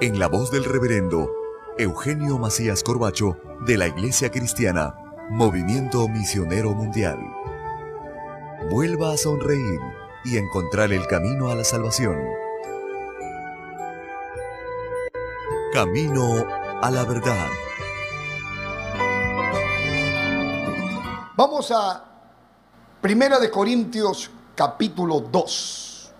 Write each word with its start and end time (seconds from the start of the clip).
en 0.00 0.18
la 0.18 0.28
voz 0.28 0.50
del 0.50 0.64
reverendo 0.64 1.30
Eugenio 1.76 2.38
Macías 2.38 2.82
Corbacho 2.82 3.36
de 3.66 3.76
la 3.76 3.86
Iglesia 3.86 4.30
Cristiana, 4.30 4.94
Movimiento 5.28 6.08
Misionero 6.08 6.70
Mundial. 6.70 7.18
Vuelva 8.70 9.12
a 9.12 9.18
sonreír 9.18 9.78
y 10.24 10.38
encontrar 10.38 10.92
el 10.92 11.06
camino 11.06 11.50
a 11.50 11.54
la 11.54 11.64
salvación. 11.64 12.16
Camino 15.74 16.46
a 16.80 16.90
la 16.90 17.04
verdad. 17.04 17.48
Vamos 21.36 21.70
a 21.72 22.06
Primera 23.02 23.38
de 23.38 23.50
Corintios 23.50 24.30
capítulo 24.54 25.20
2. 25.20 26.12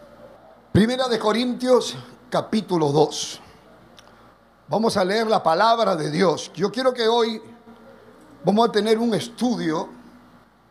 Primera 0.70 1.08
de 1.08 1.18
Corintios 1.18 1.96
capítulo 2.28 2.92
2. 2.92 3.40
Vamos 4.70 4.96
a 4.96 5.04
leer 5.04 5.26
la 5.26 5.42
palabra 5.42 5.96
de 5.96 6.12
Dios. 6.12 6.52
Yo 6.54 6.70
quiero 6.70 6.94
que 6.94 7.08
hoy 7.08 7.42
vamos 8.44 8.68
a 8.68 8.70
tener 8.70 8.98
un 8.98 9.12
estudio 9.14 9.88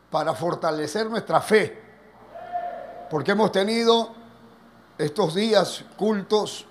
para 0.10 0.34
fortalecer 0.34 1.10
nuestra 1.10 1.42
fe, 1.42 1.78
porque 3.12 3.32
hemos 3.32 3.52
tenido 3.52 4.14
estos 4.98 5.36
días 5.36 5.84
cultos 5.98 6.66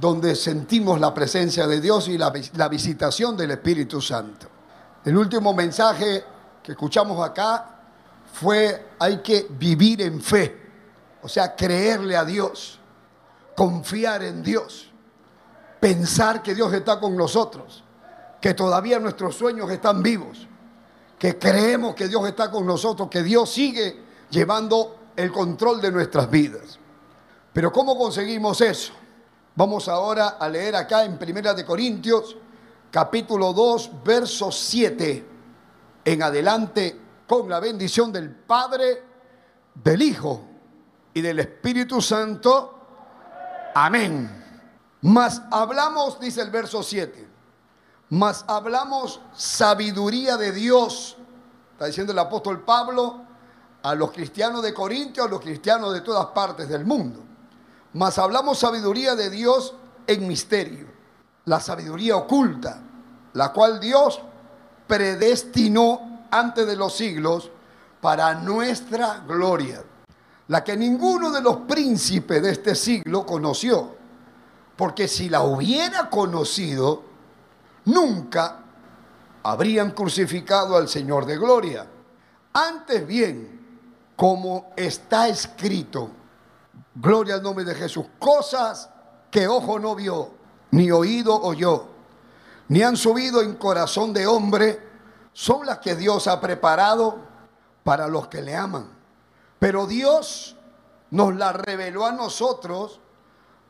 donde 0.00 0.34
sentimos 0.34 0.98
la 0.98 1.14
presencia 1.14 1.64
de 1.68 1.80
Dios 1.80 2.08
y 2.08 2.18
la, 2.18 2.32
la 2.54 2.68
visitación 2.68 3.36
del 3.36 3.52
Espíritu 3.52 4.00
Santo. 4.00 4.48
El 5.04 5.16
último 5.16 5.54
mensaje 5.54 6.24
que 6.60 6.72
escuchamos 6.72 7.24
acá 7.24 7.82
fue 8.32 8.94
hay 8.98 9.18
que 9.18 9.46
vivir 9.48 10.02
en 10.02 10.20
fe, 10.20 10.60
o 11.22 11.28
sea, 11.28 11.54
creerle 11.54 12.16
a 12.16 12.24
Dios, 12.24 12.80
confiar 13.54 14.24
en 14.24 14.42
Dios 14.42 14.87
pensar 15.80 16.42
que 16.42 16.54
Dios 16.54 16.72
está 16.72 16.98
con 16.98 17.16
nosotros, 17.16 17.84
que 18.40 18.54
todavía 18.54 18.98
nuestros 18.98 19.34
sueños 19.36 19.70
están 19.70 20.02
vivos, 20.02 20.46
que 21.18 21.38
creemos 21.38 21.94
que 21.94 22.08
Dios 22.08 22.26
está 22.26 22.50
con 22.50 22.66
nosotros, 22.66 23.08
que 23.08 23.22
Dios 23.22 23.50
sigue 23.50 24.02
llevando 24.30 24.98
el 25.16 25.32
control 25.32 25.80
de 25.80 25.90
nuestras 25.90 26.30
vidas. 26.30 26.78
Pero 27.52 27.72
¿cómo 27.72 27.96
conseguimos 27.96 28.60
eso? 28.60 28.92
Vamos 29.56 29.88
ahora 29.88 30.36
a 30.38 30.48
leer 30.48 30.76
acá 30.76 31.04
en 31.04 31.18
Primera 31.18 31.54
de 31.54 31.64
Corintios, 31.64 32.36
capítulo 32.90 33.52
2, 33.52 33.90
verso 34.04 34.52
7, 34.52 35.26
en 36.04 36.22
adelante, 36.22 37.00
con 37.26 37.48
la 37.48 37.58
bendición 37.58 38.12
del 38.12 38.30
Padre, 38.30 39.02
del 39.74 40.02
Hijo 40.02 40.42
y 41.12 41.20
del 41.20 41.40
Espíritu 41.40 42.00
Santo. 42.00 42.78
Amén. 43.74 44.47
Mas 45.02 45.42
hablamos, 45.50 46.18
dice 46.18 46.42
el 46.42 46.50
verso 46.50 46.82
7, 46.82 47.28
mas 48.10 48.44
hablamos 48.48 49.20
sabiduría 49.36 50.36
de 50.36 50.52
Dios, 50.52 51.16
está 51.72 51.86
diciendo 51.86 52.12
el 52.12 52.18
apóstol 52.18 52.64
Pablo 52.64 53.22
a 53.82 53.94
los 53.94 54.10
cristianos 54.10 54.62
de 54.62 54.74
Corintio, 54.74 55.24
a 55.24 55.28
los 55.28 55.40
cristianos 55.40 55.92
de 55.92 56.00
todas 56.00 56.26
partes 56.26 56.68
del 56.68 56.84
mundo. 56.84 57.20
Mas 57.92 58.18
hablamos 58.18 58.58
sabiduría 58.58 59.14
de 59.14 59.30
Dios 59.30 59.74
en 60.06 60.26
misterio, 60.26 60.88
la 61.44 61.60
sabiduría 61.60 62.16
oculta, 62.16 62.80
la 63.34 63.52
cual 63.52 63.78
Dios 63.78 64.20
predestinó 64.88 66.26
antes 66.30 66.66
de 66.66 66.76
los 66.76 66.96
siglos 66.96 67.50
para 68.00 68.34
nuestra 68.34 69.22
gloria, 69.26 69.84
la 70.48 70.64
que 70.64 70.76
ninguno 70.76 71.30
de 71.30 71.40
los 71.40 71.58
príncipes 71.58 72.42
de 72.42 72.50
este 72.50 72.74
siglo 72.74 73.24
conoció 73.24 73.97
porque 74.78 75.08
si 75.08 75.28
la 75.28 75.42
hubiera 75.42 76.08
conocido, 76.08 77.02
nunca 77.86 78.60
habrían 79.42 79.90
crucificado 79.90 80.76
al 80.76 80.88
Señor 80.88 81.26
de 81.26 81.36
gloria. 81.36 81.84
Antes 82.52 83.04
bien, 83.04 83.82
como 84.14 84.70
está 84.76 85.26
escrito, 85.26 86.10
gloria 86.94 87.34
al 87.34 87.42
nombre 87.42 87.64
de 87.64 87.74
Jesús, 87.74 88.06
cosas 88.20 88.88
que 89.32 89.48
ojo 89.48 89.80
no 89.80 89.96
vio, 89.96 90.30
ni 90.70 90.92
oído 90.92 91.34
oyó, 91.34 91.88
ni 92.68 92.82
han 92.82 92.96
subido 92.96 93.42
en 93.42 93.56
corazón 93.56 94.12
de 94.12 94.28
hombre, 94.28 94.80
son 95.32 95.66
las 95.66 95.78
que 95.78 95.96
Dios 95.96 96.28
ha 96.28 96.40
preparado 96.40 97.18
para 97.82 98.06
los 98.06 98.28
que 98.28 98.42
le 98.42 98.54
aman. 98.54 98.88
Pero 99.58 99.88
Dios 99.88 100.54
nos 101.10 101.34
las 101.34 101.56
reveló 101.56 102.06
a 102.06 102.12
nosotros 102.12 103.00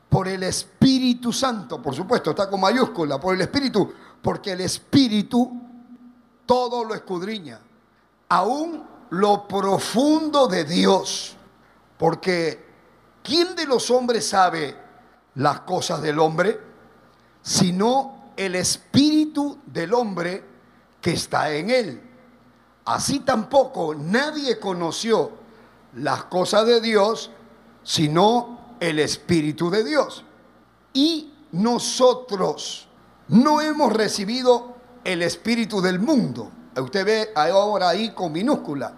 por 0.09 0.27
el 0.29 0.43
Espíritu 0.43 1.33
Santo, 1.33 1.83
por 1.83 1.95
supuesto, 1.95 2.31
está 2.31 2.49
con 2.49 2.61
mayúscula, 2.61 3.21
por 3.21 3.35
el 3.35 3.43
Espíritu, 3.43 3.93
porque 4.23 4.53
el 4.53 4.63
Espíritu 4.63 5.69
todo 6.47 6.83
lo 6.85 6.95
escudriña, 6.95 7.61
aún 8.31 8.85
lo 9.11 9.47
profundo 9.47 10.49
de 10.49 10.65
Dios, 10.65 11.37
porque 11.99 12.65
¿quién 13.23 13.55
de 13.55 13.67
los 13.67 13.91
hombres 13.91 14.27
sabe 14.29 14.77
las 15.35 15.61
cosas 15.61 16.01
del 16.01 16.19
hombre? 16.19 16.59
Sino 17.43 18.33
el 18.37 18.55
Espíritu 18.55 19.59
del 19.67 19.93
hombre 19.93 20.45
que 21.01 21.13
está 21.13 21.53
en 21.53 21.71
él. 21.71 22.03
Así 22.87 23.21
tampoco 23.21 23.95
nadie 23.95 24.59
conoció 24.59 25.33
las 25.95 26.25
cosas 26.25 26.67
de 26.67 26.81
Dios, 26.81 27.31
sino 27.83 28.58
el 28.81 28.99
Espíritu 28.99 29.71
de 29.71 29.85
Dios. 29.85 30.25
Y 30.93 31.33
nosotros 31.53 32.89
no 33.29 33.61
hemos 33.61 33.93
recibido 33.93 34.77
el 35.05 35.23
Espíritu 35.23 35.81
del 35.81 36.01
mundo. 36.01 36.51
Usted 36.77 37.05
ve 37.05 37.31
ahora 37.35 37.91
ahí 37.91 38.11
con 38.11 38.33
minúscula, 38.33 38.93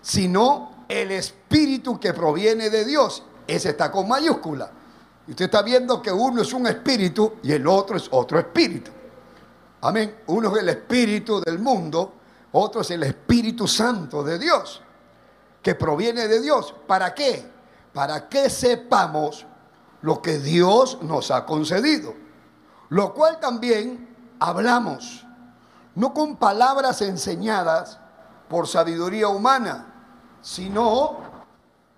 sino 0.00 0.84
el 0.88 1.10
Espíritu 1.10 1.98
que 1.98 2.12
proviene 2.12 2.70
de 2.70 2.84
Dios. 2.84 3.22
Ese 3.46 3.70
está 3.70 3.90
con 3.90 4.08
mayúscula. 4.08 4.70
Y 5.26 5.30
usted 5.30 5.46
está 5.46 5.62
viendo 5.62 6.02
que 6.02 6.12
uno 6.12 6.42
es 6.42 6.52
un 6.52 6.66
espíritu 6.66 7.34
y 7.42 7.52
el 7.52 7.66
otro 7.66 7.96
es 7.96 8.08
otro 8.10 8.38
espíritu. 8.38 8.90
Amén. 9.80 10.16
Uno 10.26 10.54
es 10.54 10.62
el 10.62 10.68
espíritu 10.70 11.40
del 11.40 11.58
mundo, 11.58 12.14
otro 12.52 12.80
es 12.80 12.90
el 12.90 13.02
Espíritu 13.02 13.68
Santo 13.68 14.22
de 14.22 14.38
Dios, 14.38 14.80
que 15.60 15.74
proviene 15.74 16.26
de 16.26 16.40
Dios. 16.40 16.74
¿Para 16.86 17.14
qué? 17.14 17.53
Para 17.94 18.28
que 18.28 18.50
sepamos 18.50 19.46
lo 20.02 20.20
que 20.20 20.38
Dios 20.38 20.98
nos 21.02 21.30
ha 21.30 21.46
concedido, 21.46 22.14
lo 22.90 23.14
cual 23.14 23.40
también 23.40 24.36
hablamos, 24.40 25.24
no 25.94 26.12
con 26.12 26.36
palabras 26.36 27.00
enseñadas 27.00 27.98
por 28.48 28.66
sabiduría 28.66 29.28
humana, 29.28 29.86
sino 30.42 31.16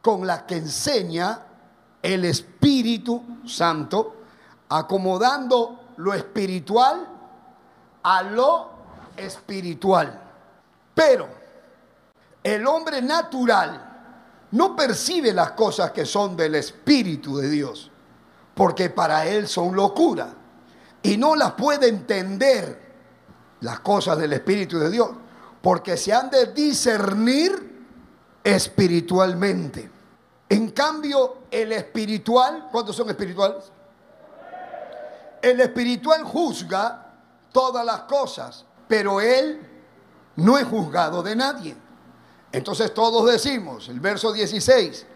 con 0.03 0.27
las 0.27 0.43
que 0.43 0.59
enseña 0.59 1.41
el 2.03 2.27
Espíritu 2.27 3.41
Santo, 3.47 4.17
acomodando 4.69 5.95
lo 5.97 6.15
espiritual 6.15 7.09
a 8.03 8.23
lo 8.23 8.71
espiritual. 9.17 10.21
Pero 10.95 11.27
el 12.45 12.67
hombre 12.67 13.03
natural 13.03 13.86
no 14.53 14.77
percibe 14.77 15.33
las 15.33 15.53
cosas 15.53 15.91
que 15.91 16.07
son 16.07 16.37
del 16.37 16.55
Espíritu 16.55 17.37
de 17.37 17.49
Dios, 17.49 17.91
porque 18.55 18.91
para 18.91 19.27
él 19.27 19.49
son 19.49 19.75
locura 19.75 20.29
y 21.03 21.17
no 21.17 21.37
las 21.37 21.53
puede 21.53 21.89
entender 21.89 22.87
las 23.61 23.81
cosas 23.81 24.19
del 24.19 24.33
Espíritu 24.33 24.79
de 24.79 24.91
Dios, 24.91 25.11
porque 25.63 25.97
se 25.97 26.13
han 26.13 26.31
de 26.31 26.47
discernir 26.53 27.87
espiritualmente. 28.43 29.91
En 30.49 30.71
cambio, 30.71 31.39
el 31.51 31.73
espiritual, 31.73 32.69
¿cuántos 32.71 32.95
son 32.95 33.09
espirituales? 33.11 33.65
El 35.43 35.61
espiritual 35.61 36.23
juzga 36.23 37.15
todas 37.53 37.85
las 37.85 38.03
cosas, 38.03 38.65
pero 38.87 39.21
él 39.21 39.61
no 40.37 40.57
es 40.59 40.65
juzgado 40.65 41.23
de 41.23 41.35
nadie. 41.35 41.86
Entonces 42.53 42.95
todos 42.95 43.31
decimos, 43.31 43.89
el 43.89 44.01
verso 44.01 44.33
16, 44.33 45.07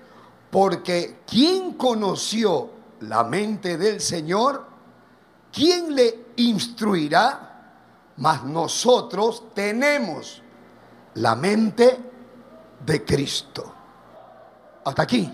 porque 0.51 1.21
¿quién 1.27 1.75
conoció 1.75 2.71
la 3.01 3.25
mente 3.25 3.79
del 3.79 4.01
Señor? 4.01 4.67
¿Quién 5.53 5.95
le 5.95 6.27
instruirá? 6.37 7.47
Mas 8.17 8.45
nosotros 8.45 9.45
tenemos 9.55 10.43
la 11.15 11.35
mente 11.35 11.99
de 12.85 13.05
Cristo. 13.05 13.75
Hasta 14.85 15.03
aquí 15.03 15.33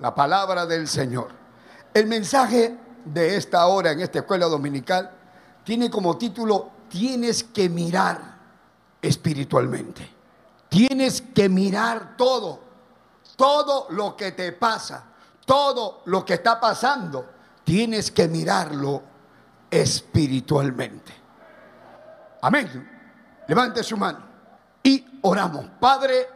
la 0.00 0.14
palabra 0.14 0.66
del 0.66 0.88
Señor. 0.88 1.28
El 1.92 2.06
mensaje 2.06 2.76
de 3.04 3.36
esta 3.36 3.66
hora 3.66 3.92
en 3.92 4.00
esta 4.00 4.20
escuela 4.20 4.46
dominical 4.46 5.10
tiene 5.64 5.90
como 5.90 6.16
título 6.18 6.70
Tienes 6.88 7.42
que 7.42 7.68
mirar 7.68 8.36
espiritualmente. 9.02 10.15
Tienes 10.76 11.22
que 11.22 11.48
mirar 11.48 12.18
todo, 12.18 12.60
todo 13.34 13.86
lo 13.88 14.14
que 14.14 14.32
te 14.32 14.52
pasa, 14.52 15.04
todo 15.46 16.02
lo 16.04 16.22
que 16.22 16.34
está 16.34 16.60
pasando, 16.60 17.30
tienes 17.64 18.10
que 18.10 18.28
mirarlo 18.28 19.02
espiritualmente. 19.70 21.14
Amén. 22.42 22.90
Levante 23.48 23.82
su 23.82 23.96
mano 23.96 24.18
y 24.82 25.18
oramos. 25.22 25.64
Padre 25.80 26.28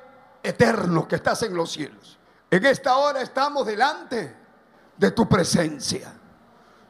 eterno 0.42 1.06
que 1.06 1.16
estás 1.16 1.42
en 1.42 1.54
los 1.54 1.72
cielos, 1.72 2.18
en 2.50 2.64
esta 2.64 2.96
hora 2.96 3.20
estamos 3.20 3.66
delante 3.66 4.36
de 4.96 5.10
tu 5.10 5.28
presencia. 5.28 6.14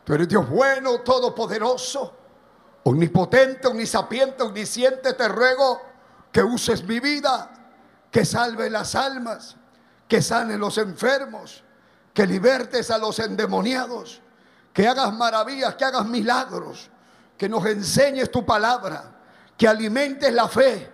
Tú 0.05 0.15
eres 0.15 0.29
Dios 0.29 0.49
bueno, 0.49 1.01
todopoderoso, 1.01 2.15
omnipotente, 2.85 3.67
omnisapiente, 3.67 4.41
omnisciente. 4.45 5.15
Te 5.15 5.27
ruego 5.27 5.90
que 6.33 6.43
uses 6.43 6.85
mi 6.85 7.01
vida, 7.01 7.51
que 8.11 8.25
salve 8.25 8.71
las 8.71 8.95
almas, 8.95 9.57
que 10.09 10.23
sane 10.23 10.57
los 10.57 10.79
enfermos, 10.79 11.63
que 12.13 12.27
libertes 12.27 12.91
a 12.91 12.99
los 12.99 13.19
endemoniados, 13.19 14.21
que 14.73 14.87
hagas 14.87 15.13
maravillas, 15.13 15.75
que 15.75 15.85
hagas 15.85 16.07
milagros, 16.07 16.91
que 17.37 17.49
nos 17.49 17.65
enseñes 17.67 18.31
tu 18.31 18.45
palabra, 18.45 19.05
que 19.57 19.67
alimentes 19.67 20.33
la 20.33 20.49
fe, 20.49 20.91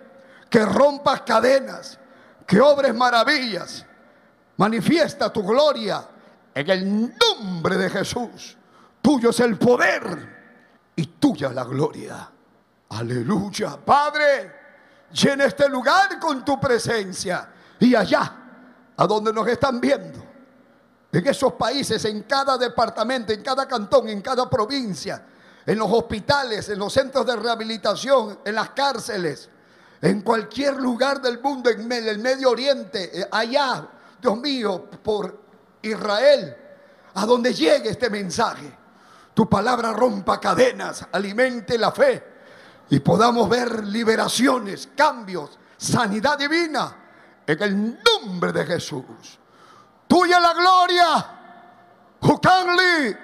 que 0.49 0.63
rompas 0.65 1.21
cadenas, 1.21 1.99
que 2.45 2.61
obres 2.61 2.93
maravillas. 2.93 3.85
Manifiesta 4.57 5.31
tu 5.31 5.43
gloria 5.43 6.07
en 6.53 6.69
el 6.69 7.13
nombre 7.17 7.77
de 7.77 7.89
Jesús. 7.89 8.57
Tuyo 9.01 9.29
es 9.29 9.39
el 9.39 9.57
poder 9.57 10.91
y 10.95 11.05
tuya 11.05 11.49
la 11.49 11.63
gloria. 11.63 12.31
Aleluya. 12.89 13.77
Padre, 13.77 14.56
llena 15.11 15.45
este 15.45 15.69
lugar 15.69 16.19
con 16.19 16.43
tu 16.43 16.59
presencia. 16.59 17.49
Y 17.79 17.95
allá, 17.95 18.35
a 18.95 19.07
donde 19.07 19.31
nos 19.31 19.47
están 19.47 19.79
viendo, 19.79 20.23
en 21.11 21.27
esos 21.27 21.53
países, 21.53 22.03
en 22.05 22.23
cada 22.23 22.57
departamento, 22.57 23.31
en 23.31 23.41
cada 23.41 23.67
cantón, 23.67 24.09
en 24.09 24.21
cada 24.21 24.49
provincia, 24.49 25.23
en 25.65 25.77
los 25.77 25.91
hospitales, 25.91 26.69
en 26.69 26.79
los 26.79 26.93
centros 26.93 27.25
de 27.25 27.35
rehabilitación, 27.35 28.39
en 28.43 28.55
las 28.55 28.71
cárceles, 28.71 29.49
en 30.01 30.21
cualquier 30.21 30.75
lugar 30.75 31.21
del 31.21 31.39
mundo, 31.39 31.69
en 31.69 31.91
el 31.91 32.19
Medio 32.19 32.51
Oriente, 32.51 33.21
eh, 33.21 33.27
allá, 33.31 33.87
Dios 34.21 34.37
mío, 34.37 34.89
por 35.03 35.41
Israel, 35.81 36.55
a 37.13 37.25
donde 37.25 37.53
llegue 37.53 37.89
este 37.89 38.09
mensaje. 38.09 38.71
Tu 39.33 39.47
palabra 39.49 39.93
rompa 39.93 40.39
cadenas, 40.39 41.05
alimente 41.11 41.77
la 41.77 41.91
fe 41.91 42.36
y 42.89 42.99
podamos 42.99 43.49
ver 43.49 43.85
liberaciones, 43.85 44.89
cambios, 44.95 45.57
sanidad 45.77 46.37
divina 46.37 46.95
en 47.45 47.63
el 47.63 47.99
nombre 48.03 48.51
de 48.51 48.65
Jesús. 48.65 49.39
Tuya 50.07 50.39
la 50.39 50.53
gloria. 50.53 51.33
Jukanli, 52.19 53.15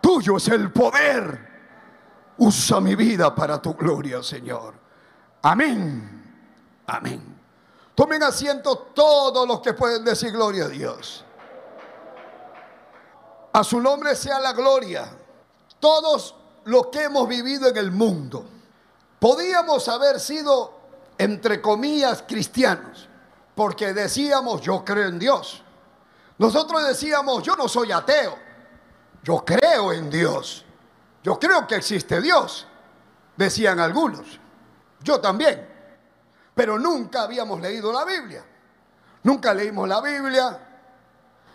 Tuyo 0.00 0.36
es 0.36 0.48
el 0.48 0.72
poder. 0.72 1.50
Usa 2.38 2.80
mi 2.80 2.94
vida 2.94 3.34
para 3.34 3.60
tu 3.60 3.74
gloria, 3.74 4.22
Señor. 4.22 4.74
Amén. 5.42 6.82
Amén. 6.86 7.38
Tomen 7.94 8.22
asiento 8.22 8.78
todos 8.94 9.46
los 9.46 9.60
que 9.60 9.74
pueden 9.74 10.04
decir 10.04 10.32
gloria 10.32 10.64
a 10.64 10.68
Dios. 10.68 11.24
A 13.52 13.64
su 13.64 13.80
nombre 13.80 14.14
sea 14.14 14.38
la 14.40 14.52
gloria. 14.52 15.10
Todos 15.78 16.34
los 16.64 16.88
que 16.88 17.04
hemos 17.04 17.28
vivido 17.28 17.68
en 17.68 17.76
el 17.76 17.90
mundo, 17.90 18.44
podíamos 19.18 19.88
haber 19.88 20.20
sido, 20.20 20.72
entre 21.18 21.60
comillas, 21.60 22.24
cristianos, 22.26 23.08
porque 23.54 23.92
decíamos, 23.92 24.60
yo 24.60 24.84
creo 24.84 25.08
en 25.08 25.18
Dios. 25.18 25.62
Nosotros 26.38 26.86
decíamos, 26.86 27.42
yo 27.42 27.56
no 27.56 27.68
soy 27.68 27.92
ateo, 27.92 28.36
yo 29.22 29.44
creo 29.44 29.92
en 29.92 30.08
Dios. 30.08 30.64
Yo 31.22 31.38
creo 31.38 31.66
que 31.66 31.74
existe 31.74 32.20
Dios, 32.22 32.66
decían 33.36 33.78
algunos. 33.78 34.40
Yo 35.02 35.20
también. 35.20 35.68
Pero 36.54 36.78
nunca 36.78 37.22
habíamos 37.22 37.60
leído 37.60 37.92
la 37.92 38.04
Biblia. 38.04 38.42
Nunca 39.22 39.52
leímos 39.52 39.86
la 39.86 40.00
Biblia, 40.00 40.58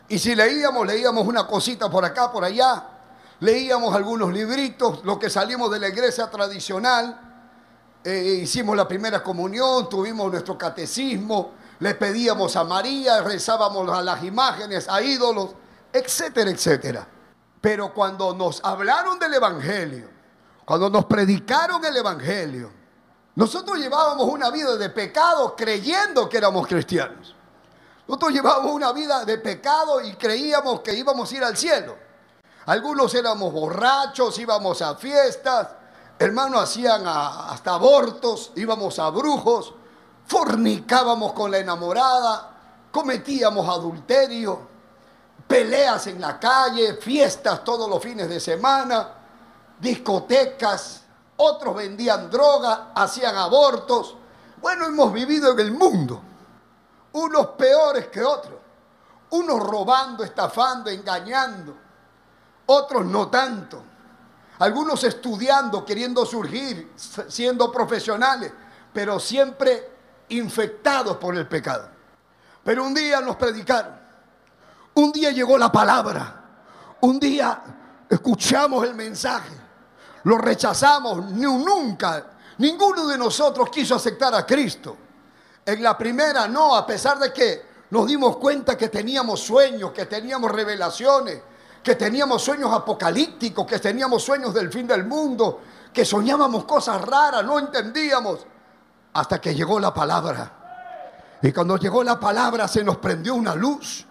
y 0.08 0.20
si 0.20 0.36
leíamos, 0.36 0.86
leíamos 0.86 1.28
una 1.28 1.48
cosita 1.48 1.90
por 1.90 2.06
acá, 2.06 2.32
por 2.32 2.44
allá, 2.44 2.84
leíamos 3.40 3.96
algunos 3.96 4.32
libritos, 4.32 5.04
lo 5.04 5.20
que 5.20 5.30
salimos 5.30 5.72
de 5.72 5.80
la 5.80 5.90
iglesia 5.90 6.30
tradicional, 6.30 7.22
eh, 8.04 8.40
hicimos 8.44 8.78
la 8.78 8.88
primera 8.88 9.24
comunión, 9.24 9.90
tuvimos 9.90 10.32
nuestro 10.32 10.58
catecismo, 10.58 11.54
le 11.80 11.96
pedíamos 11.96 12.56
a 12.56 12.64
María, 12.64 13.22
rezábamos 13.22 13.90
a 13.90 14.02
las 14.02 14.24
imágenes, 14.24 14.88
a 14.88 15.02
ídolos, 15.02 15.56
etcétera, 15.92 16.52
etcétera. 16.52 17.08
Pero 17.60 17.94
cuando 17.94 18.34
nos 18.34 18.64
hablaron 18.64 19.18
del 19.18 19.34
Evangelio, 19.34 20.10
cuando 20.64 20.90
nos 20.90 21.06
predicaron 21.06 21.84
el 21.84 21.98
Evangelio, 21.98 22.72
nosotros 23.36 23.78
llevábamos 23.78 24.28
una 24.28 24.50
vida 24.50 24.78
de 24.78 24.90
pecado 24.90 25.56
creyendo 25.56 26.30
que 26.30 26.38
éramos 26.38 26.68
cristianos. 26.68 27.36
Nosotros 28.08 28.34
llevábamos 28.34 28.72
una 28.72 28.94
vida 28.94 29.26
de 29.26 29.38
pecado 29.40 30.00
y 30.00 30.14
creíamos 30.14 30.82
que 30.82 30.94
íbamos 30.94 31.32
a 31.32 31.36
ir 31.36 31.44
al 31.44 31.58
cielo. 31.58 32.05
Algunos 32.66 33.14
éramos 33.14 33.54
borrachos, 33.54 34.40
íbamos 34.40 34.82
a 34.82 34.96
fiestas, 34.96 35.68
hermanos 36.18 36.64
hacían 36.64 37.04
hasta 37.06 37.76
abortos, 37.76 38.52
íbamos 38.56 38.98
a 38.98 39.10
brujos, 39.12 39.74
fornicábamos 40.26 41.34
con 41.34 41.52
la 41.52 41.60
enamorada, 41.60 42.50
cometíamos 42.92 43.70
adulterio, 43.70 44.68
peleas 45.48 46.08
en 46.08 46.20
la 46.20 46.40
calle, 46.40 46.96
fiestas 46.96 47.64
todos 47.64 47.88
los 47.88 48.02
fines 48.02 48.28
de 48.28 48.40
semana, 48.40 49.10
discotecas, 49.80 51.02
otros 51.38 51.76
vendían 51.76 52.32
droga, 52.32 52.92
hacían 52.96 53.36
abortos. 53.36 54.16
Bueno, 54.60 54.88
hemos 54.88 55.14
vivido 55.14 55.52
en 55.52 55.60
el 55.60 55.72
mundo 55.72 56.20
unos 57.12 57.48
peores 57.50 58.08
que 58.08 58.24
otros, 58.24 58.60
unos 59.30 59.60
robando, 59.60 60.24
estafando, 60.24 60.90
engañando, 60.90 61.85
otros 62.68 63.06
no 63.06 63.30
tanto, 63.30 63.84
algunos 64.60 65.04
estudiando, 65.04 65.84
queriendo 65.84 66.26
surgir, 66.26 66.94
siendo 66.96 67.72
profesionales, 67.72 68.52
pero 68.94 69.20
siempre 69.20 69.92
infectados 70.30 71.18
por 71.18 71.36
el 71.36 71.48
pecado. 71.48 71.90
Pero 72.64 72.84
un 72.84 72.94
día 72.94 73.22
nos 73.22 73.36
predicaron, 73.36 73.94
un 74.96 75.12
día 75.12 75.32
llegó 75.32 75.58
la 75.58 75.72
palabra, 75.72 76.44
un 77.02 77.20
día 77.20 77.62
escuchamos 78.10 78.86
el 78.86 78.96
mensaje, 78.96 79.54
lo 80.24 80.38
rechazamos, 80.38 81.32
nunca, 81.32 82.26
ninguno 82.58 83.06
de 83.08 83.18
nosotros 83.18 83.70
quiso 83.70 83.96
aceptar 83.96 84.34
a 84.34 84.46
Cristo. 84.46 84.98
En 85.66 85.84
la 85.84 85.98
primera 85.98 86.48
no, 86.48 86.76
a 86.76 86.86
pesar 86.86 87.20
de 87.20 87.34
que 87.34 87.66
nos 87.90 88.08
dimos 88.08 88.38
cuenta 88.38 88.78
que 88.78 88.90
teníamos 88.90 89.42
sueños, 89.42 89.92
que 89.92 90.06
teníamos 90.06 90.52
revelaciones, 90.52 91.42
que 91.86 91.94
teníamos 91.94 92.42
sueños 92.42 92.74
apocalípticos, 92.74 93.64
que 93.68 93.78
teníamos 93.78 94.24
sueños 94.24 94.52
del 94.56 94.72
fin 94.72 94.88
del 94.88 95.06
mundo, 95.06 95.62
que 95.94 96.04
soñábamos 96.04 96.66
cosas 96.66 97.00
raras, 97.00 97.46
no 97.46 97.60
entendíamos, 97.60 98.40
hasta 99.14 99.40
que 99.40 99.54
llegó 99.54 99.80
la 99.80 99.94
palabra. 99.94 101.38
Y 101.44 101.52
cuando 101.52 101.78
llegó 101.78 102.04
la 102.04 102.20
palabra 102.20 102.68
se 102.68 102.84
nos 102.84 102.98
prendió 102.98 103.36
una 103.36 103.54
luz 103.54 104.04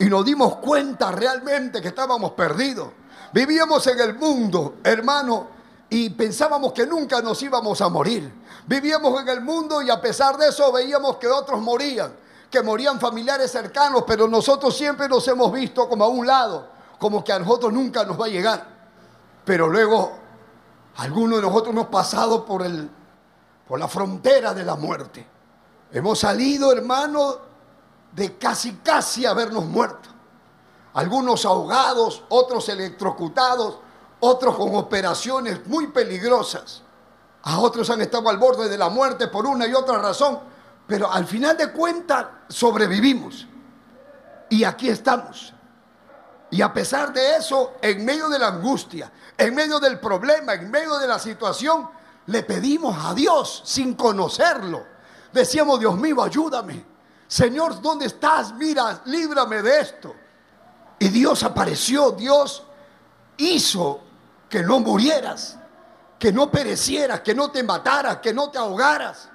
y 0.00 0.06
nos 0.06 0.24
dimos 0.24 0.56
cuenta 0.56 1.12
realmente 1.12 1.80
que 1.80 1.88
estábamos 1.88 2.32
perdidos. 2.32 2.88
Vivíamos 3.32 3.86
en 3.86 4.00
el 4.00 4.16
mundo, 4.16 4.78
hermano, 4.82 5.46
y 5.90 6.10
pensábamos 6.10 6.72
que 6.72 6.86
nunca 6.86 7.22
nos 7.22 7.40
íbamos 7.40 7.80
a 7.82 7.88
morir. 7.88 8.32
Vivíamos 8.66 9.22
en 9.22 9.28
el 9.28 9.42
mundo 9.42 9.80
y 9.80 9.90
a 9.90 10.00
pesar 10.00 10.36
de 10.36 10.48
eso 10.48 10.72
veíamos 10.72 11.18
que 11.18 11.28
otros 11.28 11.60
morían, 11.60 12.16
que 12.50 12.62
morían 12.62 12.98
familiares 12.98 13.52
cercanos, 13.52 14.02
pero 14.04 14.26
nosotros 14.26 14.76
siempre 14.76 15.08
nos 15.08 15.28
hemos 15.28 15.52
visto 15.52 15.88
como 15.88 16.02
a 16.02 16.08
un 16.08 16.26
lado, 16.26 16.71
como 17.02 17.24
que 17.24 17.32
a 17.32 17.38
nosotros 17.40 17.72
nunca 17.72 18.04
nos 18.04 18.18
va 18.18 18.26
a 18.26 18.28
llegar. 18.28 18.64
Pero 19.44 19.66
luego, 19.66 20.12
algunos 20.98 21.40
de 21.40 21.42
nosotros 21.48 21.74
hemos 21.74 21.88
pasado 21.88 22.46
por, 22.46 22.62
el, 22.62 22.88
por 23.66 23.80
la 23.80 23.88
frontera 23.88 24.54
de 24.54 24.64
la 24.64 24.76
muerte. 24.76 25.26
Hemos 25.90 26.20
salido, 26.20 26.70
hermano, 26.70 27.38
de 28.12 28.38
casi 28.38 28.74
casi 28.74 29.26
habernos 29.26 29.64
muerto. 29.64 30.10
Algunos 30.94 31.44
ahogados, 31.44 32.22
otros 32.28 32.68
electrocutados, 32.68 33.80
otros 34.20 34.54
con 34.54 34.76
operaciones 34.76 35.66
muy 35.66 35.88
peligrosas. 35.88 36.82
A 37.42 37.58
otros 37.58 37.90
han 37.90 38.00
estado 38.00 38.28
al 38.28 38.38
borde 38.38 38.68
de 38.68 38.78
la 38.78 38.90
muerte 38.90 39.26
por 39.26 39.44
una 39.44 39.66
y 39.66 39.74
otra 39.74 39.98
razón, 39.98 40.38
pero 40.86 41.10
al 41.10 41.26
final 41.26 41.56
de 41.56 41.72
cuentas 41.72 42.26
sobrevivimos. 42.48 43.48
Y 44.50 44.62
aquí 44.62 44.88
estamos. 44.88 45.52
Y 46.52 46.60
a 46.60 46.70
pesar 46.70 47.14
de 47.14 47.36
eso, 47.36 47.76
en 47.80 48.04
medio 48.04 48.28
de 48.28 48.38
la 48.38 48.48
angustia, 48.48 49.10
en 49.38 49.54
medio 49.54 49.80
del 49.80 49.98
problema, 49.98 50.52
en 50.52 50.70
medio 50.70 50.98
de 50.98 51.06
la 51.06 51.18
situación, 51.18 51.88
le 52.26 52.42
pedimos 52.42 52.94
a 53.02 53.14
Dios 53.14 53.62
sin 53.64 53.94
conocerlo. 53.94 54.84
Decíamos, 55.32 55.80
Dios 55.80 55.96
mío, 55.96 56.22
ayúdame. 56.22 56.84
Señor, 57.26 57.80
¿dónde 57.80 58.04
estás? 58.04 58.52
Mira, 58.52 59.00
líbrame 59.06 59.62
de 59.62 59.80
esto. 59.80 60.14
Y 60.98 61.08
Dios 61.08 61.42
apareció, 61.42 62.10
Dios 62.10 62.64
hizo 63.38 64.02
que 64.50 64.62
no 64.62 64.78
murieras, 64.80 65.56
que 66.18 66.34
no 66.34 66.50
perecieras, 66.50 67.22
que 67.22 67.34
no 67.34 67.50
te 67.50 67.62
mataras, 67.62 68.18
que 68.18 68.34
no 68.34 68.50
te 68.50 68.58
ahogaras, 68.58 69.30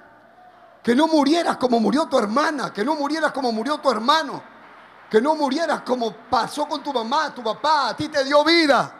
que 0.84 0.94
no 0.94 1.08
murieras 1.08 1.56
como 1.56 1.80
murió 1.80 2.06
tu 2.06 2.16
hermana, 2.16 2.72
que 2.72 2.84
no 2.84 2.94
murieras 2.94 3.32
como 3.32 3.50
murió 3.50 3.78
tu 3.78 3.90
hermano, 3.90 4.40
que 5.10 5.20
no 5.20 5.34
murieras 5.34 5.82
como 5.82 6.12
pasó 6.12 6.66
con 6.66 6.82
tu 6.82 6.92
mamá, 6.92 7.34
tu 7.34 7.42
papá, 7.42 7.90
a 7.90 7.96
ti 7.96 8.08
te 8.08 8.24
dio 8.24 8.44
vida. 8.44 8.94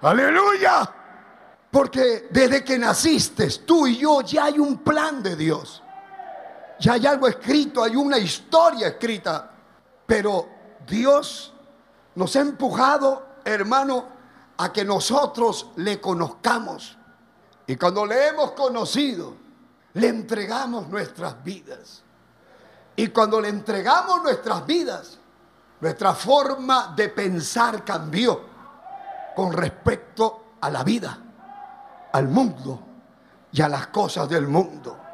Aleluya. 0.00 0.90
Porque 1.70 2.28
desde 2.30 2.62
que 2.62 2.78
naciste, 2.78 3.48
tú 3.66 3.86
y 3.86 3.98
yo, 3.98 4.20
ya 4.20 4.44
hay 4.44 4.58
un 4.58 4.78
plan 4.78 5.22
de 5.22 5.34
Dios. 5.36 5.82
Ya 6.78 6.94
hay 6.94 7.06
algo 7.06 7.26
escrito, 7.26 7.82
hay 7.82 7.96
una 7.96 8.18
historia 8.18 8.88
escrita. 8.88 9.50
Pero 10.06 10.48
Dios 10.86 11.52
nos 12.14 12.36
ha 12.36 12.40
empujado, 12.40 13.26
hermano, 13.44 14.06
a 14.56 14.72
que 14.72 14.84
nosotros 14.84 15.68
le 15.76 16.00
conozcamos. 16.00 16.96
Y 17.66 17.76
cuando 17.76 18.06
le 18.06 18.28
hemos 18.28 18.52
conocido, 18.52 19.34
le 19.94 20.08
entregamos 20.08 20.88
nuestras 20.88 21.42
vidas. 21.42 22.02
Y 22.96 23.08
cuando 23.08 23.40
le 23.40 23.48
entregamos 23.48 24.22
nuestras 24.22 24.64
vidas, 24.66 25.18
nuestra 25.80 26.14
forma 26.14 26.92
de 26.96 27.08
pensar 27.08 27.84
cambió 27.84 28.40
con 29.34 29.52
respecto 29.52 30.56
a 30.60 30.70
la 30.70 30.82
vida, 30.82 31.18
al 32.12 32.28
mundo 32.28 32.80
y 33.52 33.60
a 33.62 33.68
las 33.68 33.88
cosas 33.88 34.28
del 34.28 34.46
mundo 34.46 35.04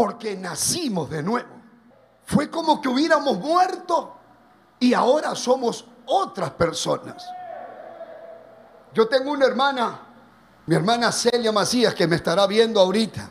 porque 0.00 0.34
nacimos 0.34 1.10
de 1.10 1.22
nuevo. 1.22 1.60
Fue 2.24 2.50
como 2.50 2.80
que 2.80 2.88
hubiéramos 2.88 3.38
muerto 3.38 4.16
y 4.78 4.94
ahora 4.94 5.34
somos 5.34 5.84
otras 6.06 6.52
personas. 6.52 7.22
Yo 8.94 9.06
tengo 9.08 9.30
una 9.30 9.44
hermana, 9.44 10.00
mi 10.64 10.74
hermana 10.74 11.12
Celia 11.12 11.52
Macías, 11.52 11.94
que 11.94 12.06
me 12.06 12.16
estará 12.16 12.46
viendo 12.46 12.80
ahorita. 12.80 13.28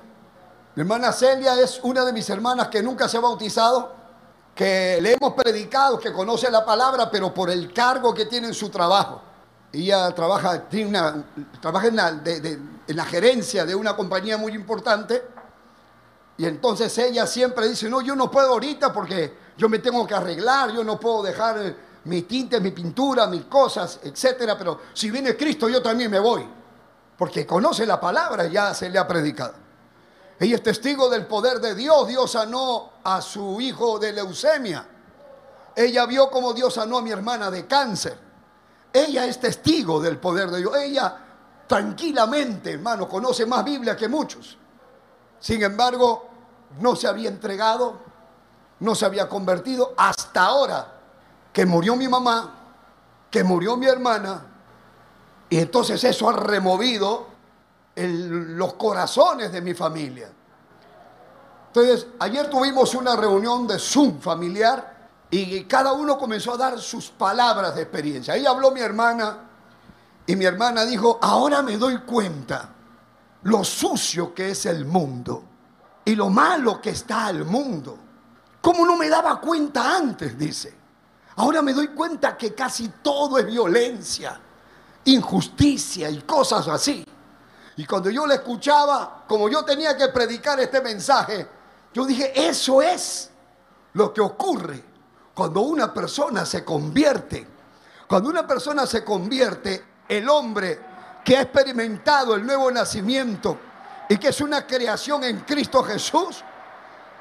Mi 0.76 0.82
hermana 0.82 1.12
Celia 1.12 1.60
es 1.60 1.80
una 1.82 2.06
de 2.06 2.14
mis 2.14 2.30
hermanas 2.30 2.68
que 2.68 2.84
nunca 2.84 3.10
se 3.10 3.18
ha 3.18 3.22
bautizado, 3.22 3.96
que 4.60 5.00
le 5.02 5.14
hemos 5.14 5.36
predicado, 5.36 5.98
que 5.98 6.12
conoce 6.12 6.52
la 6.52 6.66
palabra, 6.66 7.10
pero 7.10 7.34
por 7.34 7.50
el 7.50 7.72
cargo 7.72 8.14
que 8.14 8.26
tiene 8.26 8.48
en 8.48 8.54
su 8.54 8.68
trabajo. 8.68 9.22
Ella 9.72 10.14
trabaja, 10.14 10.66
en 10.74 10.94
la 12.88 13.06
gerencia 13.06 13.66
de 13.66 13.74
una 13.74 13.96
compañía 13.96 14.38
muy 14.38 14.52
importante 14.52 15.24
y 16.38 16.46
entonces 16.46 16.98
ella 16.98 17.26
siempre 17.26 17.70
dice, 17.70 17.90
no, 17.90 18.02
yo 18.02 18.18
no 18.18 18.30
puedo 18.30 18.50
ahorita 18.50 18.92
porque 18.92 19.34
yo 19.56 19.70
me 19.70 19.80
tengo 19.80 20.06
que 20.06 20.16
arreglar, 20.16 20.74
yo 20.74 20.84
no 20.84 21.00
puedo 21.00 21.24
dejar 21.24 21.76
mi 22.04 22.24
tinte, 22.24 22.60
mi 22.60 22.72
pintura, 22.72 23.28
mis 23.28 23.46
cosas, 23.46 24.02
etcétera, 24.04 24.58
pero 24.58 24.82
si 24.92 25.10
viene 25.10 25.38
Cristo 25.38 25.70
yo 25.70 25.82
también 25.82 26.12
me 26.12 26.20
voy, 26.20 26.46
porque 27.18 27.48
conoce 27.48 27.86
la 27.86 27.98
palabra, 27.98 28.48
ya 28.48 28.74
se 28.74 28.90
le 28.90 29.00
ha 29.00 29.08
predicado. 29.08 29.69
Ella 30.40 30.56
es 30.56 30.64
testigo 30.64 31.10
del 31.10 31.26
poder 31.26 31.60
de 31.60 31.76
Dios, 31.76 32.08
Dios 32.08 32.32
sanó 32.32 32.92
a 33.04 33.22
su 33.22 33.60
hijo 33.60 34.00
de 34.00 34.14
leucemia. 34.14 34.88
Ella 35.76 36.06
vio 36.06 36.30
como 36.30 36.54
Dios 36.54 36.74
sanó 36.74 37.00
a 37.00 37.02
mi 37.02 37.12
hermana 37.12 37.52
de 37.52 37.68
cáncer. 37.68 38.18
Ella 38.92 39.26
es 39.26 39.40
testigo 39.40 40.00
del 40.00 40.18
poder 40.18 40.50
de 40.50 40.60
Dios. 40.60 40.76
Ella 40.78 41.18
tranquilamente, 41.68 42.74
hermano, 42.74 43.08
conoce 43.08 43.46
más 43.46 43.64
Biblia 43.66 43.98
que 43.98 44.08
muchos. 44.08 44.58
Sin 45.40 45.62
embargo, 45.62 46.28
no 46.80 46.96
se 46.96 47.08
había 47.08 47.30
entregado, 47.30 48.00
no 48.80 48.96
se 48.96 49.06
había 49.06 49.28
convertido 49.28 49.94
hasta 49.98 50.46
ahora 50.46 51.00
que 51.52 51.66
murió 51.66 51.96
mi 51.96 52.08
mamá, 52.08 52.56
que 53.30 53.44
murió 53.44 53.76
mi 53.76 53.88
hermana, 53.88 54.46
y 55.50 55.60
entonces 55.60 56.04
eso 56.04 56.30
ha 56.30 56.34
removido 56.34 57.28
los 58.08 58.74
corazones 58.74 59.52
de 59.52 59.62
mi 59.62 59.74
familia. 59.74 60.30
Entonces, 61.68 62.08
ayer 62.20 62.50
tuvimos 62.50 62.96
una 62.96 63.16
reunión 63.16 63.68
de 63.68 63.78
Zoom 63.78 64.20
familiar 64.20 65.10
y 65.30 65.64
cada 65.66 65.94
uno 65.94 66.18
comenzó 66.18 66.54
a 66.54 66.58
dar 66.58 66.80
sus 66.80 67.10
palabras 67.10 67.76
de 67.76 67.84
experiencia. 67.84 68.34
Ahí 68.34 68.46
habló 68.46 68.72
mi 68.72 68.82
hermana 68.82 69.38
y 70.26 70.36
mi 70.36 70.46
hermana 70.46 70.86
dijo, 70.86 71.20
ahora 71.22 71.62
me 71.62 71.78
doy 71.78 72.00
cuenta 72.00 72.70
lo 73.44 73.64
sucio 73.64 74.34
que 74.34 74.52
es 74.52 74.66
el 74.66 74.86
mundo 74.86 75.44
y 76.04 76.16
lo 76.16 76.30
malo 76.30 76.82
que 76.82 76.90
está 76.92 77.30
el 77.30 77.46
mundo. 77.46 77.98
¿Cómo 78.62 78.86
no 78.86 78.98
me 78.98 79.10
daba 79.10 79.40
cuenta 79.40 79.96
antes? 79.96 80.38
Dice. 80.38 80.78
Ahora 81.36 81.62
me 81.62 81.74
doy 81.74 81.90
cuenta 81.90 82.36
que 82.36 82.54
casi 82.54 82.90
todo 83.02 83.38
es 83.38 83.46
violencia, 83.46 84.40
injusticia 85.06 86.10
y 86.10 86.22
cosas 86.24 86.68
así. 86.68 87.06
Y 87.80 87.86
cuando 87.86 88.10
yo 88.10 88.28
le 88.28 88.36
escuchaba, 88.36 89.24
como 89.26 89.48
yo 89.48 89.64
tenía 89.64 89.96
que 89.96 90.10
predicar 90.10 90.60
este 90.60 90.82
mensaje, 90.82 91.48
yo 91.94 92.06
dije, 92.06 92.34
eso 92.36 92.82
es 92.82 93.30
lo 93.94 94.14
que 94.14 94.20
ocurre 94.20 94.84
cuando 95.34 95.62
una 95.62 95.94
persona 95.94 96.46
se 96.46 96.66
convierte. 96.66 97.48
Cuando 98.06 98.28
una 98.28 98.46
persona 98.46 98.86
se 98.86 99.06
convierte, 99.06 99.86
el 100.10 100.28
hombre 100.28 100.78
que 101.24 101.38
ha 101.38 101.44
experimentado 101.44 102.36
el 102.36 102.46
nuevo 102.46 102.70
nacimiento 102.70 103.58
y 104.10 104.18
que 104.18 104.28
es 104.28 104.42
una 104.42 104.68
creación 104.68 105.24
en 105.24 105.40
Cristo 105.40 105.82
Jesús, 105.82 106.44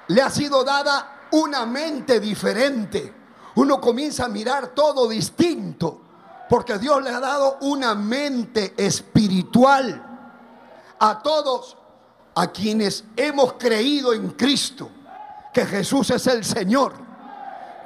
le 0.09 0.21
ha 0.21 0.29
sido 0.29 0.65
dada 0.65 1.29
una 1.31 1.67
mente 1.67 2.19
diferente. 2.19 3.15
Uno 3.55 3.81
comienza 3.81 4.25
a 4.25 4.29
mirar 4.29 4.75
todo 4.75 5.07
distinto, 5.09 6.01
porque 6.51 6.79
Dios 6.79 7.01
le 7.01 7.11
ha 7.11 7.21
dado 7.21 7.59
una 7.61 7.95
mente 7.95 8.75
espiritual 8.77 10.07
a 10.99 11.23
todos 11.23 11.77
a 12.35 12.47
quienes 12.49 13.05
hemos 13.17 13.55
creído 13.55 14.13
en 14.13 14.31
Cristo, 14.31 14.91
que 15.53 15.67
Jesús 15.67 16.11
es 16.11 16.27
el 16.27 16.45
Señor, 16.45 16.95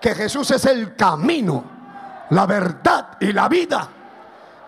que 0.01 0.15
Jesús 0.15 0.51
es 0.51 0.65
el 0.67 0.95
camino, 0.95 1.65
la 2.31 2.47
verdad 2.47 3.17
y 3.21 3.33
la 3.33 3.49
vida, 3.49 3.89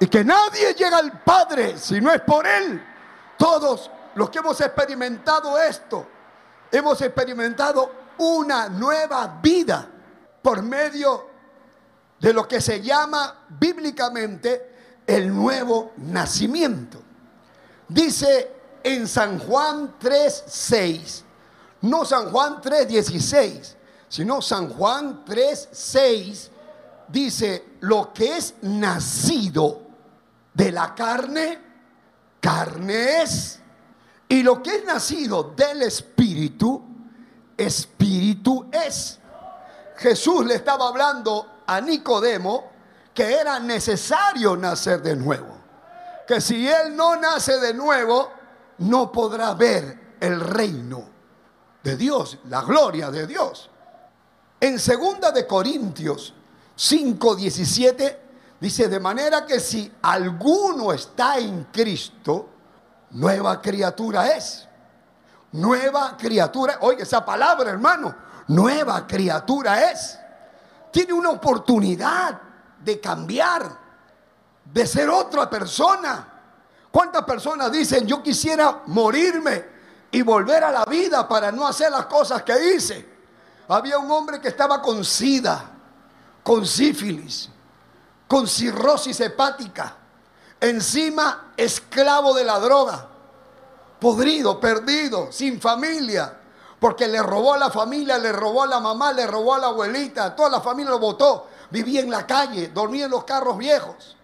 y 0.00 0.06
que 0.06 0.24
nadie 0.24 0.74
llega 0.74 0.98
al 0.98 1.20
Padre 1.22 1.76
si 1.78 2.00
no 2.00 2.12
es 2.12 2.20
por 2.22 2.46
Él. 2.46 2.82
Todos 3.36 3.90
los 4.14 4.30
que 4.30 4.38
hemos 4.38 4.60
experimentado 4.60 5.58
esto, 5.58 6.06
hemos 6.70 7.00
experimentado 7.02 7.92
una 8.18 8.68
nueva 8.68 9.38
vida 9.42 9.86
por 10.40 10.62
medio 10.62 11.28
de 12.20 12.32
lo 12.32 12.48
que 12.48 12.60
se 12.60 12.80
llama 12.80 13.44
bíblicamente 13.48 15.02
el 15.06 15.34
nuevo 15.34 15.92
nacimiento. 15.98 17.03
Dice 17.88 18.52
en 18.82 19.08
San 19.08 19.38
Juan 19.38 19.98
3:6, 19.98 21.22
no 21.82 22.04
San 22.04 22.30
Juan 22.30 22.60
3:16, 22.60 23.76
sino 24.08 24.40
San 24.42 24.68
Juan 24.70 25.24
3:6 25.24 26.50
dice, 27.08 27.76
lo 27.80 28.12
que 28.12 28.36
es 28.36 28.54
nacido 28.62 29.82
de 30.52 30.72
la 30.72 30.94
carne, 30.94 31.58
carne 32.40 33.22
es. 33.22 33.60
Y 34.28 34.42
lo 34.42 34.62
que 34.62 34.76
es 34.76 34.84
nacido 34.84 35.54
del 35.56 35.82
espíritu, 35.82 36.82
espíritu 37.56 38.68
es. 38.72 39.18
Jesús 39.96 40.44
le 40.44 40.54
estaba 40.54 40.88
hablando 40.88 41.62
a 41.66 41.80
Nicodemo 41.80 42.72
que 43.12 43.32
era 43.32 43.60
necesario 43.60 44.56
nacer 44.56 45.02
de 45.02 45.14
nuevo. 45.14 45.53
Que 46.26 46.40
si 46.40 46.68
él 46.68 46.96
no 46.96 47.16
nace 47.16 47.58
de 47.58 47.74
nuevo, 47.74 48.30
no 48.78 49.12
podrá 49.12 49.54
ver 49.54 50.16
el 50.20 50.40
reino 50.40 51.04
de 51.82 51.96
Dios, 51.96 52.38
la 52.48 52.62
gloria 52.62 53.10
de 53.10 53.26
Dios. 53.26 53.70
En 54.60 54.78
segunda 54.78 55.30
de 55.30 55.46
Corintios 55.46 56.32
5:17 56.76 58.18
dice 58.58 58.88
de 58.88 58.98
manera 58.98 59.44
que 59.44 59.60
si 59.60 59.92
alguno 60.02 60.92
está 60.92 61.38
en 61.38 61.64
Cristo, 61.64 62.48
nueva 63.10 63.60
criatura 63.60 64.28
es. 64.28 64.66
Nueva 65.52 66.16
criatura, 66.16 66.78
oye 66.80 67.02
esa 67.02 67.24
palabra, 67.24 67.70
hermano, 67.70 68.14
nueva 68.48 69.06
criatura 69.06 69.90
es. 69.90 70.18
Tiene 70.90 71.12
una 71.12 71.30
oportunidad 71.30 72.40
de 72.82 73.00
cambiar, 73.00 73.83
de 74.64 74.86
ser 74.86 75.08
otra 75.08 75.48
persona. 75.48 76.28
¿Cuántas 76.90 77.24
personas 77.24 77.72
dicen, 77.72 78.06
yo 78.06 78.22
quisiera 78.22 78.82
morirme 78.86 79.64
y 80.10 80.22
volver 80.22 80.64
a 80.64 80.70
la 80.70 80.84
vida 80.84 81.28
para 81.28 81.50
no 81.50 81.66
hacer 81.66 81.90
las 81.90 82.06
cosas 82.06 82.42
que 82.42 82.74
hice? 82.74 83.14
Había 83.68 83.98
un 83.98 84.10
hombre 84.10 84.40
que 84.40 84.48
estaba 84.48 84.80
con 84.80 85.04
sida, 85.04 85.70
con 86.42 86.66
sífilis, 86.66 87.48
con 88.28 88.46
cirrosis 88.46 89.18
hepática, 89.20 89.96
encima 90.60 91.52
esclavo 91.56 92.34
de 92.34 92.44
la 92.44 92.58
droga, 92.58 93.08
podrido, 93.98 94.60
perdido, 94.60 95.32
sin 95.32 95.60
familia, 95.60 96.40
porque 96.78 97.08
le 97.08 97.22
robó 97.22 97.54
a 97.54 97.58
la 97.58 97.70
familia, 97.70 98.18
le 98.18 98.32
robó 98.32 98.62
a 98.62 98.66
la 98.66 98.80
mamá, 98.80 99.12
le 99.12 99.26
robó 99.26 99.54
a 99.54 99.58
la 99.58 99.66
abuelita, 99.68 100.36
toda 100.36 100.50
la 100.50 100.60
familia 100.60 100.90
lo 100.90 100.98
votó, 100.98 101.48
vivía 101.70 102.00
en 102.00 102.10
la 102.10 102.26
calle, 102.26 102.68
dormía 102.68 103.06
en 103.06 103.10
los 103.10 103.24
carros 103.24 103.56
viejos, 103.56 104.16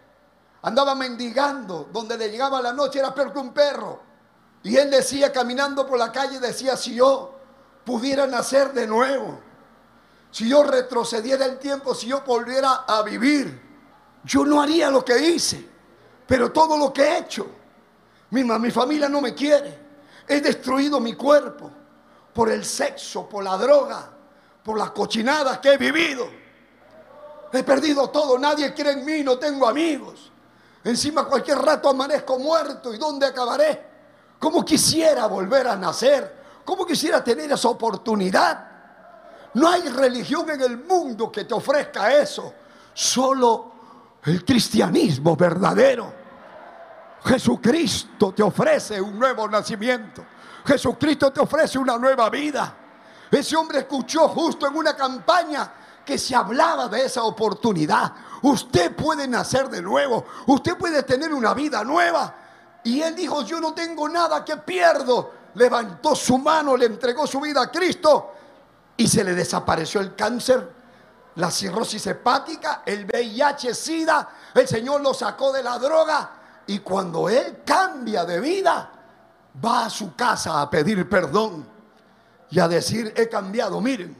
andaba 0.62 0.94
mendigando, 0.94 1.88
donde 1.92 2.16
le 2.16 2.30
llegaba 2.30 2.60
la 2.60 2.72
noche 2.72 2.98
era 2.98 3.14
peor 3.14 3.32
que 3.32 3.38
un 3.38 3.52
perro. 3.52 4.00
Y 4.62 4.76
él 4.76 4.90
decía, 4.90 5.32
caminando 5.32 5.86
por 5.86 5.98
la 5.98 6.12
calle, 6.12 6.38
decía, 6.38 6.76
si 6.76 6.94
yo 6.94 7.34
pudiera 7.84 8.26
nacer 8.26 8.72
de 8.72 8.86
nuevo, 8.86 9.40
si 10.30 10.48
yo 10.48 10.62
retrocediera 10.62 11.46
el 11.46 11.58
tiempo, 11.58 11.94
si 11.94 12.08
yo 12.08 12.22
volviera 12.22 12.84
a 12.86 13.02
vivir, 13.02 13.60
yo 14.24 14.44
no 14.44 14.60
haría 14.60 14.90
lo 14.90 15.04
que 15.04 15.18
hice, 15.18 15.66
pero 16.26 16.52
todo 16.52 16.76
lo 16.76 16.92
que 16.92 17.02
he 17.02 17.18
hecho, 17.18 17.46
mi, 18.30 18.44
mi 18.44 18.70
familia 18.70 19.08
no 19.08 19.20
me 19.20 19.34
quiere, 19.34 19.78
he 20.28 20.40
destruido 20.40 21.00
mi 21.00 21.14
cuerpo 21.14 21.70
por 22.34 22.50
el 22.50 22.64
sexo, 22.64 23.28
por 23.28 23.42
la 23.42 23.56
droga, 23.56 24.10
por 24.62 24.78
las 24.78 24.90
cochinadas 24.90 25.58
que 25.58 25.72
he 25.72 25.76
vivido. 25.78 26.28
He 27.52 27.64
perdido 27.64 28.10
todo, 28.10 28.38
nadie 28.38 28.72
quiere 28.72 28.92
en 28.92 29.04
mí, 29.04 29.24
no 29.24 29.38
tengo 29.38 29.66
amigos. 29.66 30.29
Encima 30.84 31.24
cualquier 31.24 31.58
rato 31.58 31.88
amanezco 31.88 32.38
muerto 32.38 32.94
y 32.94 32.98
¿dónde 32.98 33.26
acabaré? 33.26 33.88
¿Cómo 34.38 34.64
quisiera 34.64 35.26
volver 35.26 35.68
a 35.68 35.76
nacer? 35.76 36.40
¿Cómo 36.64 36.86
quisiera 36.86 37.22
tener 37.22 37.52
esa 37.52 37.68
oportunidad? 37.68 38.68
No 39.54 39.68
hay 39.68 39.82
religión 39.88 40.48
en 40.50 40.60
el 40.62 40.78
mundo 40.78 41.30
que 41.30 41.44
te 41.44 41.52
ofrezca 41.52 42.14
eso. 42.16 42.54
Solo 42.94 43.72
el 44.24 44.44
cristianismo 44.44 45.36
verdadero. 45.36 46.20
Jesucristo 47.24 48.32
te 48.32 48.42
ofrece 48.42 49.00
un 49.00 49.18
nuevo 49.18 49.46
nacimiento. 49.48 50.24
Jesucristo 50.64 51.30
te 51.30 51.40
ofrece 51.40 51.78
una 51.78 51.98
nueva 51.98 52.30
vida. 52.30 52.76
Ese 53.30 53.56
hombre 53.56 53.80
escuchó 53.80 54.28
justo 54.28 54.66
en 54.66 54.76
una 54.76 54.96
campaña 54.96 55.72
que 56.04 56.18
se 56.18 56.34
hablaba 56.34 56.88
de 56.88 57.04
esa 57.04 57.22
oportunidad. 57.22 58.12
Usted 58.42 58.94
puede 58.94 59.26
nacer 59.28 59.68
de 59.68 59.82
nuevo. 59.82 60.24
Usted 60.46 60.76
puede 60.76 61.02
tener 61.02 61.32
una 61.32 61.54
vida 61.54 61.84
nueva. 61.84 62.34
Y 62.84 63.00
él 63.02 63.14
dijo, 63.14 63.42
yo 63.42 63.60
no 63.60 63.74
tengo 63.74 64.08
nada 64.08 64.44
que 64.44 64.56
pierdo. 64.56 65.32
Levantó 65.54 66.14
su 66.14 66.38
mano, 66.38 66.76
le 66.76 66.86
entregó 66.86 67.26
su 67.26 67.40
vida 67.40 67.62
a 67.62 67.70
Cristo 67.70 68.34
y 68.96 69.08
se 69.08 69.24
le 69.24 69.34
desapareció 69.34 70.00
el 70.00 70.14
cáncer, 70.14 70.72
la 71.36 71.50
cirrosis 71.50 72.06
hepática, 72.06 72.82
el 72.84 73.06
VIH, 73.06 73.74
SIDA. 73.74 74.28
El 74.54 74.68
Señor 74.68 75.00
lo 75.00 75.14
sacó 75.14 75.52
de 75.52 75.62
la 75.62 75.78
droga. 75.78 76.30
Y 76.66 76.80
cuando 76.80 77.28
él 77.28 77.62
cambia 77.64 78.24
de 78.24 78.40
vida, 78.40 78.90
va 79.64 79.86
a 79.86 79.90
su 79.90 80.14
casa 80.14 80.60
a 80.60 80.70
pedir 80.70 81.08
perdón 81.08 81.66
y 82.50 82.58
a 82.58 82.68
decir, 82.68 83.12
he 83.16 83.28
cambiado, 83.28 83.80
miren. 83.80 84.16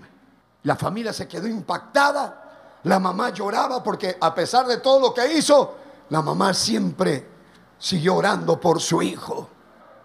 La 0.62 0.76
familia 0.76 1.12
se 1.12 1.26
quedó 1.26 1.46
impactada, 1.46 2.49
la 2.84 2.98
mamá 2.98 3.30
lloraba 3.30 3.82
porque 3.82 4.16
a 4.20 4.34
pesar 4.34 4.66
de 4.66 4.78
todo 4.78 5.00
lo 5.00 5.14
que 5.14 5.34
hizo, 5.34 5.76
la 6.08 6.22
mamá 6.22 6.54
siempre 6.54 7.28
siguió 7.78 8.16
orando 8.16 8.58
por 8.60 8.80
su 8.80 9.02
hijo, 9.02 9.48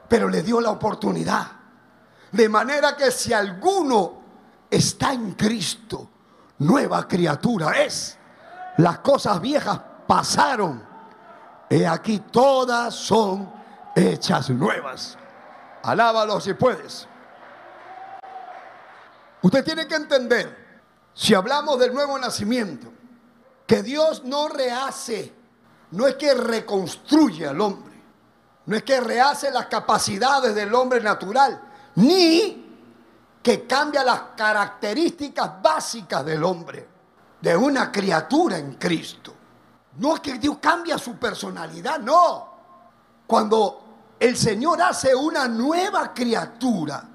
pero 0.08 0.30
le 0.30 0.42
dio 0.42 0.60
la 0.62 0.72
oportunidad. 0.72 1.48
De 2.32 2.50
manera 2.50 2.96
que 2.96 3.12
si 3.12 3.32
alguno 3.34 4.22
está 4.70 5.14
en 5.14 5.34
Cristo, 5.34 6.10
nueva 6.60 7.08
criatura 7.08 7.82
es. 7.82 8.18
Las 8.78 9.00
cosas 9.00 9.40
viejas 9.40 9.80
pasaron. 10.06 10.84
He 11.70 11.88
aquí 11.88 12.20
todas 12.20 12.94
son 12.94 13.52
hechas 13.96 14.50
nuevas. 14.50 15.18
Alábalo 15.84 16.40
si 16.42 16.54
puedes. 16.54 17.08
Usted 19.42 19.64
tiene 19.64 19.88
que 19.88 19.96
entender, 19.96 20.65
si 21.16 21.34
hablamos 21.34 21.80
del 21.80 21.94
nuevo 21.94 22.20
nacimiento, 22.20 22.92
que 23.66 23.82
Dios 23.82 24.26
no 24.26 24.50
rehace, 24.50 25.34
no 25.92 26.06
es 26.08 26.16
que 26.16 26.34
reconstruye 26.34 27.48
al 27.48 27.60
hombre, 27.62 27.96
no 28.66 28.76
es 28.76 28.84
que 28.84 29.00
rehace 29.00 29.50
las 29.50 29.68
capacidades 29.68 30.54
del 30.54 30.76
hombre 30.76 31.00
natural, 31.00 31.62
ni 31.96 32.64
que 33.42 33.66
cambia 33.66 34.04
las 34.04 34.22
características 34.36 35.62
básicas 35.62 36.26
del 36.26 36.44
hombre, 36.44 36.86
de 37.40 37.56
una 37.56 37.92
criatura 37.92 38.58
en 38.58 38.74
Cristo. 38.74 39.34
No 39.98 40.16
es 40.16 40.20
que 40.20 40.34
Dios 40.38 40.58
cambia 40.60 40.98
su 40.98 41.16
personalidad, 41.16 42.00
no. 42.00 42.56
Cuando 43.26 44.16
el 44.20 44.36
Señor 44.36 44.82
hace 44.82 45.16
una 45.16 45.48
nueva 45.48 46.14
criatura 46.14 47.08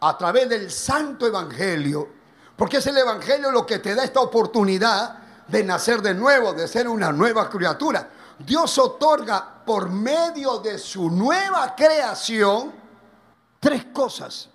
a 0.00 0.18
través 0.18 0.48
del 0.48 0.70
santo 0.70 1.26
evangelio, 1.26 2.23
porque 2.56 2.78
es 2.78 2.86
el 2.86 2.96
evangelio 2.96 3.50
lo 3.50 3.66
que 3.66 3.78
te 3.78 3.94
da 3.94 4.04
esta 4.04 4.20
oportunidad 4.20 5.18
de 5.48 5.64
nacer 5.64 6.00
de 6.00 6.14
nuevo, 6.14 6.52
de 6.52 6.68
ser 6.68 6.88
una 6.88 7.12
nueva 7.12 7.50
criatura. 7.50 8.08
Dios 8.38 8.78
otorga 8.78 9.62
por 9.64 9.90
medio 9.90 10.58
de 10.58 10.78
su 10.78 11.10
nueva 11.10 11.74
creación 11.74 12.72
tres 13.60 13.86
cosas 13.86 14.48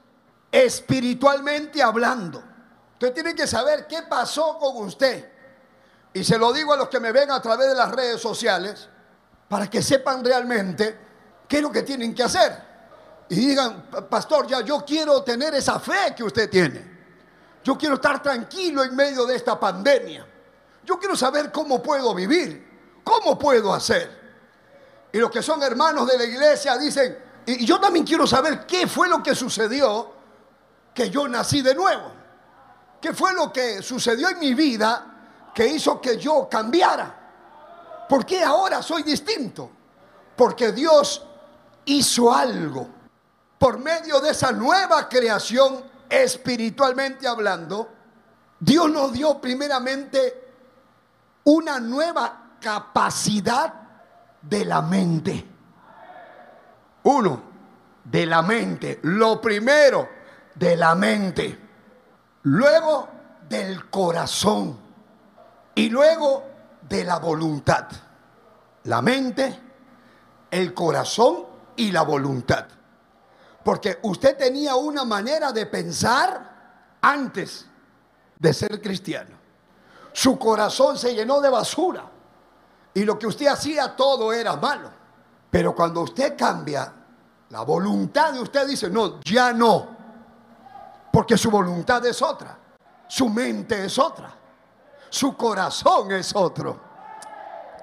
espiritualmente 0.52 1.82
hablando. 1.82 2.44
Usted 2.94 3.14
tiene 3.14 3.36
que 3.36 3.48
saber 3.48 3.88
qué 3.88 4.04
pasó 4.04 4.58
con 4.58 4.78
usted. 4.86 5.32
Y 6.14 6.24
se 6.24 6.38
lo 6.38 6.52
digo 6.52 6.74
a 6.74 6.78
los 6.78 6.90
que 6.90 7.00
me 7.00 7.12
ven 7.12 7.32
a 7.32 7.42
través 7.42 7.70
de 7.70 7.76
las 7.76 7.92
redes 7.92 8.20
sociales, 8.20 8.90
para 9.48 9.70
que 9.70 9.82
sepan 9.82 10.24
realmente 10.24 10.98
qué 11.48 11.58
es 11.58 11.64
lo 11.64 11.72
que 11.72 11.84
tienen 11.84 12.14
que 12.14 12.24
hacer. 12.24 12.70
Y 13.30 13.36
digan, 13.36 13.90
pastor, 14.10 14.48
ya 14.48 14.62
yo 14.62 14.84
quiero 14.86 15.24
tener 15.24 15.54
esa 15.54 15.80
fe 15.80 16.14
que 16.16 16.24
usted 16.24 16.50
tiene. 16.50 16.99
Yo 17.64 17.78
quiero 17.78 17.96
estar 17.96 18.22
tranquilo 18.22 18.84
en 18.84 18.96
medio 18.96 19.26
de 19.26 19.36
esta 19.36 19.60
pandemia. 19.60 20.26
Yo 20.86 20.98
quiero 20.98 21.16
saber 21.16 21.52
cómo 21.52 21.84
puedo 21.84 22.16
vivir, 22.16 23.02
cómo 23.04 23.38
puedo 23.38 23.74
hacer. 23.74 24.20
Y 25.12 25.18
los 25.18 25.30
que 25.30 25.42
son 25.42 25.62
hermanos 25.64 26.08
de 26.08 26.18
la 26.18 26.24
iglesia 26.24 26.78
dicen, 26.78 27.18
y 27.46 27.66
yo 27.66 27.80
también 27.80 28.06
quiero 28.06 28.28
saber 28.28 28.66
qué 28.66 28.88
fue 28.88 29.10
lo 29.10 29.22
que 29.24 29.36
sucedió 29.36 30.14
que 30.94 31.10
yo 31.10 31.28
nací 31.28 31.62
de 31.62 31.76
nuevo. 31.76 32.12
¿Qué 33.02 33.14
fue 33.14 33.34
lo 33.34 33.52
que 33.52 33.82
sucedió 33.82 34.30
en 34.30 34.40
mi 34.40 34.54
vida 34.54 35.52
que 35.54 35.66
hizo 35.68 36.00
que 36.02 36.18
yo 36.18 36.48
cambiara? 36.50 38.06
¿Por 38.08 38.26
qué 38.26 38.44
ahora 38.44 38.82
soy 38.82 39.04
distinto? 39.04 39.70
Porque 40.36 40.72
Dios 40.72 41.26
hizo 41.86 42.34
algo. 42.34 42.88
Por 43.58 43.80
medio 43.80 44.20
de 44.20 44.32
esa 44.32 44.52
nueva 44.52 45.08
creación, 45.08 45.84
espiritualmente 46.10 47.28
hablando, 47.28 47.90
Dios 48.60 48.90
nos 48.90 49.14
dio 49.14 49.40
primeramente 49.40 50.50
una 51.46 51.80
nueva 51.80 52.56
capacidad 52.60 53.74
de 54.42 54.66
la 54.66 54.82
mente. 54.82 55.46
Uno, 57.04 57.42
de 58.04 58.26
la 58.26 58.42
mente. 58.42 59.00
Lo 59.04 59.40
primero, 59.40 60.10
de 60.56 60.76
la 60.76 60.96
mente. 60.96 61.60
Luego, 62.44 63.08
del 63.48 63.90
corazón. 63.90 64.78
Y 65.76 65.90
luego, 65.90 66.44
de 66.88 67.04
la 67.04 67.20
voluntad. 67.20 67.88
La 68.84 69.02
mente, 69.02 69.60
el 70.52 70.74
corazón 70.74 71.46
y 71.76 71.92
la 71.92 72.02
voluntad. 72.02 72.66
Porque 73.64 74.00
usted 74.04 74.38
tenía 74.38 74.76
una 74.76 75.04
manera 75.06 75.52
de 75.52 75.66
pensar 75.66 76.98
antes 77.02 77.66
de 78.38 78.54
ser 78.54 78.82
cristiano. 78.82 79.38
Su 80.14 80.40
corazón 80.40 80.98
se 80.98 81.14
llenó 81.14 81.40
de 81.42 81.50
basura 81.50 82.04
y 82.94 83.04
lo 83.04 83.20
que 83.20 83.28
usted 83.28 83.48
hacía 83.48 83.96
todo 83.96 84.34
era 84.34 84.56
malo. 84.56 84.90
Pero 85.52 85.76
cuando 85.76 86.02
usted 86.02 86.38
cambia, 86.38 86.94
la 87.50 87.62
voluntad 87.62 88.34
de 88.34 88.42
usted 88.42 88.68
dice, 88.68 88.90
no, 88.90 89.20
ya 89.22 89.52
no. 89.54 89.98
Porque 91.12 91.38
su 91.38 91.50
voluntad 91.50 92.06
es 92.06 92.22
otra. 92.22 92.58
Su 93.08 93.28
mente 93.30 93.86
es 93.86 93.98
otra. 93.98 94.32
Su 95.10 95.36
corazón 95.36 96.12
es 96.12 96.36
otro. 96.36 96.80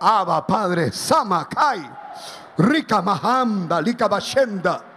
Abba, 0.01 0.47
Padre, 0.47 0.93
Samakai, 0.93 1.91
Rika 2.59 3.03
Mahanda, 3.03 3.81
Lika 3.81 4.07
Bashenda. 4.07 4.96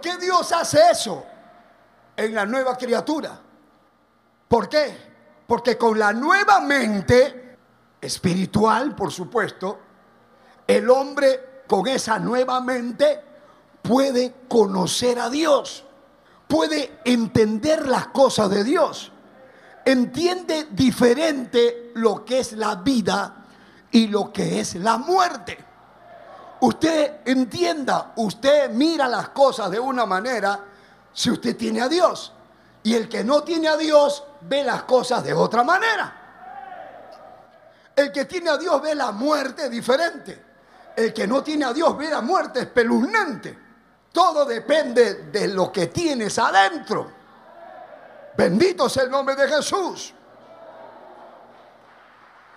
¿Por 0.00 0.12
qué 0.12 0.24
Dios 0.24 0.50
hace 0.52 0.80
eso 0.90 1.22
en 2.16 2.34
la 2.34 2.46
nueva 2.46 2.74
criatura? 2.74 3.38
¿Por 4.48 4.66
qué? 4.66 4.96
Porque 5.46 5.76
con 5.76 5.98
la 5.98 6.10
nueva 6.14 6.58
mente 6.62 7.58
espiritual, 8.00 8.96
por 8.96 9.12
supuesto, 9.12 9.78
el 10.66 10.88
hombre 10.88 11.64
con 11.66 11.86
esa 11.86 12.18
nueva 12.18 12.62
mente 12.62 13.20
puede 13.82 14.36
conocer 14.48 15.18
a 15.18 15.28
Dios, 15.28 15.84
puede 16.48 17.00
entender 17.04 17.86
las 17.86 18.06
cosas 18.06 18.48
de 18.48 18.64
Dios, 18.64 19.12
entiende 19.84 20.68
diferente 20.70 21.92
lo 21.96 22.24
que 22.24 22.38
es 22.38 22.52
la 22.52 22.76
vida 22.76 23.44
y 23.90 24.06
lo 24.06 24.32
que 24.32 24.60
es 24.60 24.76
la 24.76 24.96
muerte. 24.96 25.58
Usted 26.60 27.20
entienda, 27.24 28.12
usted 28.16 28.70
mira 28.70 29.08
las 29.08 29.30
cosas 29.30 29.70
de 29.70 29.80
una 29.80 30.04
manera 30.04 30.60
si 31.12 31.30
usted 31.30 31.56
tiene 31.56 31.80
a 31.80 31.88
Dios. 31.88 32.32
Y 32.82 32.94
el 32.94 33.08
que 33.08 33.24
no 33.24 33.42
tiene 33.42 33.68
a 33.68 33.76
Dios 33.76 34.24
ve 34.42 34.62
las 34.62 34.82
cosas 34.82 35.24
de 35.24 35.32
otra 35.32 35.64
manera. 35.64 36.16
El 37.96 38.12
que 38.12 38.24
tiene 38.26 38.50
a 38.50 38.56
Dios 38.56 38.80
ve 38.80 38.94
la 38.94 39.10
muerte 39.12 39.68
diferente. 39.68 40.44
El 40.96 41.14
que 41.14 41.26
no 41.26 41.42
tiene 41.42 41.64
a 41.64 41.72
Dios 41.72 41.96
ve 41.96 42.08
la 42.08 42.20
muerte 42.20 42.60
espeluznante. 42.60 43.58
Todo 44.12 44.44
depende 44.44 45.14
de 45.24 45.48
lo 45.48 45.70
que 45.72 45.86
tienes 45.86 46.38
adentro. 46.38 47.10
Bendito 48.36 48.88
sea 48.88 49.04
el 49.04 49.10
nombre 49.10 49.34
de 49.34 49.48
Jesús. 49.48 50.14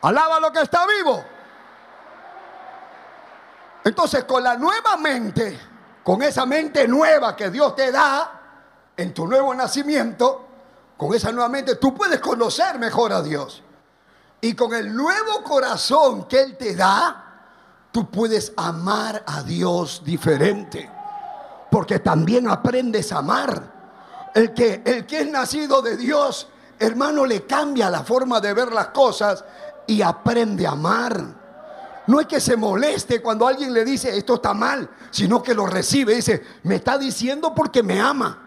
Alaba 0.01 0.39
lo 0.39 0.51
que 0.51 0.61
está 0.61 0.85
vivo. 0.85 1.23
Entonces, 3.83 4.23
con 4.23 4.43
la 4.43 4.55
nueva 4.55 4.97
mente, 4.97 5.59
con 6.03 6.21
esa 6.21 6.45
mente 6.45 6.87
nueva 6.87 7.35
que 7.35 7.49
Dios 7.49 7.75
te 7.75 7.91
da, 7.91 8.39
en 8.95 9.13
tu 9.13 9.27
nuevo 9.27 9.53
nacimiento, 9.53 10.45
con 10.97 11.13
esa 11.13 11.31
nueva 11.31 11.49
mente, 11.49 11.75
tú 11.75 11.93
puedes 11.93 12.19
conocer 12.19 12.79
mejor 12.79 13.11
a 13.11 13.21
Dios. 13.21 13.63
Y 14.39 14.53
con 14.53 14.73
el 14.73 14.93
nuevo 14.95 15.43
corazón 15.43 16.27
que 16.27 16.41
Él 16.41 16.57
te 16.57 16.75
da, 16.75 17.23
tú 17.91 18.09
puedes 18.09 18.53
amar 18.57 19.23
a 19.25 19.41
Dios 19.43 20.01
diferente. 20.03 20.89
Porque 21.71 21.99
también 21.99 22.49
aprendes 22.49 23.11
a 23.11 23.19
amar. 23.19 23.71
El 24.35 24.53
que, 24.53 24.81
el 24.85 25.05
que 25.05 25.21
es 25.21 25.29
nacido 25.29 25.81
de 25.81 25.97
Dios, 25.97 26.47
hermano, 26.79 27.25
le 27.25 27.45
cambia 27.45 27.89
la 27.89 28.03
forma 28.03 28.39
de 28.39 28.53
ver 28.53 28.71
las 28.71 28.87
cosas 28.87 29.43
y 29.87 30.01
aprende 30.01 30.67
a 30.67 30.71
amar. 30.71 31.42
No 32.07 32.19
es 32.19 32.27
que 32.27 32.39
se 32.39 32.57
moleste 32.57 33.21
cuando 33.21 33.47
alguien 33.47 33.73
le 33.73 33.85
dice 33.85 34.15
esto 34.15 34.35
está 34.35 34.53
mal, 34.53 34.89
sino 35.09 35.41
que 35.41 35.53
lo 35.53 35.65
recibe. 35.65 36.15
Dice, 36.15 36.43
me 36.63 36.75
está 36.75 36.97
diciendo 36.97 37.53
porque 37.55 37.81
me 37.81 37.99
ama. 37.99 38.39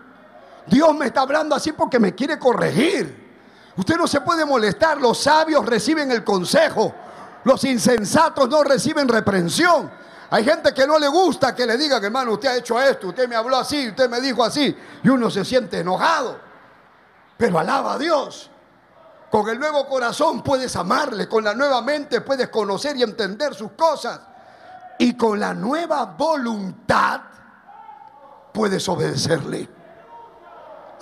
Dios 0.67 0.95
me 0.95 1.07
está 1.07 1.23
hablando 1.23 1.55
así 1.55 1.73
porque 1.73 1.99
me 1.99 2.15
quiere 2.15 2.39
corregir. 2.39 3.25
Usted 3.77 3.97
no 3.97 4.07
se 4.07 4.21
puede 4.21 4.45
molestar. 4.45 5.01
Los 5.01 5.19
sabios 5.19 5.65
reciben 5.65 6.11
el 6.11 6.25
consejo. 6.25 6.95
Los 7.45 7.65
insensatos 7.65 8.49
no 8.49 8.65
reciben 8.65 9.09
reprensión. 9.09 9.91
Hay 10.31 10.45
gente 10.45 10.75
que 10.75 10.87
no 10.87 10.99
le 10.99 11.09
gusta 11.09 11.55
que 11.55 11.65
le 11.65 11.77
digan, 11.77 12.05
hermano, 12.05 12.33
usted 12.33 12.49
ha 12.49 12.57
hecho 12.57 12.81
esto, 12.83 13.09
usted 13.09 13.29
me 13.29 13.37
habló 13.37 13.59
así, 13.59 13.89
usted 13.89 14.11
me 14.11 14.21
dijo 14.21 14.43
así. 14.43 14.77
Y 15.05 15.09
uno 15.09 15.31
se 15.31 15.45
siente 15.45 15.79
enojado. 15.79 16.41
Pero 17.37 17.59
alaba 17.59 17.95
a 17.95 17.99
Dios. 17.99 18.51
Con 19.31 19.49
el 19.49 19.59
nuevo 19.59 19.87
corazón 19.87 20.43
puedes 20.43 20.77
amarle, 20.77 21.29
con 21.29 21.45
la 21.45 21.55
nueva 21.55 21.83
mente 21.83 22.21
puedes 22.21 22.49
conocer 22.49 22.97
y 22.97 23.03
entender 23.03 23.55
sus 23.55 23.73
cosas. 23.73 24.21
Y 24.99 25.15
con 25.15 25.39
la 25.39 25.53
nueva 25.53 26.05
voluntad 26.05 27.21
puedes 28.53 28.89
obedecerle. 28.89 29.69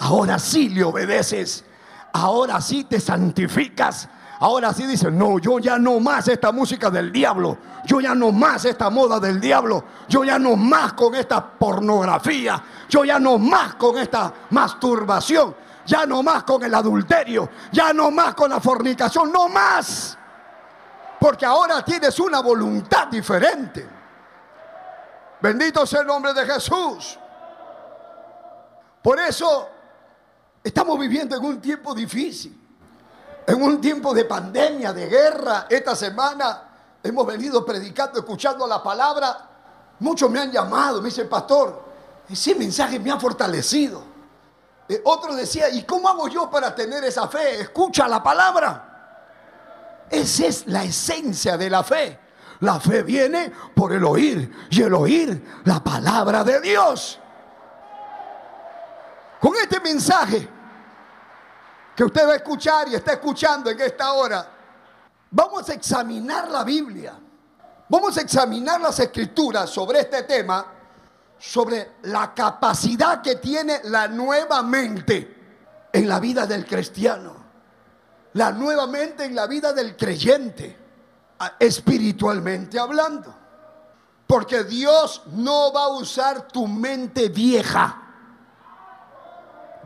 Ahora 0.01 0.39
sí 0.39 0.69
le 0.71 0.83
obedeces. 0.83 1.65
Ahora 2.13 2.61
sí 2.61 2.85
te 2.85 2.99
santificas. 2.99 4.09
Ahora 4.41 4.73
sí 4.73 4.87
dices, 4.87 5.13
no, 5.13 5.39
yo 5.39 5.59
ya 5.59 5.79
no 5.79 6.01
más 6.01 6.29
esta 6.29 6.51
música 6.51 6.91
del 6.91 7.13
diablo. 7.13 7.57
Yo 7.87 8.01
ya 8.01 8.15
no 8.15 8.33
más 8.33 8.65
esta 8.65 8.91
moda 8.91 9.21
del 9.21 9.41
diablo. 9.41 9.85
Yo 10.09 10.25
ya 10.25 10.39
no 10.39 10.57
más 10.57 10.95
con 10.95 11.15
esta 11.15 11.45
pornografía. 11.45 12.63
Yo 12.89 13.05
ya 13.05 13.19
no 13.19 13.39
más 13.39 13.75
con 13.77 13.97
esta 13.99 14.33
masturbación. 14.51 15.55
Ya 15.87 16.07
no 16.07 16.23
más 16.23 16.45
con 16.45 16.63
el 16.63 16.75
adulterio. 16.75 17.49
Ya 17.73 17.93
no 17.93 18.11
más 18.11 18.35
con 18.35 18.51
la 18.51 18.61
fornicación. 18.61 19.31
No 19.33 19.49
más. 19.49 20.17
Porque 21.21 21.47
ahora 21.47 21.85
tienes 21.85 22.19
una 22.21 22.41
voluntad 22.41 23.09
diferente. 23.09 23.89
Bendito 25.41 25.87
sea 25.87 26.01
el 26.01 26.07
nombre 26.07 26.33
de 26.33 26.47
Jesús. 26.47 27.19
Por 29.03 29.21
eso 29.21 29.69
Estamos 30.65 30.99
viviendo 30.99 31.37
en 31.37 31.45
un 31.45 31.61
tiempo 31.61 31.95
difícil, 31.95 32.59
en 33.47 33.63
un 33.63 33.83
tiempo 33.83 34.15
de 34.15 34.25
pandemia, 34.25 34.95
de 34.95 35.07
guerra. 35.07 35.67
Esta 35.69 35.95
semana 35.95 36.63
hemos 37.03 37.27
venido 37.27 37.63
predicando, 37.67 38.19
escuchando 38.19 38.67
la 38.67 38.83
palabra. 38.83 39.51
Muchos 40.01 40.31
me 40.31 40.41
han 40.41 40.51
llamado, 40.51 41.03
me 41.03 41.11
dicen, 41.11 41.29
pastor, 41.29 41.85
ese 42.31 42.55
mensaje 42.55 42.99
me 42.99 43.11
ha 43.11 43.21
fortalecido. 43.21 44.14
Eh, 44.89 45.01
otro 45.05 45.35
decía, 45.35 45.71
¿y 45.71 45.85
cómo 45.85 46.09
hago 46.09 46.29
yo 46.29 46.51
para 46.51 46.75
tener 46.75 47.05
esa 47.05 47.29
fe? 47.29 47.61
Escucha 47.61 48.07
la 48.07 48.23
palabra. 48.23 48.91
Esa 50.11 50.47
es 50.47 50.67
la 50.67 50.85
esencia 50.85 51.57
de 51.57 51.71
la 51.71 51.83
fe. 51.83 52.21
La 52.61 52.79
fe 52.79 53.03
viene 53.03 53.53
por 53.75 53.93
el 53.93 54.05
oír 54.05 54.69
y 54.71 54.83
el 54.83 54.95
oír 54.95 55.63
la 55.65 55.83
palabra 55.83 56.45
de 56.45 56.61
Dios. 56.61 57.19
Con 59.41 59.55
este 59.57 59.81
mensaje 59.81 60.49
que 61.95 62.05
usted 62.05 62.27
va 62.27 62.33
a 62.33 62.37
escuchar 62.37 62.89
y 62.89 62.95
está 62.95 63.13
escuchando 63.13 63.71
en 63.71 63.81
esta 63.81 64.13
hora, 64.13 64.49
vamos 65.31 65.69
a 65.69 65.75
examinar 65.75 66.49
la 66.49 66.65
Biblia. 66.65 67.19
Vamos 67.89 68.17
a 68.17 68.23
examinar 68.23 68.81
las 68.81 68.99
escrituras 68.99 69.69
sobre 69.69 70.01
este 70.01 70.23
tema, 70.23 70.67
sobre 71.39 71.93
la 72.03 72.33
capacidad 72.35 73.23
que 73.23 73.37
tiene 73.37 73.81
la 73.85 74.09
nueva 74.09 74.63
mente 74.63 75.89
en 75.93 76.09
la 76.09 76.21
vida 76.21 76.47
del 76.47 76.67
cristiano, 76.67 77.35
la 78.33 78.51
nueva 78.53 78.87
mente 78.87 79.25
en 79.25 79.35
la 79.35 79.47
vida 79.47 79.73
del 79.73 79.97
creyente, 79.97 80.77
espiritualmente 81.59 82.79
hablando. 82.79 83.35
Porque 84.27 84.65
Dios 84.65 85.23
no 85.33 85.73
va 85.73 85.85
a 85.85 85.89
usar 85.89 86.49
tu 86.49 86.67
mente 86.67 87.29
vieja 87.29 88.05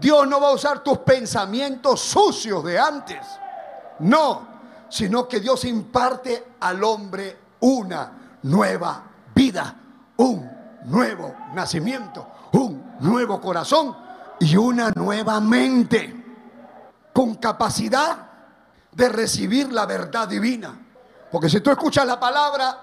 Dios 0.01 0.29
no 0.29 0.41
va 0.41 0.49
a 0.49 0.53
usar 0.53 0.83
tus 0.83 0.99
pensamientos 0.99 2.01
sucios 2.01 2.65
de 2.65 2.79
antes. 2.79 3.27
No, 4.01 4.47
sino 4.89 5.27
que 5.27 5.41
Dios 5.41 5.65
imparte 5.65 6.53
al 6.61 6.83
hombre 6.85 7.37
una 7.61 8.39
nueva 8.43 9.03
vida, 9.35 9.75
un 10.17 10.58
nuevo 10.88 11.35
nacimiento, 11.55 12.27
un 12.53 12.96
nuevo 13.01 13.40
corazón 13.40 13.96
y 14.40 14.57
una 14.57 14.90
nueva 14.90 15.40
mente 15.40 16.14
con 17.12 17.35
capacidad 17.37 18.29
de 18.92 19.09
recibir 19.09 19.72
la 19.72 19.87
verdad 19.87 20.29
divina. 20.29 20.79
Porque 21.31 21.48
si 21.48 21.61
tú 21.61 21.70
escuchas 21.70 22.07
la 22.07 22.18
palabra 22.18 22.79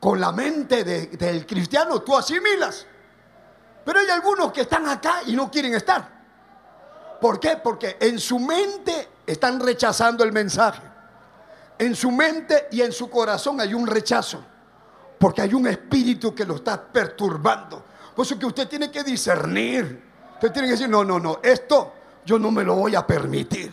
con 0.00 0.20
la 0.20 0.32
mente 0.32 0.84
del 0.84 1.46
cristiano, 1.46 2.00
tú 2.00 2.16
asimilas. 2.16 2.86
Pero 3.84 4.00
hay 4.00 4.10
algunos 4.10 4.52
que 4.52 4.62
están 4.62 4.86
acá 4.88 5.22
y 5.26 5.34
no 5.34 5.50
quieren 5.50 5.74
estar. 5.74 6.18
¿Por 7.20 7.40
qué? 7.40 7.56
Porque 7.56 7.96
en 8.00 8.18
su 8.18 8.38
mente 8.38 9.08
están 9.26 9.58
rechazando 9.60 10.24
el 10.24 10.32
mensaje. 10.32 10.82
En 11.78 11.94
su 11.94 12.10
mente 12.10 12.68
y 12.70 12.82
en 12.82 12.92
su 12.92 13.08
corazón 13.08 13.60
hay 13.60 13.74
un 13.74 13.86
rechazo. 13.86 14.44
Porque 15.18 15.42
hay 15.42 15.54
un 15.54 15.66
espíritu 15.66 16.34
que 16.34 16.44
lo 16.44 16.56
está 16.56 16.80
perturbando. 16.80 17.84
Por 18.14 18.24
eso 18.24 18.38
que 18.38 18.46
usted 18.46 18.68
tiene 18.68 18.90
que 18.90 19.02
discernir. 19.02 20.04
Usted 20.34 20.52
tiene 20.52 20.68
que 20.68 20.72
decir, 20.72 20.88
no, 20.88 21.04
no, 21.04 21.18
no, 21.18 21.40
esto 21.42 21.92
yo 22.24 22.38
no 22.38 22.50
me 22.50 22.62
lo 22.62 22.76
voy 22.76 22.94
a 22.94 23.06
permitir. 23.06 23.72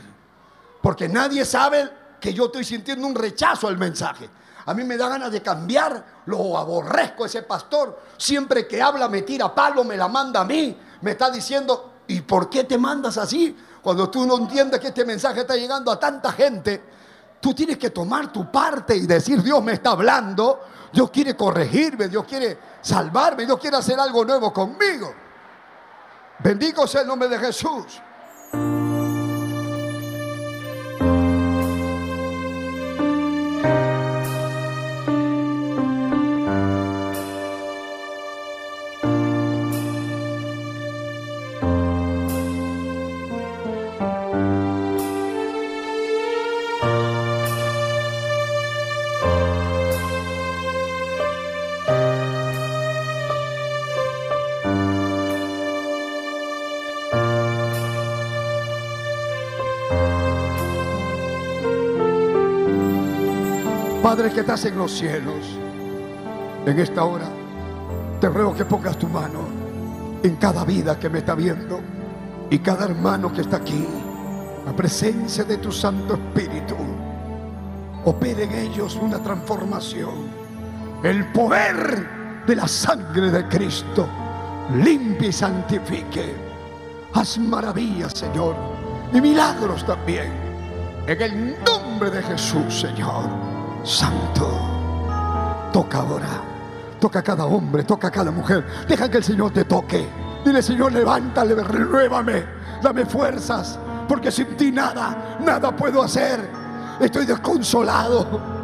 Porque 0.82 1.08
nadie 1.08 1.46
sabe 1.46 1.90
que 2.20 2.34
yo 2.34 2.46
estoy 2.46 2.64
sintiendo 2.64 3.06
un 3.06 3.14
rechazo 3.14 3.68
al 3.68 3.78
mensaje. 3.78 4.30
A 4.66 4.74
mí 4.74 4.84
me 4.84 4.98
da 4.98 5.10
ganas 5.10 5.32
de 5.32 5.42
cambiar, 5.42 6.24
lo 6.26 6.58
aborrezco 6.58 7.26
ese 7.26 7.44
pastor. 7.44 8.02
Siempre 8.18 8.68
que 8.68 8.82
habla 8.82 9.08
me 9.08 9.22
tira 9.22 9.54
palo, 9.54 9.84
me 9.84 9.96
la 9.96 10.08
manda 10.08 10.42
a 10.42 10.46
mí. 10.46 10.76
Me 11.02 11.12
está 11.12 11.30
diciendo, 11.30 11.94
¿y 12.08 12.22
por 12.22 12.50
qué 12.50 12.64
te 12.64 12.78
mandas 12.78 13.18
así? 13.18 13.56
Cuando 13.82 14.10
tú 14.10 14.26
no 14.26 14.38
entiendes 14.38 14.80
que 14.80 14.88
este 14.88 15.06
mensaje 15.06 15.42
está 15.42 15.56
llegando 15.56 15.92
a 15.92 16.00
tanta 16.00 16.32
gente, 16.32 16.82
tú 17.40 17.54
tienes 17.54 17.78
que 17.78 17.92
tomar 17.92 18.32
tu 18.34 18.52
parte 18.52 18.96
y 18.96 19.06
decir, 19.06 19.44
Dios 19.44 19.64
me 19.64 19.74
está 19.74 19.92
hablando, 19.92 20.62
Dios 20.96 21.12
quiere 21.12 21.36
corregirme, 21.36 22.08
Dios 22.08 22.24
quiere 22.24 22.58
salvarme, 22.80 23.46
Dios 23.46 23.60
quiere 23.60 23.76
hacer 23.76 24.00
algo 24.00 24.24
nuevo 24.24 24.54
conmigo. 24.54 25.14
Bendito 26.40 26.88
sea 26.88 27.02
el 27.02 27.08
nombre 27.08 27.28
de 27.28 27.38
Jesús. 27.38 28.02
Padre 64.16 64.32
que 64.32 64.40
estás 64.40 64.64
en 64.64 64.78
los 64.78 64.94
cielos, 64.94 65.46
en 66.66 66.80
esta 66.80 67.04
hora 67.04 67.28
te 68.22 68.30
ruego 68.30 68.56
que 68.56 68.64
pongas 68.64 68.98
tu 68.98 69.10
mano 69.10 69.42
en 70.24 70.38
cada 70.38 70.64
vida 70.64 70.98
que 70.98 71.10
me 71.10 71.20
está 71.20 71.36
viendo 71.36 71.82
y 72.50 72.60
cada 72.60 72.86
hermano 72.86 73.34
que 73.34 73.42
está 73.42 73.58
aquí. 73.58 73.86
La 74.66 74.74
presencia 74.74 75.44
de 75.44 75.58
tu 75.58 75.70
Santo 75.70 76.14
Espíritu 76.14 76.78
opere 78.06 78.46
en 78.46 78.54
ellos 78.54 78.96
una 79.02 79.22
transformación. 79.22 80.30
El 81.04 81.30
poder 81.34 82.46
de 82.48 82.56
la 82.56 82.70
sangre 82.70 83.30
de 83.30 83.46
Cristo 83.50 84.08
limpie 84.82 85.28
y 85.28 85.34
santifique. 85.34 86.34
Haz 87.14 87.38
maravillas, 87.38 88.14
Señor, 88.14 88.56
y 89.12 89.20
milagros 89.20 89.86
también. 89.86 90.32
En 91.06 91.22
el 91.22 91.58
nombre 91.66 92.10
de 92.12 92.24
Jesús, 92.24 92.80
Señor. 92.80 93.45
Santo. 93.86 94.50
Toca 95.72 96.00
ahora. 96.00 96.42
Toca 97.00 97.20
a 97.20 97.22
cada 97.22 97.46
hombre, 97.46 97.84
toca 97.84 98.08
a 98.08 98.12
cada 98.12 98.32
mujer. 98.32 98.66
Deja 98.88 99.10
que 99.10 99.18
el 99.18 99.24
Señor 99.24 99.52
te 99.52 99.64
toque. 99.66 100.08
Dile, 100.44 100.62
Señor, 100.62 100.92
levántale, 100.92 101.56
renuévame, 101.56 102.44
dame 102.82 103.06
fuerzas, 103.06 103.80
porque 104.08 104.32
sin 104.32 104.56
ti 104.58 104.72
nada, 104.72 105.38
nada 105.40 105.76
puedo 105.76 106.02
hacer. 106.02 106.50
Estoy 107.00 107.26
desconsolado. 107.26 108.56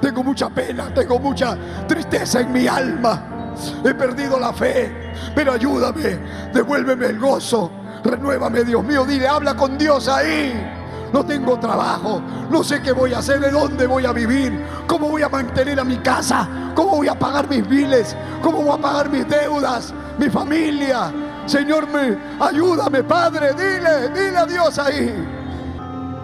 Tengo 0.00 0.22
mucha 0.22 0.48
pena, 0.50 0.92
tengo 0.92 1.18
mucha 1.18 1.56
tristeza 1.86 2.40
en 2.40 2.52
mi 2.52 2.66
alma. 2.66 3.52
He 3.84 3.94
perdido 3.94 4.38
la 4.38 4.52
fe, 4.52 5.12
pero 5.34 5.52
ayúdame, 5.52 6.18
devuélveme 6.52 7.06
el 7.06 7.18
gozo. 7.18 7.70
Renuévame, 8.02 8.64
Dios 8.64 8.82
mío. 8.82 9.04
Dile, 9.04 9.28
habla 9.28 9.54
con 9.54 9.78
Dios 9.78 10.08
ahí 10.08 10.81
no 11.12 11.24
tengo 11.24 11.58
trabajo, 11.58 12.22
no 12.50 12.64
sé 12.64 12.80
qué 12.82 12.92
voy 12.92 13.12
a 13.12 13.18
hacer, 13.18 13.40
de 13.40 13.50
dónde 13.50 13.86
voy 13.86 14.06
a 14.06 14.12
vivir, 14.12 14.64
cómo 14.86 15.08
voy 15.08 15.22
a 15.22 15.28
mantener 15.28 15.78
a 15.78 15.84
mi 15.84 15.98
casa, 15.98 16.48
cómo 16.74 16.96
voy 16.96 17.08
a 17.08 17.18
pagar 17.18 17.48
mis 17.48 17.66
biles, 17.68 18.16
cómo 18.42 18.62
voy 18.62 18.78
a 18.78 18.80
pagar 18.80 19.10
mis 19.10 19.28
deudas, 19.28 19.92
mi 20.18 20.30
familia. 20.30 21.12
Señor, 21.46 21.88
me, 21.88 22.16
ayúdame, 22.40 23.02
Padre, 23.02 23.52
dile, 23.52 24.08
dile 24.08 24.38
a 24.38 24.46
Dios 24.46 24.78
ahí. 24.78 25.14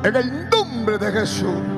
En 0.04 0.16
el 0.16 0.48
nombre 0.48 0.96
de 0.96 1.12
Jesús. 1.12 1.77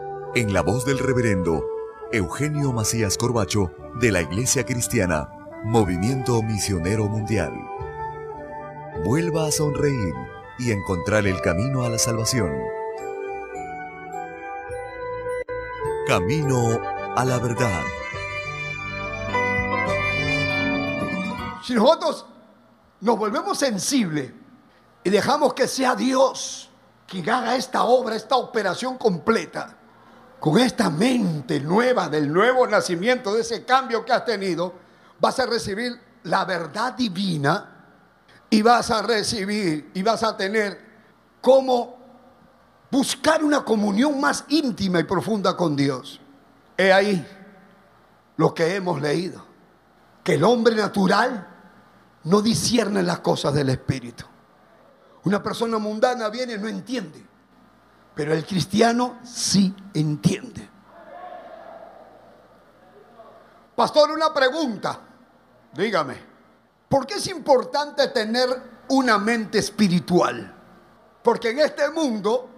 en 0.33 0.53
la 0.53 0.61
voz 0.61 0.85
del 0.85 0.97
reverendo 0.97 1.65
Eugenio 2.13 2.71
Macías 2.71 3.17
Corbacho 3.17 3.73
de 3.95 4.13
la 4.13 4.21
Iglesia 4.21 4.65
Cristiana, 4.65 5.29
Movimiento 5.65 6.41
Misionero 6.41 7.09
Mundial. 7.09 7.51
Vuelva 9.03 9.47
a 9.47 9.51
sonreír 9.51 10.13
y 10.57 10.71
encontrar 10.71 11.27
el 11.27 11.41
camino 11.41 11.83
a 11.83 11.89
la 11.89 11.97
salvación. 11.97 12.49
Camino 16.07 16.79
a 17.15 17.25
la 17.25 17.37
verdad. 17.39 17.81
Si 21.61 21.73
nosotros 21.73 22.25
nos 23.01 23.17
volvemos 23.17 23.57
sensibles 23.57 24.31
y 25.03 25.09
dejamos 25.09 25.53
que 25.53 25.67
sea 25.67 25.93
Dios 25.93 26.69
quien 27.05 27.29
haga 27.29 27.57
esta 27.57 27.83
obra, 27.83 28.15
esta 28.15 28.37
operación 28.37 28.97
completa, 28.97 29.77
con 30.41 30.57
esta 30.57 30.89
mente 30.89 31.59
nueva 31.59 32.09
del 32.09 32.33
nuevo 32.33 32.65
nacimiento, 32.65 33.35
de 33.35 33.41
ese 33.41 33.63
cambio 33.63 34.03
que 34.03 34.11
has 34.11 34.25
tenido, 34.25 34.73
vas 35.19 35.39
a 35.39 35.45
recibir 35.45 36.01
la 36.23 36.45
verdad 36.45 36.93
divina 36.93 37.69
y 38.49 38.63
vas 38.63 38.89
a 38.89 39.03
recibir 39.03 39.91
y 39.93 40.01
vas 40.01 40.23
a 40.23 40.35
tener 40.35 40.81
como 41.41 41.95
buscar 42.89 43.43
una 43.43 43.63
comunión 43.63 44.19
más 44.19 44.45
íntima 44.49 44.99
y 44.99 45.03
profunda 45.03 45.55
con 45.55 45.75
Dios. 45.75 46.19
He 46.75 46.91
ahí 46.91 47.23
lo 48.35 48.55
que 48.55 48.75
hemos 48.75 48.99
leído, 48.99 49.45
que 50.23 50.33
el 50.33 50.43
hombre 50.43 50.75
natural 50.75 51.47
no 52.23 52.41
discierne 52.41 53.03
las 53.03 53.19
cosas 53.19 53.53
del 53.53 53.69
Espíritu. 53.69 54.25
Una 55.23 55.43
persona 55.43 55.77
mundana 55.77 56.29
viene 56.29 56.53
y 56.53 56.57
no 56.57 56.67
entiende. 56.67 57.30
Pero 58.15 58.33
el 58.33 58.45
cristiano 58.45 59.19
sí 59.23 59.73
entiende. 59.93 60.69
Pastor, 63.75 64.11
una 64.11 64.33
pregunta. 64.33 64.99
Dígame, 65.73 66.17
¿por 66.89 67.07
qué 67.07 67.15
es 67.15 67.27
importante 67.27 68.09
tener 68.09 68.49
una 68.89 69.17
mente 69.17 69.59
espiritual? 69.59 70.53
Porque 71.23 71.51
en 71.51 71.59
este 71.59 71.89
mundo 71.89 72.49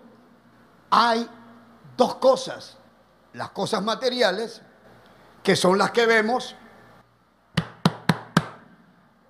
hay 0.89 1.29
dos 1.95 2.15
cosas. 2.15 2.77
Las 3.33 3.51
cosas 3.51 3.83
materiales, 3.83 4.61
que 5.43 5.55
son 5.55 5.77
las 5.77 5.91
que 5.91 6.05
vemos, 6.05 6.55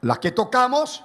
las 0.01 0.19
que 0.19 0.31
tocamos 0.31 1.03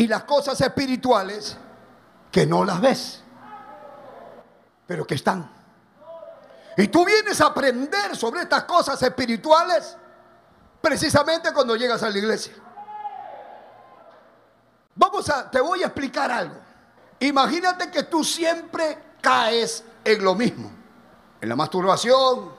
y 0.00 0.06
las 0.06 0.24
cosas 0.24 0.58
espirituales 0.58 1.58
que 2.32 2.46
no 2.46 2.64
las 2.64 2.80
ves, 2.80 3.22
pero 4.86 5.06
que 5.06 5.14
están. 5.14 5.46
Y 6.78 6.88
tú 6.88 7.04
vienes 7.04 7.38
a 7.42 7.48
aprender 7.48 8.16
sobre 8.16 8.40
estas 8.40 8.64
cosas 8.64 9.02
espirituales 9.02 9.98
precisamente 10.80 11.52
cuando 11.52 11.76
llegas 11.76 12.02
a 12.02 12.08
la 12.08 12.16
iglesia. 12.16 12.54
Vamos 14.94 15.28
a, 15.28 15.50
te 15.50 15.60
voy 15.60 15.82
a 15.82 15.88
explicar 15.88 16.32
algo. 16.32 16.56
Imagínate 17.18 17.90
que 17.90 18.04
tú 18.04 18.24
siempre 18.24 19.16
caes 19.20 19.84
en 20.02 20.24
lo 20.24 20.34
mismo, 20.34 20.72
en 21.42 21.46
la 21.46 21.56
masturbación, 21.56 22.54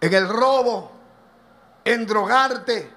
en 0.00 0.12
el 0.12 0.28
robo, 0.28 0.90
en 1.84 2.04
drogarte, 2.04 2.92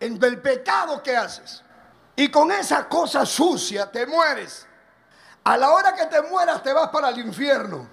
en 0.00 0.24
el 0.24 0.40
pecado 0.40 1.02
que 1.02 1.14
haces. 1.14 1.62
Y 2.16 2.30
con 2.30 2.52
esa 2.52 2.88
cosa 2.88 3.24
sucia 3.24 3.90
te 3.90 4.06
mueres. 4.06 4.66
A 5.44 5.56
la 5.56 5.70
hora 5.70 5.94
que 5.94 6.06
te 6.06 6.22
mueras 6.22 6.62
te 6.62 6.72
vas 6.72 6.88
para 6.90 7.08
el 7.08 7.18
infierno. 7.18 7.88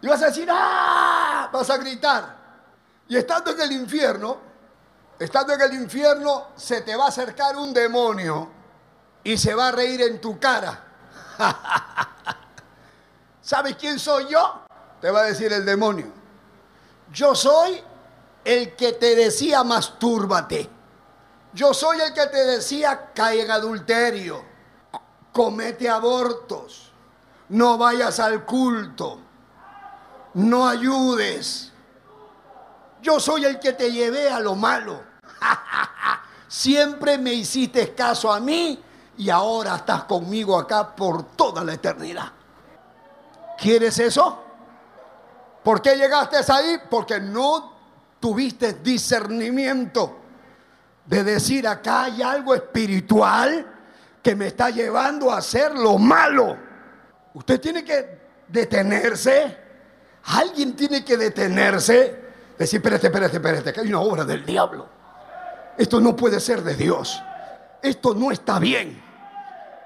Y 0.00 0.06
vas 0.06 0.22
a 0.22 0.26
decir, 0.26 0.48
¡ah! 0.50 1.48
Vas 1.52 1.70
a 1.70 1.76
gritar. 1.78 2.36
Y 3.08 3.16
estando 3.16 3.50
en 3.52 3.60
el 3.60 3.72
infierno, 3.72 4.38
estando 5.18 5.52
en 5.52 5.60
el 5.60 5.74
infierno, 5.74 6.48
se 6.56 6.82
te 6.82 6.96
va 6.96 7.06
a 7.06 7.08
acercar 7.08 7.56
un 7.56 7.72
demonio 7.72 8.50
y 9.24 9.36
se 9.36 9.54
va 9.54 9.68
a 9.68 9.72
reír 9.72 10.02
en 10.02 10.20
tu 10.20 10.38
cara. 10.38 10.84
¿Sabes 13.42 13.76
quién 13.76 13.98
soy 13.98 14.28
yo? 14.28 14.62
Te 15.00 15.10
va 15.10 15.20
a 15.20 15.24
decir 15.24 15.52
el 15.52 15.64
demonio. 15.64 16.12
Yo 17.12 17.34
soy 17.34 17.82
el 18.44 18.74
que 18.76 18.92
te 18.92 19.14
decía 19.14 19.62
mastúrbate. 19.64 20.68
Yo 21.54 21.74
soy 21.74 22.00
el 22.00 22.14
que 22.14 22.26
te 22.28 22.44
decía, 22.46 23.10
cae 23.14 23.42
en 23.42 23.50
adulterio, 23.50 24.42
comete 25.32 25.88
abortos, 25.88 26.90
no 27.50 27.76
vayas 27.76 28.18
al 28.20 28.46
culto, 28.46 29.18
no 30.34 30.66
ayudes. 30.66 31.70
Yo 33.02 33.20
soy 33.20 33.44
el 33.44 33.60
que 33.60 33.74
te 33.74 33.92
llevé 33.92 34.30
a 34.30 34.40
lo 34.40 34.54
malo. 34.54 35.02
Siempre 36.48 37.18
me 37.18 37.34
hiciste 37.34 37.94
caso 37.94 38.32
a 38.32 38.40
mí 38.40 38.82
y 39.18 39.28
ahora 39.28 39.76
estás 39.76 40.04
conmigo 40.04 40.58
acá 40.58 40.96
por 40.96 41.34
toda 41.36 41.62
la 41.64 41.74
eternidad. 41.74 42.32
¿Quieres 43.58 43.98
eso? 43.98 44.42
¿Por 45.62 45.82
qué 45.82 45.96
llegaste 45.96 46.38
ahí? 46.50 46.78
Porque 46.88 47.20
no 47.20 47.72
tuviste 48.18 48.74
discernimiento 48.74 50.21
de 51.06 51.24
decir 51.24 51.66
acá 51.66 52.04
hay 52.04 52.22
algo 52.22 52.54
espiritual 52.54 53.66
que 54.22 54.36
me 54.36 54.46
está 54.46 54.70
llevando 54.70 55.32
a 55.32 55.38
hacer 55.38 55.76
lo 55.76 55.98
malo. 55.98 56.56
Usted 57.34 57.60
tiene 57.60 57.84
que 57.84 58.20
detenerse. 58.48 59.58
Alguien 60.24 60.76
tiene 60.76 61.04
que 61.04 61.16
detenerse. 61.16 62.22
Decir, 62.56 62.78
espérate, 62.78 63.08
espérate, 63.08 63.36
espérate, 63.36 63.72
que 63.72 63.80
hay 63.80 63.88
una 63.88 64.00
obra 64.00 64.24
del 64.24 64.44
diablo. 64.44 64.88
Esto 65.76 66.00
no 66.00 66.14
puede 66.14 66.38
ser 66.38 66.62
de 66.62 66.76
Dios. 66.76 67.20
Esto 67.82 68.14
no 68.14 68.30
está 68.30 68.58
bien. 68.58 69.02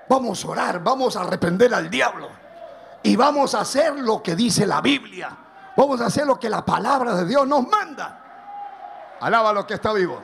Vamos 0.08 0.44
a 0.44 0.48
orar, 0.48 0.82
vamos 0.82 1.16
a 1.16 1.22
arrepender 1.22 1.72
al 1.72 1.88
diablo. 1.88 2.28
Y 3.02 3.16
vamos 3.16 3.54
a 3.54 3.60
hacer 3.60 3.98
lo 3.98 4.22
que 4.22 4.36
dice 4.36 4.66
la 4.66 4.80
Biblia. 4.80 5.30
Vamos 5.76 6.00
a 6.00 6.06
hacer 6.06 6.26
lo 6.26 6.38
que 6.38 6.50
la 6.50 6.64
palabra 6.64 7.14
de 7.14 7.26
Dios 7.26 7.46
nos 7.46 7.66
manda. 7.66 9.16
Alaba 9.20 9.52
lo 9.52 9.66
que 9.66 9.74
está 9.74 9.92
vivo. 9.92 10.20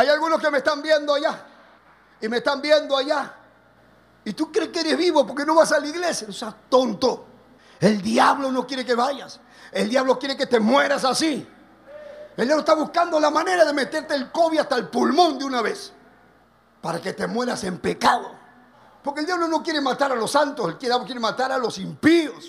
Hay 0.00 0.08
algunos 0.08 0.40
que 0.40 0.50
me 0.50 0.58
están 0.58 0.80
viendo 0.80 1.12
allá 1.12 1.44
y 2.22 2.26
me 2.26 2.38
están 2.38 2.62
viendo 2.62 2.96
allá. 2.96 3.34
Y 4.24 4.32
tú 4.32 4.50
crees 4.50 4.70
que 4.70 4.80
eres 4.80 4.96
vivo 4.96 5.26
porque 5.26 5.44
no 5.44 5.54
vas 5.54 5.72
a 5.72 5.78
la 5.78 5.86
iglesia. 5.86 6.26
No 6.26 6.32
seas 6.32 6.54
tonto. 6.70 7.26
El 7.78 8.00
diablo 8.00 8.50
no 8.50 8.66
quiere 8.66 8.82
que 8.82 8.94
vayas. 8.94 9.40
El 9.70 9.90
diablo 9.90 10.18
quiere 10.18 10.38
que 10.38 10.46
te 10.46 10.58
mueras 10.58 11.04
así. 11.04 11.46
El 12.34 12.46
diablo 12.46 12.60
está 12.60 12.74
buscando 12.76 13.20
la 13.20 13.30
manera 13.30 13.62
de 13.66 13.74
meterte 13.74 14.14
el 14.14 14.32
COVID 14.32 14.60
hasta 14.60 14.76
el 14.76 14.88
pulmón 14.88 15.38
de 15.38 15.44
una 15.44 15.60
vez. 15.60 15.92
Para 16.80 16.98
que 16.98 17.12
te 17.12 17.26
mueras 17.26 17.62
en 17.64 17.76
pecado. 17.76 18.30
Porque 19.04 19.20
el 19.20 19.26
diablo 19.26 19.48
no 19.48 19.62
quiere 19.62 19.82
matar 19.82 20.12
a 20.12 20.14
los 20.14 20.30
santos. 20.30 20.66
El 20.66 20.78
diablo 20.78 21.04
quiere 21.04 21.20
matar 21.20 21.52
a 21.52 21.58
los 21.58 21.76
impíos. 21.76 22.46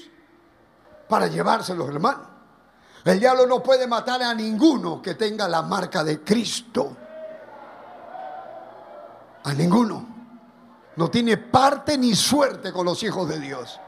Para 1.09 1.27
llevárselos, 1.27 1.89
hermanos. 1.89 2.27
El 3.03 3.19
diablo 3.19 3.45
no 3.45 3.61
puede 3.61 3.87
matar 3.87 4.23
a 4.23 4.33
ninguno 4.33 5.01
que 5.01 5.15
tenga 5.15 5.49
la 5.49 5.63
marca 5.63 6.01
de 6.01 6.21
Cristo. 6.21 6.95
A 9.43 9.53
ninguno. 9.53 10.07
No 10.95 11.09
tiene 11.09 11.37
parte 11.37 11.97
ni 11.97 12.15
suerte 12.15 12.71
con 12.71 12.85
los 12.85 13.01
hijos 13.03 13.27
de 13.27 13.39
Dios. 13.39 13.79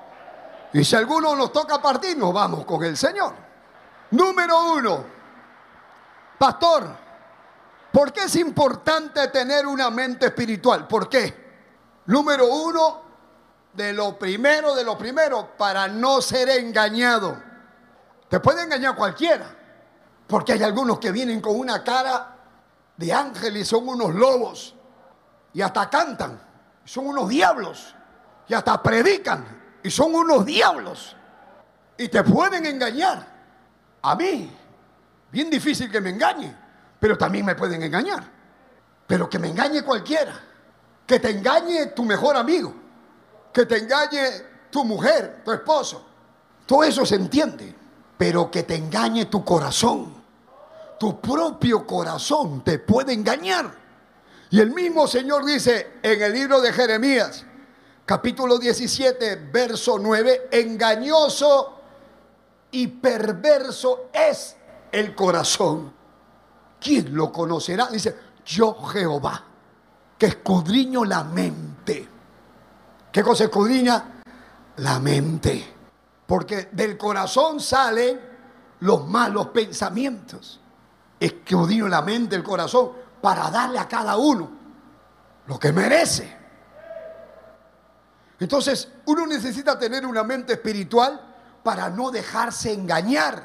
Y 0.74 0.84
si 0.84 0.96
alguno 0.96 1.36
nos 1.36 1.52
toca 1.52 1.82
partir, 1.82 2.18
nos 2.18 2.34
vamos 2.34 2.66
con 2.66 2.84
el 2.84 2.98
Señor. 2.98 3.34
Número 4.12 4.74
uno, 4.74 5.06
pastor, 6.38 6.88
¿por 7.92 8.12
qué 8.12 8.24
es 8.24 8.36
importante 8.36 9.28
tener 9.28 9.68
una 9.68 9.90
mente 9.90 10.28
espiritual? 10.28 10.88
¿Por 10.88 11.10
qué? 11.10 11.44
Número 12.06 12.48
uno, 12.48 13.02
de 13.74 13.94
lo 13.94 14.18
primero, 14.18 14.74
de 14.76 14.84
lo 14.84 14.98
primero, 14.98 15.50
para 15.58 15.88
no 15.88 16.22
ser 16.22 16.50
engañado. 16.50 17.42
Te 18.30 18.40
puede 18.40 18.64
engañar 18.64 18.96
cualquiera, 18.96 19.56
porque 20.28 20.54
hay 20.54 20.64
algunos 20.64 21.00
que 21.00 21.12
vienen 21.12 21.42
con 21.42 21.60
una 21.60 21.84
cara 21.84 22.36
de 22.98 23.14
ángel 23.14 23.58
y 23.58 23.66
son 23.66 23.88
unos 23.88 24.14
lobos 24.14 24.76
y 25.54 25.62
hasta 25.62 25.90
cantan. 25.90 26.40
Son 26.84 27.08
unos 27.08 27.30
diablos. 27.30 27.96
Y 28.48 28.54
hasta 28.54 28.82
predican. 28.82 29.46
Y 29.84 29.90
son 29.92 30.14
unos 30.16 30.46
diablos. 30.46 31.16
Y 31.98 32.08
te 32.10 32.24
pueden 32.24 32.66
engañar. 32.66 33.26
A 34.02 34.16
mí, 34.16 34.52
bien 35.32 35.50
difícil 35.50 35.92
que 35.92 36.02
me 36.02 36.10
engañe. 36.10 36.54
Pero 37.00 37.18
también 37.18 37.46
me 37.46 37.56
pueden 37.56 37.84
engañar. 37.84 38.24
Pero 39.06 39.30
que 39.30 39.40
me 39.40 39.50
engañe 39.50 39.84
cualquiera. 39.84 40.34
Que 41.06 41.20
te 41.20 41.30
engañe 41.30 41.88
tu 41.88 42.04
mejor 42.04 42.36
amigo. 42.36 42.74
Que 43.54 43.66
te 43.66 43.78
engañe 43.78 44.70
tu 44.72 44.84
mujer, 44.84 45.42
tu 45.46 45.52
esposo. 45.52 46.04
Todo 46.66 46.84
eso 46.84 47.06
se 47.06 47.16
entiende. 47.16 47.76
Pero 48.18 48.50
que 48.50 48.64
te 48.64 48.76
engañe 48.76 49.26
tu 49.26 49.46
corazón. 49.46 50.24
Tu 51.00 51.20
propio 51.20 51.86
corazón 51.86 52.64
te 52.64 52.80
puede 52.80 53.14
engañar. 53.14 53.83
Y 54.54 54.60
el 54.60 54.70
mismo 54.70 55.08
Señor 55.08 55.46
dice 55.46 55.94
en 56.04 56.22
el 56.22 56.32
libro 56.32 56.62
de 56.62 56.72
Jeremías, 56.72 57.44
capítulo 58.06 58.60
17, 58.60 59.50
verso 59.52 59.98
9, 59.98 60.50
engañoso 60.52 61.80
y 62.70 62.86
perverso 62.86 64.12
es 64.14 64.56
el 64.92 65.16
corazón. 65.16 65.92
¿Quién 66.80 67.16
lo 67.16 67.32
conocerá? 67.32 67.88
Dice, 67.88 68.16
yo 68.46 68.76
Jehová, 68.76 69.44
que 70.20 70.28
escudriño 70.28 71.04
la 71.04 71.24
mente. 71.24 72.08
¿Qué 73.12 73.24
cosa 73.24 73.46
escudriña? 73.46 74.22
La 74.76 75.00
mente. 75.00 75.66
Porque 76.28 76.70
del 76.72 76.96
corazón 76.96 77.60
salen 77.60 78.22
los 78.82 79.08
malos 79.08 79.48
pensamientos. 79.48 80.60
Escudriño 81.20 81.88
la 81.88 82.04
mente, 82.04 82.36
el 82.36 82.44
corazón 82.44 83.03
para 83.24 83.50
darle 83.50 83.80
a 83.80 83.88
cada 83.88 84.18
uno 84.18 84.52
lo 85.48 85.58
que 85.58 85.72
merece. 85.72 86.30
Entonces, 88.38 88.90
uno 89.06 89.26
necesita 89.26 89.80
tener 89.80 90.06
una 90.06 90.26
mente 90.26 90.52
espiritual 90.52 91.22
para 91.64 91.90
no 91.90 92.12
dejarse 92.12 92.74
engañar, 92.74 93.42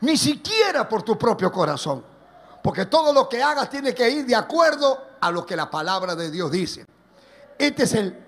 ni 0.00 0.16
siquiera 0.16 0.88
por 0.88 1.02
tu 1.02 1.18
propio 1.18 1.52
corazón. 1.52 2.02
Porque 2.62 2.86
todo 2.86 3.12
lo 3.12 3.28
que 3.28 3.42
hagas 3.42 3.68
tiene 3.68 3.94
que 3.94 4.08
ir 4.08 4.24
de 4.24 4.34
acuerdo 4.34 5.08
a 5.20 5.30
lo 5.30 5.44
que 5.44 5.56
la 5.56 5.70
palabra 5.70 6.16
de 6.16 6.30
Dios 6.30 6.50
dice. 6.50 6.86
Este 7.58 7.82
es 7.82 7.92
el, 7.92 8.18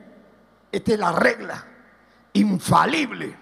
esta 0.70 0.92
es 0.92 0.98
la 0.98 1.12
regla 1.12 1.66
infalible. 2.34 3.38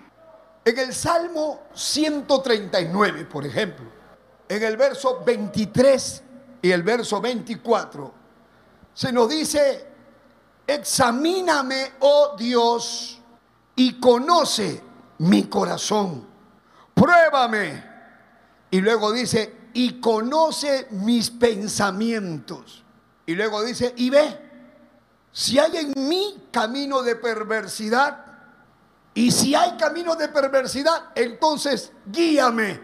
En 0.65 0.79
el 0.79 0.95
Salmo 0.95 1.63
139, 1.75 3.25
por 3.25 3.45
ejemplo, 3.45 3.87
en 4.49 4.63
el 4.63 4.77
verso 4.77 5.25
23 5.27 6.23
y 6.63 6.71
el 6.71 6.85
verso 6.85 7.21
24, 7.21 8.15
se 8.95 9.13
nos 9.13 9.29
dice, 9.29 9.87
examíname, 10.67 11.95
oh 12.01 12.37
Dios, 12.39 13.21
y 13.75 13.99
conoce 13.99 14.81
mi 15.19 15.45
corazón. 15.45 16.27
Pruébame. 16.95 17.85
Y 18.71 18.81
luego 18.81 19.13
dice, 19.13 19.71
y 19.75 20.01
conoce 20.01 20.87
mis 20.91 21.31
pensamientos. 21.31 22.85
Y 23.27 23.35
luego 23.35 23.63
dice, 23.65 23.93
y 23.97 24.11
ve, 24.11 24.39
si 25.33 25.59
hay 25.59 25.77
en 25.79 26.09
mí 26.09 26.49
camino 26.51 27.03
de 27.03 27.17
perversidad, 27.17 28.25
y 29.15 29.31
si 29.31 29.55
hay 29.55 29.77
camino 29.77 30.15
de 30.15 30.29
perversidad, 30.29 31.11
entonces 31.15 31.93
guíame 32.07 32.81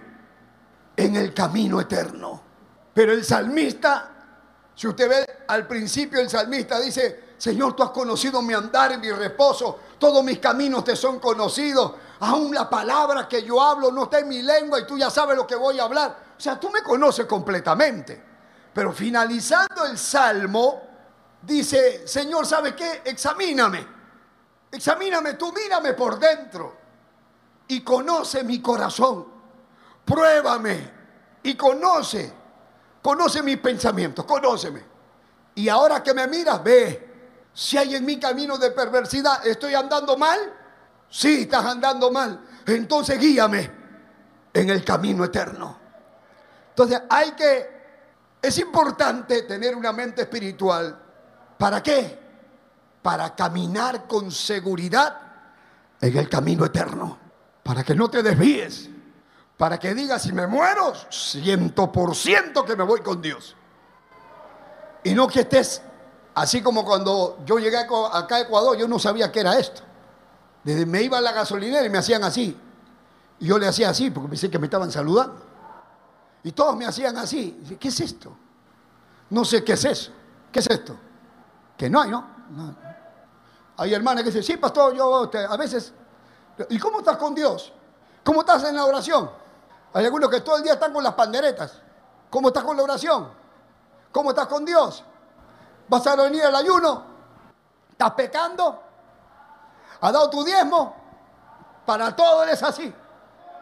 en 0.97 1.17
el 1.17 1.33
camino 1.33 1.81
eterno. 1.81 2.48
Pero 2.99 3.13
el 3.13 3.25
salmista, 3.25 4.11
si 4.75 4.89
usted 4.89 5.09
ve 5.09 5.45
al 5.47 5.69
principio, 5.69 6.19
el 6.19 6.29
salmista 6.29 6.81
dice, 6.81 7.35
Señor, 7.39 7.77
tú 7.77 7.85
has 7.85 7.91
conocido 7.91 8.43
mi 8.43 8.55
andar 8.55 8.91
y 8.91 8.97
mi 8.97 9.13
reposo, 9.13 9.79
todos 10.01 10.25
mis 10.25 10.41
caminos 10.41 10.83
te 10.83 10.97
son 10.97 11.21
conocidos, 11.21 11.93
aún 12.19 12.53
la 12.53 12.69
palabra 12.69 13.29
que 13.29 13.45
yo 13.45 13.63
hablo 13.63 13.93
no 13.93 14.03
está 14.03 14.19
en 14.19 14.27
mi 14.27 14.43
lengua 14.43 14.81
y 14.81 14.85
tú 14.85 14.99
ya 14.99 15.11
sabes 15.11 15.37
lo 15.37 15.47
que 15.47 15.55
voy 15.55 15.79
a 15.79 15.85
hablar. 15.85 16.35
O 16.37 16.41
sea, 16.41 16.59
tú 16.59 16.71
me 16.71 16.83
conoces 16.83 17.25
completamente. 17.27 18.21
Pero 18.75 18.93
finalizando 18.93 19.85
el 19.85 19.97
salmo, 19.97 20.83
dice, 21.43 22.05
Señor, 22.05 22.47
¿sabe 22.47 22.75
qué? 22.75 23.03
Examíname. 23.05 23.87
Examíname, 24.73 25.35
tú 25.35 25.53
mírame 25.53 25.93
por 25.93 26.19
dentro 26.19 26.77
y 27.69 27.81
conoce 27.83 28.43
mi 28.43 28.61
corazón. 28.61 29.25
Pruébame 30.05 30.91
y 31.45 31.55
conoce 31.55 32.38
Conoce 33.09 33.43
mis 33.43 33.57
pensamientos, 33.57 34.23
conóceme. 34.27 34.83
Y 35.55 35.67
ahora 35.71 36.03
que 36.03 36.13
me 36.13 36.27
miras, 36.27 36.63
ve 36.63 37.49
si 37.55 37.79
hay 37.79 37.95
en 37.95 38.05
mi 38.05 38.21
camino 38.21 38.59
de 38.59 38.71
perversidad. 38.71 39.47
¿Estoy 39.47 39.73
andando 39.73 40.19
mal? 40.19 40.39
Sí, 41.09 41.41
estás 41.45 41.65
andando 41.65 42.11
mal. 42.11 42.39
Entonces 42.67 43.19
guíame 43.19 43.71
en 44.53 44.69
el 44.69 44.85
camino 44.85 45.25
eterno. 45.25 45.79
Entonces 46.69 47.01
hay 47.09 47.31
que, 47.31 48.37
es 48.43 48.59
importante 48.59 49.45
tener 49.45 49.75
una 49.75 49.91
mente 49.91 50.21
espiritual. 50.21 51.01
¿Para 51.57 51.83
qué? 51.83 52.19
Para 53.01 53.35
caminar 53.35 54.07
con 54.07 54.31
seguridad 54.31 55.19
en 55.99 56.15
el 56.15 56.29
camino 56.29 56.67
eterno. 56.67 57.19
Para 57.63 57.83
que 57.83 57.95
no 57.95 58.11
te 58.11 58.23
desvíes 58.23 58.91
para 59.59 59.77
que 59.77 59.93
diga, 59.93 60.19
si 60.19 60.33
me 60.33 60.47
muero, 60.47 60.95
ciento 61.11 61.91
por 61.91 62.15
ciento 62.15 62.65
que 62.65 62.77
me 62.77 62.85
voy 62.85 63.01
con 63.01 63.21
Dios. 63.21 63.57
Y 65.03 65.15
no 65.15 65.27
que 65.27 65.41
estés 65.41 65.83
así 66.35 66.63
como 66.63 66.85
cuando 66.85 67.39
yo 67.45 67.59
llegué 67.59 67.77
acá 67.77 68.37
a 68.37 68.41
Ecuador, 68.41 68.77
yo 68.77 68.87
no 68.87 69.01
sabía 69.01 69.33
qué 69.33 69.41
era 69.41 69.59
esto. 69.59 69.83
Desde 70.63 70.87
me 70.87 71.03
iba 71.03 71.19
a 71.19 71.21
la 71.21 71.33
gasolinera 71.33 71.85
y 71.85 71.91
me 71.91 71.99
hacían 71.99 72.23
así. 72.23 72.57
Y 73.41 73.47
yo 73.47 73.59
le 73.59 73.67
hacía 73.67 73.91
así 73.91 74.11
porque 74.11 74.29
pensé 74.29 74.49
que 74.49 74.61
me 74.61 74.67
estaban 74.67 74.93
saludando. 74.93 75.43
Y 76.45 76.53
todos 76.53 76.77
me 76.77 76.87
hacían 76.87 77.17
así. 77.17 77.77
¿Qué 77.81 77.89
es 77.89 78.01
esto? 78.01 78.37
No 79.31 79.45
sé 79.45 79.65
qué 79.65 79.73
es 79.73 79.85
eso. 79.85 80.13
¿Qué 80.53 80.61
es 80.61 80.71
esto? 80.71 80.97
Que 81.77 81.91
no 81.91 82.01
hay, 82.01 82.11
¿no? 82.11 82.27
Hay 83.77 83.93
hermanas 83.93 84.23
que 84.23 84.31
dicen, 84.31 84.45
sí, 84.45 84.57
pastor, 84.57 84.95
yo 84.95 85.25
este, 85.25 85.45
a 85.45 85.57
veces... 85.57 85.93
¿Y 86.71 86.79
cómo 86.79 86.99
estás 86.99 87.17
con 87.17 87.35
Dios? 87.35 87.73
¿Cómo 88.23 88.41
estás 88.41 88.63
en 88.65 88.77
la 88.77 88.85
oración? 88.85 89.31
Hay 89.93 90.05
algunos 90.05 90.31
que 90.31 90.41
todo 90.41 90.57
el 90.57 90.63
día 90.63 90.75
están 90.75 90.93
con 90.93 91.03
las 91.03 91.15
panderetas. 91.15 91.81
¿Cómo 92.31 92.49
estás 92.49 92.65
con 92.65 92.77
la 92.77 92.83
oración? 92.83 93.31
¿Cómo 94.13 94.31
estás 94.31 94.47
con 94.47 94.65
Dios? 94.65 95.05
¿Vas 95.89 96.07
a 96.07 96.17
venir 96.17 96.45
al 96.45 96.55
ayuno? 96.55 97.05
¿Estás 97.91 98.13
pecando? 98.13 98.83
¿Has 100.01 100.13
dado 100.13 100.29
tu 100.31 100.45
diezmo? 100.45 100.95
Para 101.87 102.15
todo 102.15 102.45
es 102.45 102.63
así. 102.63 102.93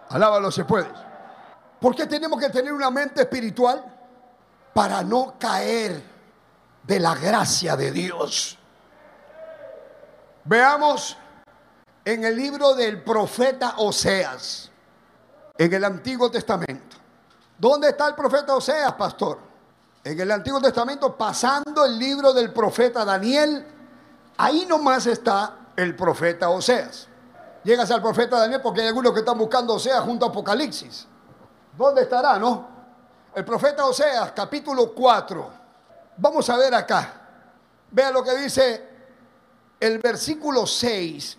Alábalo 0.09 0.51
si 0.51 0.64
puedes. 0.64 0.93
¿Por 1.81 1.95
qué 1.95 2.07
tenemos 2.07 2.41
que 2.41 2.51
tener 2.51 2.72
una 2.72 2.91
mente 2.91 3.22
espiritual? 3.22 3.85
Para 4.74 5.03
no 5.03 5.35
caer 5.39 6.03
de 6.83 7.01
la 7.01 7.14
gracia 7.14 7.77
de 7.77 7.93
Dios. 7.93 8.59
Veamos 10.45 11.16
en 12.05 12.24
el 12.24 12.37
libro 12.37 12.74
del 12.74 13.03
profeta 13.03 13.74
Oseas 13.79 14.70
en 15.59 15.73
el 15.73 15.85
Antiguo 15.85 16.31
Testamento. 16.31 16.97
¿Dónde 17.59 17.91
está 17.91 18.09
el 18.09 18.15
profeta 18.15 18.55
Oseas, 18.55 18.93
pastor? 18.95 19.39
En 20.05 20.21
el 20.21 20.31
Antiguo 20.31 20.61
Testamento, 20.61 21.17
pasando 21.17 21.85
el 21.85 21.99
libro 21.99 22.33
del 22.33 22.53
profeta 22.53 23.05
Daniel, 23.05 23.67
ahí 24.37 24.67
nomás 24.67 25.07
está 25.07 25.57
el 25.75 25.97
profeta 25.97 26.49
Oseas. 26.51 27.09
Llegas 27.65 27.91
al 27.91 28.03
profeta 28.03 28.39
Daniel 28.39 28.61
porque 28.63 28.83
hay 28.83 28.89
algunos 28.89 29.13
que 29.13 29.21
están 29.21 29.39
buscando 29.39 29.75
Oseas 29.75 30.01
junto 30.05 30.27
a 30.27 30.29
Apocalipsis. 30.29 31.07
¿Dónde 31.77 32.03
estará, 32.03 32.39
no? 32.39 32.69
El 33.35 33.45
profeta 33.45 33.85
Oseas, 33.85 34.33
capítulo 34.33 34.95
4. 34.95 35.51
Vamos 36.19 36.49
a 36.49 36.57
ver 36.57 36.75
acá. 36.75 37.13
Vea 37.91 38.11
lo 38.11 38.23
que 38.23 38.37
dice 38.37 38.89
el 39.81 39.99
versículo 39.99 40.67
6. 40.67 41.39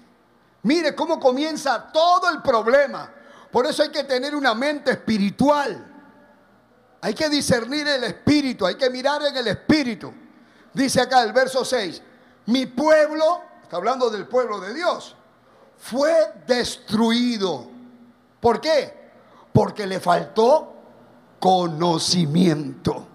Mire 0.63 0.95
cómo 0.95 1.20
comienza 1.20 1.91
todo 1.91 2.30
el 2.30 2.41
problema. 2.41 3.11
Por 3.51 3.65
eso 3.65 3.83
hay 3.83 3.89
que 3.89 4.03
tener 4.03 4.35
una 4.35 4.53
mente 4.53 4.91
espiritual. 4.91 5.93
Hay 7.01 7.13
que 7.13 7.29
discernir 7.29 7.87
el 7.87 8.03
espíritu, 8.03 8.65
hay 8.65 8.75
que 8.75 8.89
mirar 8.89 9.21
en 9.23 9.37
el 9.37 9.47
espíritu. 9.47 10.13
Dice 10.73 11.01
acá 11.01 11.23
el 11.23 11.31
verso 11.31 11.63
6, 11.63 12.01
mi 12.47 12.65
pueblo, 12.65 13.41
está 13.63 13.77
hablando 13.77 14.09
del 14.09 14.27
pueblo 14.27 14.59
de 14.59 14.73
Dios, 14.73 15.15
fue 15.77 16.13
destruido. 16.45 17.69
¿Por 18.39 18.59
qué? 18.59 19.11
Porque 19.53 19.85
le 19.85 19.99
faltó 19.99 20.73
conocimiento. 21.39 23.07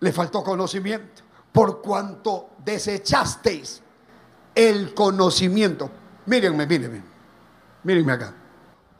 Le 0.00 0.12
faltó 0.12 0.42
conocimiento. 0.42 1.22
Por 1.52 1.82
cuanto 1.82 2.50
desechasteis 2.64 3.82
el 4.54 4.94
conocimiento. 4.94 5.90
Mírenme, 6.26 6.66
mírenme. 6.66 7.02
Mírenme 7.82 8.12
acá. 8.12 8.34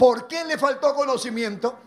¿Por 0.01 0.27
qué 0.27 0.47
le 0.47 0.57
faltó 0.57 0.95
conocimiento? 0.95 1.79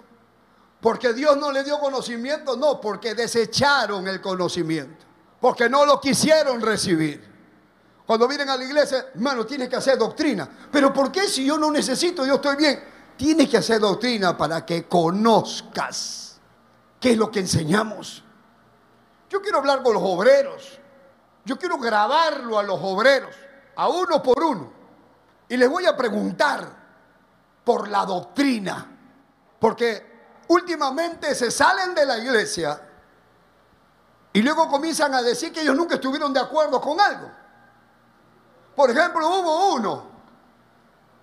Porque 0.79 1.13
Dios 1.13 1.35
no 1.35 1.51
le 1.51 1.63
dio 1.63 1.79
conocimiento, 1.79 2.55
no, 2.55 2.79
porque 2.79 3.15
desecharon 3.15 4.07
el 4.07 4.21
conocimiento, 4.21 5.03
porque 5.41 5.67
no 5.67 5.83
lo 5.83 5.99
quisieron 5.99 6.61
recibir. 6.61 7.27
Cuando 8.05 8.27
vienen 8.27 8.49
a 8.49 8.55
la 8.55 8.65
iglesia, 8.65 9.07
hermano, 9.15 9.47
tienes 9.47 9.67
que 9.67 9.77
hacer 9.77 9.97
doctrina. 9.97 10.47
Pero 10.71 10.93
¿por 10.93 11.11
qué 11.11 11.27
si 11.27 11.43
yo 11.43 11.57
no 11.57 11.71
necesito, 11.71 12.23
yo 12.23 12.35
estoy 12.35 12.55
bien? 12.55 12.83
Tienes 13.17 13.49
que 13.49 13.57
hacer 13.57 13.79
doctrina 13.79 14.37
para 14.37 14.63
que 14.63 14.87
conozcas 14.87 16.39
qué 16.99 17.13
es 17.13 17.17
lo 17.17 17.31
que 17.31 17.39
enseñamos. 17.39 18.23
Yo 19.27 19.41
quiero 19.41 19.57
hablar 19.57 19.81
con 19.81 19.91
los 19.95 20.03
obreros. 20.05 20.77
Yo 21.45 21.57
quiero 21.57 21.79
grabarlo 21.79 22.59
a 22.59 22.63
los 22.63 22.77
obreros, 22.79 23.35
a 23.75 23.89
uno 23.89 24.21
por 24.21 24.43
uno. 24.43 24.71
Y 25.49 25.57
les 25.57 25.67
voy 25.67 25.87
a 25.87 25.97
preguntar 25.97 26.82
por 27.63 27.87
la 27.87 28.05
doctrina. 28.05 28.89
Porque 29.59 30.13
últimamente 30.47 31.33
se 31.35 31.51
salen 31.51 31.95
de 31.95 32.05
la 32.05 32.17
iglesia 32.17 32.81
y 34.33 34.41
luego 34.41 34.67
comienzan 34.67 35.13
a 35.13 35.21
decir 35.21 35.53
que 35.53 35.61
ellos 35.61 35.75
nunca 35.75 35.95
estuvieron 35.95 36.33
de 36.33 36.39
acuerdo 36.39 36.81
con 36.81 36.99
algo. 36.99 37.29
Por 38.75 38.89
ejemplo, 38.89 39.27
hubo 39.27 39.73
uno 39.75 40.13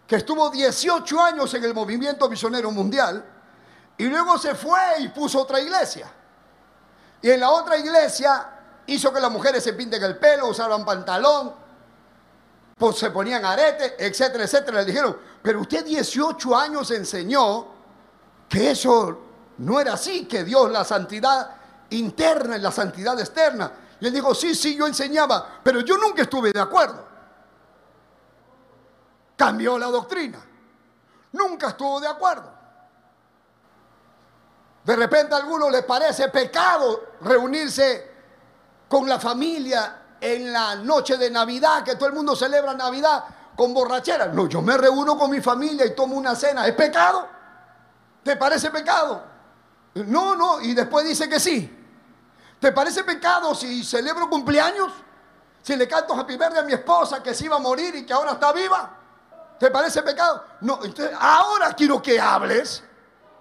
que 0.06 0.16
estuvo 0.16 0.48
18 0.50 1.20
años 1.20 1.52
en 1.54 1.64
el 1.64 1.74
movimiento 1.74 2.28
misionero 2.28 2.70
mundial 2.70 3.24
y 3.96 4.06
luego 4.06 4.38
se 4.38 4.54
fue 4.54 4.80
y 5.00 5.08
puso 5.08 5.40
otra 5.40 5.60
iglesia. 5.60 6.10
Y 7.22 7.30
en 7.30 7.40
la 7.40 7.50
otra 7.50 7.76
iglesia 7.76 8.48
hizo 8.86 9.12
que 9.12 9.20
las 9.20 9.30
mujeres 9.30 9.62
se 9.62 9.72
pinten 9.74 10.02
el 10.02 10.16
pelo, 10.16 10.48
usaban 10.48 10.84
pantalón, 10.84 11.54
pues 12.78 12.96
se 12.96 13.10
ponían 13.10 13.44
aretes, 13.44 13.94
etcétera, 13.98 14.44
etcétera. 14.44 14.78
Le 14.80 14.84
dijeron, 14.86 15.16
pero 15.42 15.60
usted 15.60 15.84
18 15.84 16.56
años 16.56 16.90
enseñó 16.90 17.68
que 18.48 18.70
eso 18.72 19.18
no 19.58 19.80
era 19.80 19.94
así, 19.94 20.26
que 20.26 20.44
Dios 20.44 20.70
la 20.70 20.84
santidad 20.84 21.50
interna 21.90 22.56
y 22.56 22.60
la 22.60 22.72
santidad 22.72 23.18
externa. 23.18 23.72
Y 24.00 24.06
él 24.06 24.12
dijo, 24.12 24.34
sí, 24.34 24.54
sí, 24.54 24.76
yo 24.76 24.86
enseñaba, 24.86 25.60
pero 25.62 25.80
yo 25.80 25.96
nunca 25.98 26.22
estuve 26.22 26.52
de 26.52 26.60
acuerdo 26.60 27.10
cambió 29.40 29.78
la 29.78 29.86
doctrina. 29.86 30.38
Nunca 31.32 31.68
estuvo 31.68 31.98
de 31.98 32.08
acuerdo. 32.08 32.52
De 34.84 34.94
repente 34.94 35.34
a 35.34 35.38
algunos 35.38 35.72
les 35.72 35.82
parece 35.84 36.28
pecado 36.28 37.14
reunirse 37.22 38.10
con 38.86 39.08
la 39.08 39.18
familia 39.18 40.02
en 40.20 40.52
la 40.52 40.74
noche 40.74 41.16
de 41.16 41.30
Navidad, 41.30 41.82
que 41.82 41.94
todo 41.94 42.08
el 42.08 42.14
mundo 42.14 42.36
celebra 42.36 42.74
Navidad 42.74 43.24
con 43.60 43.74
borrachera. 43.74 44.28
No, 44.28 44.48
yo 44.48 44.62
me 44.62 44.74
reúno 44.78 45.18
con 45.18 45.30
mi 45.30 45.42
familia 45.42 45.84
y 45.84 45.94
tomo 45.94 46.16
una 46.16 46.34
cena. 46.34 46.66
¿Es 46.66 46.74
pecado? 46.74 47.28
¿Te 48.22 48.34
parece 48.34 48.70
pecado? 48.70 49.22
No, 49.96 50.34
no, 50.34 50.62
y 50.62 50.72
después 50.72 51.06
dice 51.06 51.28
que 51.28 51.38
sí. 51.38 51.70
¿Te 52.58 52.72
parece 52.72 53.04
pecado 53.04 53.54
si 53.54 53.84
celebro 53.84 54.30
cumpleaños? 54.30 54.90
Si 55.60 55.76
le 55.76 55.86
canto 55.86 56.14
Happy 56.14 56.38
Birthday 56.38 56.60
a 56.60 56.62
mi 56.62 56.72
esposa 56.72 57.22
que 57.22 57.34
se 57.34 57.44
iba 57.44 57.56
a 57.56 57.58
morir 57.58 57.94
y 57.96 58.06
que 58.06 58.14
ahora 58.14 58.32
está 58.32 58.50
viva. 58.50 58.96
¿Te 59.58 59.70
parece 59.70 60.02
pecado? 60.02 60.42
No, 60.62 60.80
entonces 60.82 61.14
ahora 61.20 61.74
quiero 61.74 62.00
que 62.00 62.18
hables 62.18 62.82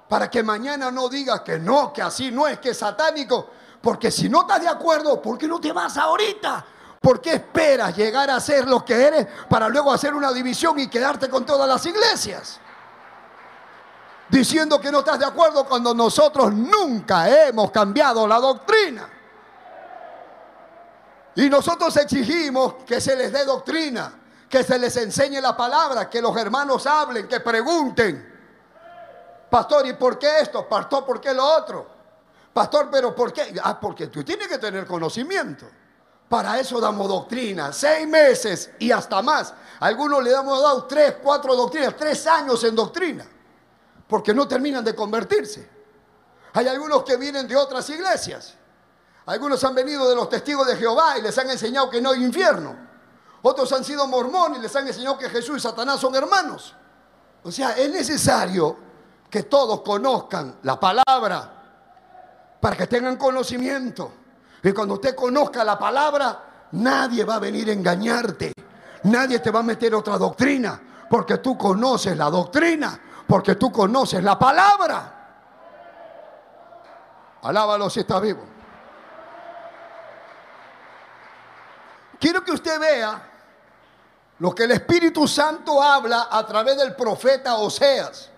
para 0.09 0.29
que 0.29 0.43
mañana 0.43 0.91
no 0.91 1.07
digas 1.07 1.39
que 1.43 1.59
no, 1.59 1.93
que 1.93 2.01
así 2.01 2.29
no 2.29 2.45
es, 2.45 2.59
que 2.59 2.71
es 2.71 2.77
satánico. 2.77 3.51
Porque 3.81 4.11
si 4.11 4.27
no 4.27 4.41
estás 4.41 4.59
de 4.59 4.67
acuerdo, 4.67 5.21
¿por 5.21 5.37
qué 5.37 5.47
no 5.47 5.61
te 5.61 5.71
vas 5.71 5.95
ahorita? 5.95 6.65
¿Por 7.01 7.21
qué 7.21 7.33
esperas 7.33 7.95
llegar 7.95 8.29
a 8.29 8.39
ser 8.39 8.67
lo 8.67 8.83
que 8.83 8.93
eres 8.93 9.27
para 9.49 9.69
luego 9.69 9.91
hacer 9.91 10.13
una 10.13 10.31
división 10.31 10.79
y 10.79 10.89
quedarte 10.89 11.29
con 11.29 11.45
todas 11.45 11.67
las 11.67 11.85
iglesias? 11.85 12.59
Diciendo 14.29 14.79
que 14.79 14.91
no 14.91 14.99
estás 14.99 15.19
de 15.19 15.25
acuerdo 15.25 15.65
cuando 15.65 15.93
nosotros 15.93 16.53
nunca 16.53 17.47
hemos 17.47 17.71
cambiado 17.71 18.27
la 18.27 18.39
doctrina. 18.39 19.09
Y 21.35 21.49
nosotros 21.49 21.95
exigimos 21.97 22.75
que 22.85 22.99
se 22.99 23.15
les 23.15 23.31
dé 23.31 23.45
doctrina 23.45 24.19
que 24.49 24.63
se 24.63 24.79
les 24.79 24.97
enseñe 24.97 25.39
la 25.39 25.55
palabra, 25.55 26.09
que 26.09 26.21
los 26.21 26.35
hermanos 26.35 26.87
hablen, 26.87 27.27
que 27.27 27.39
pregunten. 27.39 28.37
Pastor, 29.49 29.85
¿y 29.85 29.93
por 29.93 30.17
qué 30.17 30.39
esto? 30.41 30.67
Pastor, 30.67 31.05
¿por 31.05 31.21
qué 31.21 31.33
lo 31.33 31.45
otro? 31.45 31.87
Pastor, 32.51 32.89
¿pero 32.91 33.15
por 33.15 33.31
qué? 33.31 33.53
Ah, 33.63 33.79
porque 33.79 34.07
tú 34.07 34.23
tienes 34.23 34.47
que 34.47 34.57
tener 34.57 34.87
conocimiento. 34.87 35.67
Para 36.29 36.59
eso 36.59 36.79
damos 36.79 37.07
doctrina, 37.07 37.73
seis 37.73 38.07
meses 38.07 38.69
y 38.77 38.91
hasta 38.91 39.21
más. 39.23 39.51
algunos 39.79 40.23
le 40.23 40.29
damos 40.29 40.61
dado 40.61 40.85
tres, 40.85 41.15
cuatro 41.23 41.55
doctrinas, 41.55 41.95
tres 41.97 42.27
años 42.27 42.63
en 42.63 42.75
doctrina, 42.75 43.25
porque 44.07 44.31
no 44.33 44.47
terminan 44.47 44.83
de 44.83 44.93
convertirse. 44.93 45.67
Hay 46.53 46.67
algunos 46.67 47.03
que 47.03 47.17
vienen 47.17 47.47
de 47.47 47.55
otras 47.55 47.89
iglesias. 47.89 48.53
Algunos 49.25 49.63
han 49.63 49.73
venido 49.73 50.07
de 50.07 50.15
los 50.15 50.29
testigos 50.29 50.67
de 50.67 50.75
Jehová 50.75 51.17
y 51.17 51.21
les 51.23 51.35
han 51.37 51.49
enseñado 51.49 51.89
que 51.89 51.99
no 51.99 52.11
hay 52.11 52.23
infierno. 52.23 52.75
Otros 53.41 53.71
han 53.73 53.83
sido 53.83 54.05
mormones 54.07 54.59
y 54.59 54.61
les 54.61 54.75
han 54.75 54.87
enseñado 54.87 55.17
que 55.17 55.29
Jesús 55.29 55.57
y 55.57 55.59
Satanás 55.59 55.99
son 55.99 56.13
hermanos. 56.15 56.75
O 57.43 57.51
sea, 57.51 57.71
es 57.71 57.89
necesario 57.91 58.77
que 59.29 59.43
todos 59.43 59.81
conozcan 59.81 60.59
la 60.63 60.79
palabra 60.79 61.53
para 62.59 62.75
que 62.75 62.87
tengan 62.87 63.17
conocimiento. 63.17 64.11
Y 64.63 64.71
cuando 64.71 64.95
usted 64.95 65.15
conozca 65.15 65.63
la 65.63 65.77
palabra, 65.77 66.67
nadie 66.71 67.23
va 67.23 67.35
a 67.35 67.39
venir 67.39 67.69
a 67.69 67.73
engañarte. 67.73 68.53
Nadie 69.03 69.39
te 69.39 69.51
va 69.51 69.59
a 69.59 69.63
meter 69.63 69.95
otra 69.95 70.17
doctrina, 70.17 70.79
porque 71.09 71.37
tú 71.37 71.57
conoces 71.57 72.17
la 72.17 72.29
doctrina, 72.29 72.99
porque 73.27 73.55
tú 73.55 73.71
conoces 73.71 74.23
la 74.23 74.37
palabra. 74.37 75.15
Alábalo 77.41 77.89
si 77.89 78.01
está 78.01 78.19
vivo. 78.19 78.43
Quiero 82.19 82.43
que 82.43 82.51
usted 82.51 82.77
vea 82.79 83.29
lo 84.39 84.53
que 84.53 84.65
el 84.65 84.71
Espíritu 84.71 85.25
Santo 85.27 85.81
habla 85.81 86.27
a 86.29 86.45
través 86.45 86.77
del 86.77 86.95
profeta 86.95 87.55
Oseas. 87.55 88.29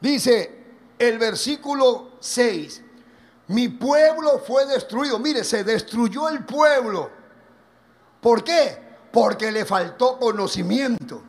Dice 0.00 0.60
el 0.98 1.18
versículo 1.18 2.12
6, 2.20 2.82
mi 3.50 3.68
pueblo 3.68 4.38
fue 4.38 4.64
destruido. 4.66 5.18
Mire, 5.18 5.42
se 5.42 5.64
destruyó 5.64 6.28
el 6.28 6.44
pueblo. 6.44 7.10
¿Por 8.20 8.44
qué? 8.44 8.78
Porque 9.12 9.50
le 9.50 9.64
faltó 9.64 10.20
conocimiento. 10.20 11.20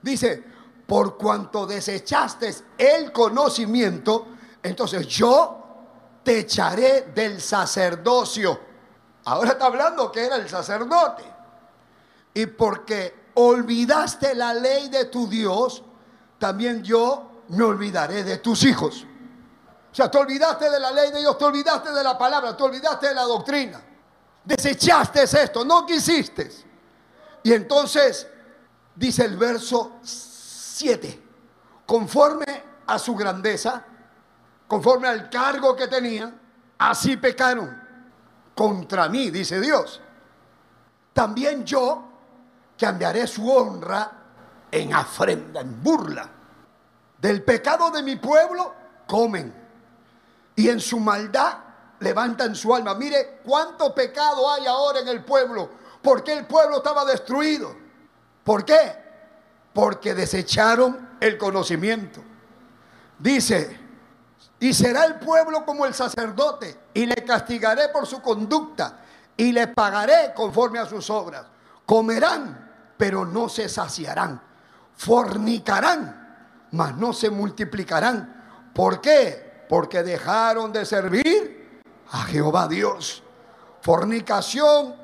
Dice, 0.00 0.44
por 0.86 1.18
cuanto 1.18 1.66
desechaste 1.66 2.54
el 2.78 3.10
conocimiento, 3.10 4.28
entonces 4.62 5.08
yo 5.08 6.20
te 6.22 6.38
echaré 6.38 7.10
del 7.12 7.40
sacerdocio. 7.40 8.60
Ahora 9.24 9.50
está 9.50 9.66
hablando 9.66 10.12
que 10.12 10.26
era 10.26 10.36
el 10.36 10.48
sacerdote. 10.48 11.24
Y 12.32 12.46
porque 12.46 13.30
olvidaste 13.34 14.36
la 14.36 14.54
ley 14.54 14.88
de 14.88 15.06
tu 15.06 15.28
Dios, 15.28 15.82
también 16.38 16.84
yo 16.84 17.42
me 17.48 17.64
olvidaré 17.64 18.22
de 18.22 18.38
tus 18.38 18.62
hijos. 18.62 19.04
O 19.90 19.94
sea, 19.94 20.10
te 20.10 20.18
olvidaste 20.18 20.70
de 20.70 20.78
la 20.78 20.92
ley 20.92 21.10
de 21.10 21.18
Dios, 21.18 21.36
te 21.36 21.44
olvidaste 21.44 21.90
de 21.90 22.02
la 22.04 22.16
palabra, 22.16 22.56
te 22.56 22.62
olvidaste 22.62 23.08
de 23.08 23.14
la 23.14 23.22
doctrina. 23.22 23.80
Desechaste 24.44 25.24
esto, 25.24 25.64
no 25.64 25.84
quisiste. 25.84 26.50
Y 27.42 27.52
entonces 27.52 28.26
dice 28.94 29.24
el 29.24 29.36
verso 29.36 29.98
7, 30.02 31.22
conforme 31.86 32.62
a 32.86 32.98
su 32.98 33.16
grandeza, 33.16 33.84
conforme 34.68 35.08
al 35.08 35.28
cargo 35.28 35.74
que 35.74 35.88
tenían, 35.88 36.38
así 36.78 37.16
pecaron 37.16 37.82
contra 38.54 39.08
mí, 39.08 39.30
dice 39.30 39.60
Dios. 39.60 40.00
También 41.12 41.64
yo 41.64 42.04
cambiaré 42.78 43.26
su 43.26 43.50
honra 43.50 44.12
en 44.70 44.94
afrenta, 44.94 45.60
en 45.60 45.82
burla. 45.82 46.28
Del 47.18 47.42
pecado 47.42 47.90
de 47.90 48.02
mi 48.02 48.16
pueblo 48.16 48.74
comen 49.06 49.59
y 50.60 50.68
en 50.68 50.78
su 50.78 51.00
maldad 51.00 51.54
levantan 52.00 52.54
su 52.54 52.74
alma. 52.74 52.94
Mire 52.94 53.40
cuánto 53.42 53.94
pecado 53.94 54.50
hay 54.52 54.66
ahora 54.66 55.00
en 55.00 55.08
el 55.08 55.24
pueblo. 55.24 55.70
¿Por 56.02 56.22
qué 56.22 56.34
el 56.34 56.46
pueblo 56.46 56.76
estaba 56.76 57.06
destruido? 57.06 57.74
¿Por 58.44 58.66
qué? 58.66 58.94
Porque 59.72 60.14
desecharon 60.14 61.16
el 61.18 61.38
conocimiento. 61.38 62.22
Dice, 63.18 63.80
y 64.58 64.74
será 64.74 65.04
el 65.06 65.18
pueblo 65.18 65.64
como 65.64 65.86
el 65.86 65.94
sacerdote, 65.94 66.78
y 66.92 67.06
le 67.06 67.24
castigaré 67.24 67.88
por 67.88 68.06
su 68.06 68.20
conducta, 68.20 69.00
y 69.38 69.52
le 69.52 69.68
pagaré 69.68 70.34
conforme 70.34 70.78
a 70.78 70.84
sus 70.84 71.08
obras. 71.08 71.46
Comerán 71.86 72.68
pero 72.98 73.24
no 73.24 73.48
se 73.48 73.66
saciarán. 73.66 74.42
Fornicarán, 74.94 76.68
mas 76.72 76.94
no 76.96 77.14
se 77.14 77.30
multiplicarán. 77.30 78.70
¿Por 78.74 79.00
qué? 79.00 79.49
Porque 79.70 80.02
dejaron 80.02 80.72
de 80.72 80.84
servir 80.84 81.80
a 82.10 82.24
Jehová 82.24 82.66
Dios. 82.66 83.22
Fornicación, 83.80 84.96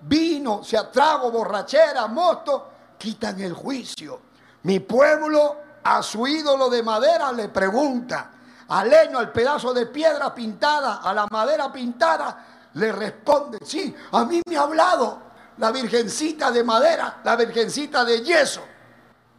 vino, 0.00 0.64
se 0.64 0.78
atrago, 0.78 1.30
borrachera, 1.30 2.06
mosto, 2.06 2.70
quitan 2.96 3.38
el 3.42 3.52
juicio. 3.52 4.18
Mi 4.62 4.80
pueblo 4.80 5.56
a 5.84 6.02
su 6.02 6.26
ídolo 6.26 6.70
de 6.70 6.82
madera 6.82 7.32
le 7.32 7.50
pregunta, 7.50 8.30
al 8.68 8.88
leño, 8.88 9.18
al 9.18 9.30
pedazo 9.30 9.74
de 9.74 9.84
piedra 9.84 10.34
pintada, 10.34 11.02
a 11.02 11.12
la 11.12 11.26
madera 11.30 11.70
pintada, 11.70 12.70
le 12.72 12.92
responde, 12.92 13.58
sí, 13.62 13.94
a 14.12 14.24
mí 14.24 14.40
me 14.48 14.56
ha 14.56 14.62
hablado, 14.62 15.18
la 15.58 15.70
virgencita 15.70 16.50
de 16.50 16.64
madera, 16.64 17.20
la 17.22 17.36
virgencita 17.36 18.06
de 18.06 18.22
yeso. 18.22 18.62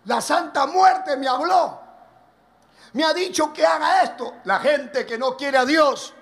La 0.05 0.21
Santa 0.21 0.67
Muerte 0.67 1.17
me 1.17 1.27
habló. 1.27 1.84
Me 2.95 3.03
ha 3.03 3.13
dicho 3.13 3.51
que 3.51 3.65
haga 3.65 4.03
esto. 4.03 4.35
La 4.45 4.59
gente 4.59 5.05
que 5.05 5.17
no 5.17 5.35
quiere 5.35 5.57
a 5.57 5.65
Dios. 5.65 6.13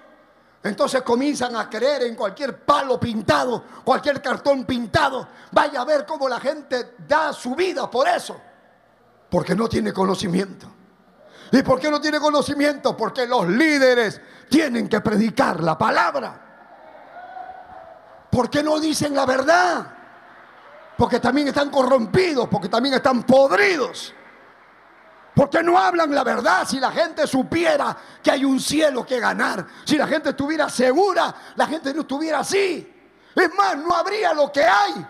Entonces 0.63 1.03
comienzan 1.03 1.55
a 1.55 1.69
creer 1.69 2.01
en 2.03 2.15
cualquier 2.15 2.65
palo 2.65 2.99
pintado, 2.99 3.63
cualquier 3.83 4.19
cartón 4.23 4.65
pintado. 4.65 5.27
Vaya 5.51 5.81
a 5.81 5.85
ver 5.85 6.03
cómo 6.03 6.27
la 6.27 6.39
gente 6.39 6.95
da 7.07 7.31
su 7.31 7.53
vida 7.53 7.87
por 7.91 8.07
eso. 8.07 8.41
Porque 9.29 9.55
no 9.55 9.69
tiene 9.69 9.93
conocimiento. 9.93 10.67
¿Y 11.51 11.61
por 11.61 11.79
qué 11.79 11.91
no 11.91 12.01
tiene 12.01 12.19
conocimiento? 12.19 12.97
Porque 12.97 13.27
los 13.27 13.47
líderes 13.47 14.19
tienen 14.49 14.89
que 14.89 14.99
predicar 14.99 15.61
la 15.61 15.77
palabra. 15.77 16.41
¿Por 18.31 18.49
qué 18.49 18.63
no 18.63 18.79
dicen 18.79 19.13
la 19.13 19.27
verdad? 19.27 19.85
Porque 20.97 21.19
también 21.19 21.49
están 21.49 21.69
corrompidos, 21.69 22.47
porque 22.49 22.67
también 22.67 22.95
están 22.95 23.21
podridos. 23.21 24.11
Porque 25.35 25.63
no 25.63 25.77
hablan 25.77 26.13
la 26.13 26.23
verdad 26.23 26.67
si 26.67 26.79
la 26.79 26.91
gente 26.91 27.25
supiera 27.25 27.97
que 28.21 28.29
hay 28.29 28.45
un 28.45 28.59
cielo 28.59 29.05
que 29.05 29.19
ganar. 29.19 29.65
Si 29.83 29.97
la 29.97 30.07
gente 30.07 30.29
estuviera 30.29 30.69
segura, 30.69 31.33
la 31.55 31.65
gente 31.65 31.93
no 31.93 32.01
estuviera 32.01 32.39
así. 32.39 32.89
Es 33.35 33.55
más, 33.55 33.77
no 33.77 33.95
habría 33.95 34.33
lo 34.33 34.51
que 34.51 34.63
hay. 34.63 35.05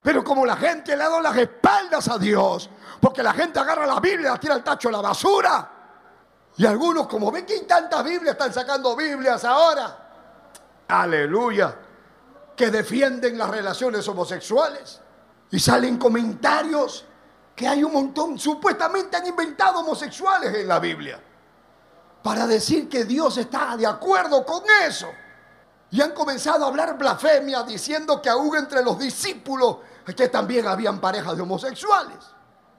Pero 0.00 0.22
como 0.22 0.46
la 0.46 0.56
gente 0.56 0.96
le 0.96 1.02
ha 1.02 1.08
dado 1.08 1.20
las 1.20 1.36
espaldas 1.36 2.08
a 2.08 2.18
Dios, 2.18 2.70
porque 3.00 3.22
la 3.22 3.32
gente 3.32 3.58
agarra 3.58 3.86
la 3.86 3.98
Biblia 4.00 4.30
la 4.30 4.38
tira 4.38 4.54
al 4.54 4.62
tacho 4.62 4.88
de 4.88 4.92
la 4.92 5.00
basura. 5.00 5.70
Y 6.56 6.66
algunos, 6.66 7.08
como 7.08 7.32
ven 7.32 7.44
que 7.44 7.54
hay 7.54 7.62
tantas 7.62 8.04
Biblias, 8.04 8.34
están 8.34 8.52
sacando 8.52 8.94
Biblias 8.94 9.44
ahora. 9.44 9.98
Aleluya. 10.86 11.74
Que 12.54 12.70
defienden 12.70 13.36
las 13.36 13.50
relaciones 13.50 14.06
homosexuales. 14.06 15.00
Y 15.50 15.58
salen 15.58 15.98
comentarios 15.98 17.06
que 17.54 17.68
hay 17.68 17.84
un 17.84 17.92
montón, 17.92 18.38
supuestamente 18.38 19.16
han 19.16 19.26
inventado 19.26 19.80
homosexuales 19.80 20.54
en 20.54 20.66
la 20.66 20.80
Biblia. 20.80 21.20
Para 22.22 22.46
decir 22.46 22.88
que 22.88 23.04
Dios 23.04 23.36
está 23.38 23.76
de 23.76 23.86
acuerdo 23.86 24.44
con 24.44 24.62
eso. 24.86 25.08
Y 25.90 26.00
han 26.00 26.12
comenzado 26.12 26.64
a 26.64 26.68
hablar 26.68 26.98
blasfemia 26.98 27.62
diciendo 27.62 28.20
que 28.20 28.28
aún 28.28 28.56
entre 28.56 28.82
los 28.82 28.98
discípulos 28.98 29.78
que 30.16 30.28
también 30.28 30.66
habían 30.66 31.00
parejas 31.00 31.36
de 31.36 31.42
homosexuales. 31.42 32.16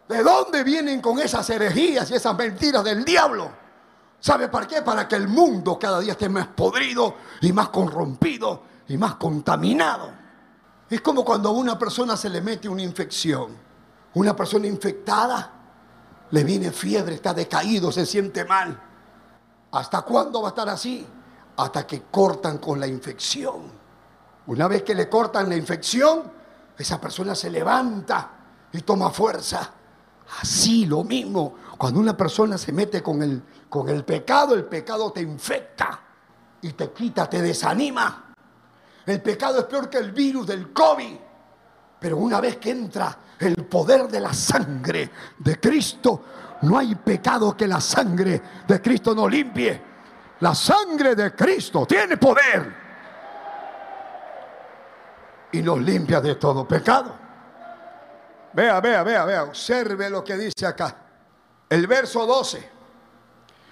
¿De 0.08 0.22
dónde 0.22 0.64
vienen 0.64 1.02
con 1.02 1.20
esas 1.20 1.50
herejías 1.50 2.12
y 2.12 2.16
esas 2.16 2.38
mentiras 2.38 2.84
del 2.84 3.04
diablo? 3.04 3.50
¿Sabe 4.20 4.48
para 4.50 4.68
qué? 4.68 4.82
Para 4.82 5.08
que 5.08 5.16
el 5.16 5.28
mundo 5.28 5.80
cada 5.80 6.00
día 6.00 6.12
esté 6.12 6.30
más 6.30 6.48
podrido 6.48 7.16
y 7.42 7.52
más 7.54 7.70
corrompido 7.70 8.64
y 8.88 8.98
más 8.98 9.16
contaminado. 9.16 10.12
Es 10.90 11.02
como 11.02 11.26
cuando 11.26 11.50
a 11.50 11.54
una 11.54 11.80
persona 11.80 12.16
se 12.16 12.30
le 12.30 12.42
mete 12.42 12.70
una 12.70 12.84
infección. 12.84 13.65
Una 14.16 14.36
persona 14.36 14.68
infectada 14.68 15.52
le 16.32 16.44
viene 16.44 16.72
fiebre, 16.72 17.16
está 17.16 17.34
decaído, 17.34 17.92
se 17.92 18.06
siente 18.06 18.46
mal. 18.46 18.82
¿Hasta 19.72 20.02
cuándo 20.04 20.42
va 20.42 20.48
a 20.48 20.52
estar 20.52 20.70
así? 20.70 21.06
Hasta 21.58 21.86
que 21.86 22.04
cortan 22.04 22.58
con 22.58 22.80
la 22.80 22.88
infección. 22.88 23.72
Una 24.48 24.68
vez 24.68 24.84
que 24.84 24.96
le 24.96 25.10
cortan 25.10 25.50
la 25.50 25.56
infección, 25.56 26.32
esa 26.78 27.00
persona 27.00 27.36
se 27.36 27.50
levanta 27.50 28.32
y 28.72 28.82
toma 28.82 29.10
fuerza. 29.10 29.72
Así 30.42 30.86
lo 30.86 31.04
mismo, 31.04 31.56
cuando 31.78 32.00
una 32.00 32.16
persona 32.16 32.58
se 32.58 32.72
mete 32.72 33.04
con 33.04 33.22
el, 33.22 33.44
con 33.70 33.90
el 33.90 34.06
pecado, 34.06 34.56
el 34.56 34.66
pecado 34.66 35.12
te 35.12 35.22
infecta 35.22 36.00
y 36.62 36.72
te 36.72 36.92
quita, 36.92 37.30
te 37.30 37.42
desanima. 37.42 38.34
El 39.06 39.22
pecado 39.22 39.60
es 39.60 39.66
peor 39.66 39.90
que 39.90 39.98
el 39.98 40.14
virus 40.14 40.48
del 40.48 40.72
COVID. 40.72 41.18
Pero 42.06 42.18
una 42.18 42.40
vez 42.40 42.58
que 42.58 42.70
entra 42.70 43.18
el 43.40 43.66
poder 43.66 44.08
de 44.08 44.20
la 44.20 44.32
sangre 44.32 45.10
de 45.40 45.60
Cristo, 45.60 46.24
no 46.62 46.78
hay 46.78 46.94
pecado 46.94 47.58
que 47.58 47.68
la 47.68 47.82
sangre 47.82 48.40
de 48.68 48.80
Cristo 48.80 49.16
no 49.16 49.28
limpie. 49.28 49.82
La 50.42 50.54
sangre 50.54 51.16
de 51.16 51.34
Cristo 51.34 51.84
tiene 51.88 52.18
poder 52.18 52.76
y 55.52 55.64
nos 55.64 55.80
limpia 55.80 56.22
de 56.22 56.36
todo 56.36 56.68
pecado. 56.68 57.12
Vea, 58.54 58.80
vea, 58.82 59.02
vea, 59.02 59.26
vea, 59.26 59.44
observe 59.46 60.08
lo 60.08 60.24
que 60.24 60.38
dice 60.38 60.68
acá. 60.68 60.96
El 61.68 61.88
verso 61.88 62.24
12. 62.28 62.70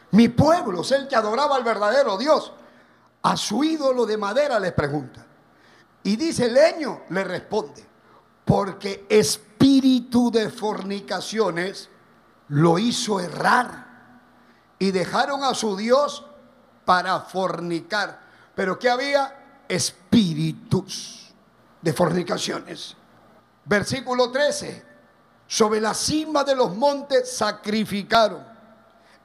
Mi 0.10 0.30
pueblo 0.30 0.82
es 0.82 0.92
el 0.92 1.08
que 1.08 1.16
adoraba 1.16 1.56
al 1.56 1.64
verdadero 1.64 2.18
Dios. 2.18 2.52
A 3.22 3.38
su 3.38 3.64
ídolo 3.64 4.08
de 4.08 4.18
madera 4.18 4.60
le 4.60 4.72
pregunta. 4.72 5.24
Y 6.02 6.16
dice 6.16 6.50
leño, 6.50 7.04
le 7.10 7.24
responde, 7.24 7.93
porque 8.46 9.06
espíritu 9.10 10.32
de 10.32 10.50
fornicaciones 10.50 11.90
lo 12.50 12.78
hizo 12.78 13.20
errar 13.20 13.88
y 14.80 14.92
dejaron 14.92 15.44
a 15.44 15.54
su 15.54 15.78
Dios 15.78 16.26
para 16.86 17.20
fornicar. 17.22 18.22
Pero 18.56 18.78
¿qué 18.78 18.90
había? 18.90 19.64
Espíritus 19.68 21.34
de 21.82 21.94
fornicaciones. 21.94 22.96
Versículo 23.66 24.32
13. 24.32 24.94
Sobre 25.48 25.80
la 25.80 25.94
cima 25.94 26.44
de 26.44 26.56
los 26.56 26.76
montes 26.76 27.32
sacrificaron 27.32 28.44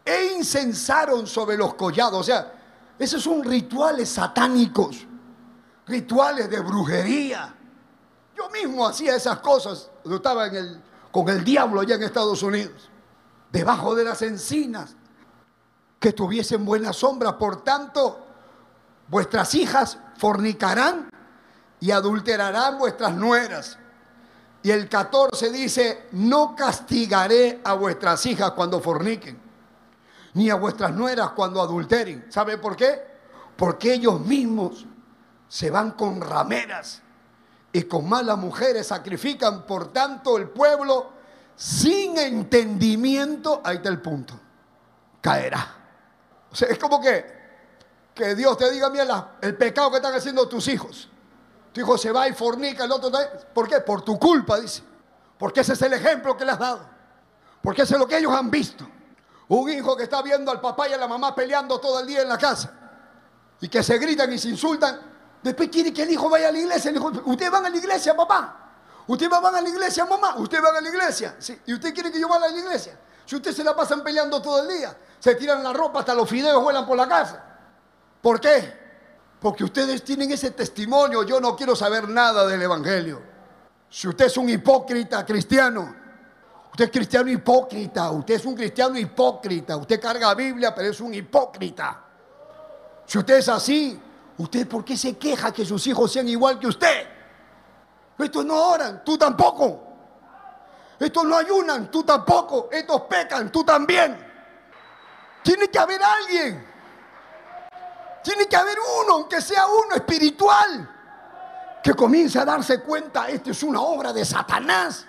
e 0.04 0.34
incensaron 0.36 1.26
sobre 1.26 1.56
los 1.56 1.74
collados. 1.74 2.20
O 2.20 2.22
sea, 2.22 2.52
esos 2.98 3.22
son 3.22 3.44
rituales 3.44 4.08
satánicos, 4.08 5.06
rituales 5.86 6.48
de 6.50 6.60
brujería. 6.60 7.54
Yo 8.38 8.48
mismo 8.50 8.86
hacía 8.86 9.16
esas 9.16 9.40
cosas. 9.40 9.90
Yo 10.04 10.16
estaba 10.16 10.46
en 10.46 10.56
el, 10.56 10.82
con 11.10 11.28
el 11.28 11.42
diablo 11.42 11.80
allá 11.80 11.96
en 11.96 12.04
Estados 12.04 12.42
Unidos, 12.42 12.88
debajo 13.50 13.94
de 13.94 14.04
las 14.04 14.22
encinas, 14.22 14.94
que 15.98 16.12
tuviesen 16.12 16.64
buena 16.64 16.92
sombra. 16.92 17.36
Por 17.36 17.64
tanto, 17.64 18.24
vuestras 19.08 19.54
hijas 19.56 19.98
fornicarán 20.16 21.10
y 21.80 21.90
adulterarán 21.90 22.78
vuestras 22.78 23.14
nueras 23.14 23.78
y 24.62 24.70
el 24.70 24.88
14 24.88 25.50
dice, 25.50 26.08
no 26.12 26.54
castigaré 26.56 27.60
a 27.64 27.74
vuestras 27.74 28.24
hijas 28.26 28.52
cuando 28.52 28.80
forniquen, 28.80 29.40
ni 30.34 30.50
a 30.50 30.56
vuestras 30.56 30.92
nueras 30.94 31.30
cuando 31.30 31.62
adulteren. 31.62 32.26
¿Sabe 32.28 32.58
por 32.58 32.76
qué? 32.76 33.00
Porque 33.56 33.94
ellos 33.94 34.20
mismos 34.20 34.84
se 35.48 35.70
van 35.70 35.92
con 35.92 36.20
rameras 36.20 37.02
y 37.78 37.84
con 37.84 38.08
malas 38.08 38.38
mujeres 38.38 38.86
sacrifican, 38.86 39.66
por 39.66 39.92
tanto 39.92 40.36
el 40.36 40.48
pueblo 40.50 41.12
sin 41.56 42.18
entendimiento, 42.18 43.60
ahí 43.64 43.76
está 43.76 43.88
el 43.88 44.00
punto, 44.00 44.34
caerá. 45.20 45.74
O 46.50 46.54
sea, 46.54 46.68
es 46.68 46.78
como 46.78 47.00
que, 47.00 47.24
que 48.14 48.34
Dios 48.34 48.56
te 48.56 48.70
diga, 48.70 48.90
mira, 48.90 49.36
el 49.40 49.56
pecado 49.56 49.90
que 49.90 49.96
están 49.96 50.14
haciendo 50.14 50.48
tus 50.48 50.68
hijos 50.68 51.08
tu 51.72 51.80
hijo 51.80 51.98
se 51.98 52.12
va 52.12 52.28
y 52.28 52.32
fornica, 52.32 52.84
el 52.84 52.92
otro... 52.92 53.10
¿Por 53.52 53.68
qué? 53.68 53.80
Por 53.80 54.02
tu 54.02 54.18
culpa, 54.18 54.58
dice. 54.58 54.82
Porque 55.38 55.60
ese 55.60 55.74
es 55.74 55.82
el 55.82 55.92
ejemplo 55.92 56.36
que 56.36 56.44
le 56.44 56.52
has 56.52 56.58
dado. 56.58 56.80
Porque 57.62 57.82
ese 57.82 57.94
es 57.94 58.00
lo 58.00 58.08
que 58.08 58.18
ellos 58.18 58.32
han 58.32 58.50
visto. 58.50 58.88
Un 59.48 59.70
hijo 59.70 59.96
que 59.96 60.04
está 60.04 60.22
viendo 60.22 60.50
al 60.50 60.60
papá 60.60 60.88
y 60.88 60.92
a 60.92 60.96
la 60.96 61.08
mamá 61.08 61.34
peleando 61.34 61.78
todo 61.78 62.00
el 62.00 62.06
día 62.06 62.22
en 62.22 62.28
la 62.28 62.38
casa. 62.38 62.72
Y 63.60 63.68
que 63.68 63.82
se 63.82 63.98
gritan 63.98 64.32
y 64.32 64.38
se 64.38 64.48
insultan. 64.48 64.98
Después 65.42 65.68
quiere 65.68 65.92
que 65.92 66.02
el 66.02 66.10
hijo 66.10 66.28
vaya 66.28 66.48
a 66.48 66.52
la 66.52 66.58
iglesia. 66.58 66.92
¿Ustedes 67.24 67.50
van 67.50 67.66
a 67.66 67.70
la 67.70 67.76
iglesia, 67.76 68.16
papá? 68.16 68.68
¿Ustedes 69.06 69.30
van 69.30 69.54
a 69.54 69.60
la 69.60 69.68
iglesia, 69.68 70.04
mamá? 70.04 70.36
¿Ustedes 70.36 70.62
van 70.62 70.76
a 70.76 70.80
la 70.80 70.88
iglesia? 70.88 71.36
Sí. 71.38 71.58
¿Y 71.66 71.74
usted 71.74 71.94
quiere 71.94 72.12
que 72.12 72.20
yo 72.20 72.28
vaya 72.28 72.46
a 72.46 72.50
la 72.50 72.58
iglesia? 72.58 72.98
Si 73.24 73.36
ustedes 73.36 73.56
se 73.56 73.64
la 73.64 73.74
pasan 73.74 74.02
peleando 74.02 74.40
todo 74.40 74.62
el 74.62 74.68
día, 74.76 74.96
se 75.18 75.34
tiran 75.34 75.62
la 75.62 75.72
ropa, 75.72 76.00
hasta 76.00 76.14
los 76.14 76.28
fideos 76.28 76.62
vuelan 76.62 76.86
por 76.86 76.96
la 76.96 77.08
casa. 77.08 77.44
¿Por 78.20 78.40
qué? 78.40 78.88
Porque 79.40 79.64
ustedes 79.64 80.02
tienen 80.02 80.30
ese 80.32 80.50
testimonio. 80.50 81.22
Yo 81.22 81.40
no 81.40 81.54
quiero 81.54 81.76
saber 81.76 82.08
nada 82.08 82.46
del 82.46 82.60
Evangelio. 82.60 83.22
Si 83.88 84.08
usted 84.08 84.26
es 84.26 84.36
un 84.36 84.48
hipócrita 84.48 85.24
cristiano, 85.24 85.94
usted 86.70 86.86
es 86.86 86.90
cristiano 86.90 87.30
hipócrita, 87.30 88.10
usted 88.10 88.34
es 88.34 88.44
un 88.44 88.54
cristiano 88.54 88.98
hipócrita, 88.98 89.76
usted 89.76 90.00
carga 90.00 90.34
Biblia, 90.34 90.74
pero 90.74 90.90
es 90.90 91.00
un 91.00 91.14
hipócrita. 91.14 92.04
Si 93.06 93.18
usted 93.18 93.38
es 93.38 93.48
así, 93.48 93.98
¿usted 94.38 94.66
por 94.66 94.84
qué 94.84 94.96
se 94.96 95.18
queja 95.18 95.52
que 95.52 95.64
sus 95.64 95.86
hijos 95.86 96.12
sean 96.12 96.28
igual 96.28 96.58
que 96.58 96.66
usted? 96.66 97.06
Estos 98.18 98.44
no 98.44 98.70
oran, 98.70 99.04
tú 99.04 99.16
tampoco. 99.16 99.84
Estos 100.98 101.24
no 101.24 101.36
ayunan, 101.36 101.90
tú 101.90 102.02
tampoco. 102.02 102.68
Estos 102.72 103.02
pecan, 103.02 103.52
tú 103.52 103.62
también. 103.62 104.26
Tiene 105.42 105.68
que 105.68 105.78
haber 105.78 106.02
alguien 106.02 106.68
tiene 108.28 108.46
que 108.46 108.56
haber 108.56 108.76
uno, 109.02 109.14
aunque 109.14 109.40
sea 109.40 109.66
uno 109.66 109.94
espiritual, 109.94 110.86
que 111.82 111.94
comience 111.94 112.38
a 112.38 112.44
darse 112.44 112.82
cuenta, 112.82 113.26
esto 113.28 113.52
es 113.52 113.62
una 113.62 113.80
obra 113.80 114.12
de 114.12 114.22
Satanás. 114.22 115.06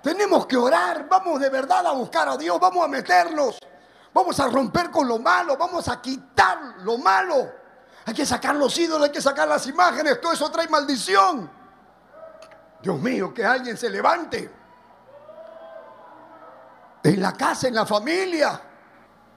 Tenemos 0.00 0.46
que 0.46 0.56
orar, 0.56 1.08
vamos 1.08 1.40
de 1.40 1.48
verdad 1.48 1.84
a 1.84 1.92
buscar 1.92 2.28
a 2.28 2.36
Dios, 2.36 2.60
vamos 2.60 2.84
a 2.84 2.88
meternos, 2.88 3.58
vamos 4.12 4.38
a 4.38 4.46
romper 4.46 4.90
con 4.92 5.08
lo 5.08 5.18
malo, 5.18 5.56
vamos 5.56 5.88
a 5.88 6.00
quitar 6.00 6.76
lo 6.78 6.96
malo. 6.96 7.63
Hay 8.06 8.14
que 8.14 8.26
sacar 8.26 8.54
los 8.56 8.76
ídolos, 8.78 9.06
hay 9.06 9.12
que 9.12 9.22
sacar 9.22 9.48
las 9.48 9.66
imágenes, 9.66 10.20
todo 10.20 10.32
eso 10.32 10.50
trae 10.50 10.68
maldición. 10.68 11.50
Dios 12.82 13.00
mío, 13.00 13.32
que 13.32 13.44
alguien 13.44 13.76
se 13.76 13.88
levante. 13.88 14.50
En 17.02 17.20
la 17.20 17.32
casa, 17.32 17.68
en 17.68 17.74
la 17.74 17.86
familia. 17.86 18.60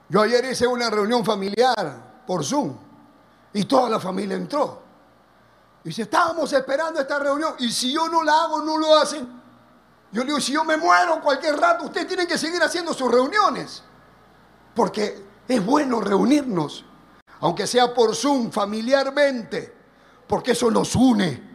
Yo 0.08 0.22
ayer 0.22 0.44
hice 0.44 0.66
una 0.66 0.90
reunión 0.90 1.24
familiar 1.24 2.22
por 2.26 2.44
Zoom 2.44 2.76
y 3.52 3.64
toda 3.64 3.88
la 3.88 4.00
familia 4.00 4.36
entró. 4.36 4.82
Y 5.84 5.88
dice, 5.88 6.02
estábamos 6.02 6.52
esperando 6.52 7.00
esta 7.00 7.18
reunión 7.18 7.54
y 7.58 7.70
si 7.72 7.92
yo 7.92 8.08
no 8.08 8.22
la 8.22 8.44
hago, 8.44 8.62
no 8.62 8.76
lo 8.76 8.96
hacen. 8.96 9.38
Yo 10.12 10.22
le 10.22 10.26
digo, 10.28 10.40
si 10.40 10.52
yo 10.52 10.64
me 10.64 10.76
muero 10.76 11.20
cualquier 11.20 11.58
rato, 11.58 11.86
ustedes 11.86 12.06
tienen 12.06 12.26
que 12.26 12.38
seguir 12.38 12.62
haciendo 12.62 12.94
sus 12.94 13.10
reuniones. 13.10 13.82
Porque 14.74 15.26
es 15.46 15.64
bueno 15.64 16.00
reunirnos, 16.00 16.84
aunque 17.40 17.66
sea 17.66 17.92
por 17.94 18.14
Zoom, 18.14 18.50
familiarmente, 18.50 19.74
porque 20.26 20.52
eso 20.52 20.70
nos 20.70 20.94
une. 20.94 21.48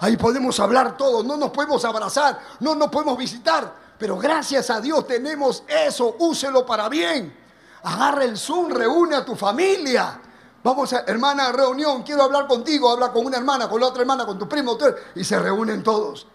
Ahí 0.00 0.16
podemos 0.16 0.58
hablar 0.58 0.96
todos, 0.96 1.24
no 1.24 1.36
nos 1.36 1.50
podemos 1.50 1.84
abrazar, 1.84 2.38
no 2.60 2.74
nos 2.74 2.88
podemos 2.88 3.16
visitar, 3.16 3.72
pero 3.98 4.18
gracias 4.18 4.68
a 4.70 4.80
Dios 4.80 5.06
tenemos 5.06 5.62
eso, 5.68 6.16
úselo 6.18 6.66
para 6.66 6.88
bien. 6.88 7.36
Agarra 7.84 8.24
el 8.24 8.36
Zoom, 8.36 8.70
reúne 8.70 9.16
a 9.16 9.24
tu 9.24 9.36
familia. 9.36 10.20
Vamos 10.64 10.92
a, 10.92 11.00
hermana, 11.00 11.50
reunión, 11.52 12.02
quiero 12.02 12.22
hablar 12.22 12.46
contigo, 12.46 12.90
habla 12.90 13.12
con 13.12 13.26
una 13.26 13.36
hermana, 13.36 13.68
con 13.68 13.80
la 13.80 13.88
otra 13.88 14.02
hermana, 14.02 14.24
con 14.24 14.38
tu 14.38 14.48
primo, 14.48 14.76
y 15.14 15.24
se 15.24 15.38
reúnen 15.38 15.82
todos. 15.82 16.26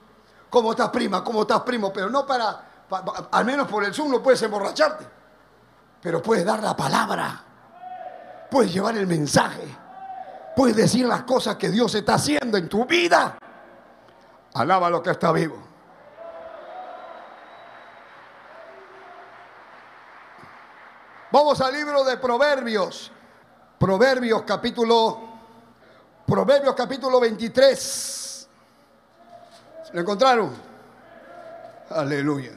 ¿Cómo 0.50 0.72
estás, 0.72 0.90
prima? 0.90 1.24
¿Cómo 1.24 1.42
estás, 1.42 1.62
primo? 1.62 1.92
Pero 1.92 2.10
no 2.10 2.26
para, 2.26 2.88
al 3.32 3.46
menos 3.46 3.68
por 3.68 3.84
el 3.84 3.94
Zoom 3.94 4.12
no 4.12 4.24
puedes 4.24 4.42
emborracharte, 4.42 5.06
pero 6.02 6.22
puedes 6.22 6.46
dar 6.46 6.62
la 6.64 6.76
palabra, 6.76 7.44
puedes 8.50 8.74
llevar 8.74 8.98
el 8.98 9.08
mensaje, 9.08 9.64
puedes 10.56 10.76
decir 10.76 11.06
las 11.06 11.24
cosas 11.24 11.56
que 11.56 11.70
Dios 11.70 11.94
está 11.96 12.16
haciendo 12.16 12.58
en 12.58 12.68
tu 12.70 12.86
vida. 12.86 13.38
Alaba 14.54 14.90
lo 14.90 15.04
que 15.04 15.12
está 15.12 15.32
vivo. 15.32 15.64
Vamos 21.32 21.60
al 21.62 21.74
libro 21.74 22.04
de 22.04 22.18
Proverbios. 22.18 23.12
Proverbios 23.78 24.42
capítulo 24.44 25.28
Proverbios 26.28 26.76
capítulo 26.76 27.22
23. 27.22 28.48
¿Lo 29.94 30.02
encontraron? 30.02 30.54
Aleluya. 31.90 32.52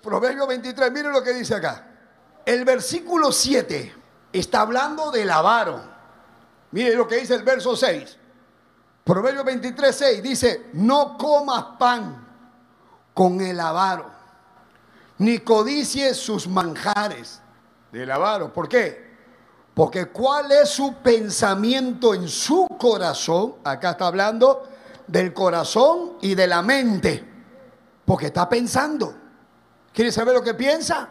Proverbios 0.00 0.46
23, 0.46 0.92
miren 0.92 1.12
lo 1.12 1.20
que 1.20 1.32
dice 1.32 1.56
acá. 1.56 1.88
El 2.46 2.64
versículo 2.64 3.32
7 3.32 4.03
está 4.38 4.62
hablando 4.62 5.10
del 5.10 5.30
avaro. 5.30 5.80
Miren 6.72 6.98
lo 6.98 7.06
que 7.06 7.16
dice 7.16 7.34
el 7.34 7.42
verso 7.42 7.76
6. 7.76 8.18
Proverbios 9.04 9.44
23, 9.44 9.94
6 9.94 10.22
dice, 10.22 10.66
no 10.72 11.16
comas 11.18 11.64
pan 11.78 12.26
con 13.12 13.40
el 13.40 13.60
avaro, 13.60 14.10
ni 15.18 15.38
codicies 15.38 16.16
sus 16.16 16.48
manjares 16.48 17.40
del 17.92 18.10
avaro. 18.10 18.52
¿Por 18.52 18.68
qué? 18.68 19.14
Porque 19.74 20.06
cuál 20.06 20.50
es 20.52 20.70
su 20.70 20.94
pensamiento 20.96 22.14
en 22.14 22.28
su 22.28 22.66
corazón, 22.78 23.56
acá 23.62 23.90
está 23.90 24.06
hablando 24.06 24.68
del 25.06 25.34
corazón 25.34 26.14
y 26.22 26.34
de 26.34 26.46
la 26.46 26.62
mente, 26.62 27.24
porque 28.04 28.26
está 28.26 28.48
pensando. 28.48 29.14
¿Quiere 29.92 30.10
saber 30.10 30.34
lo 30.34 30.42
que 30.42 30.54
piensa? 30.54 31.08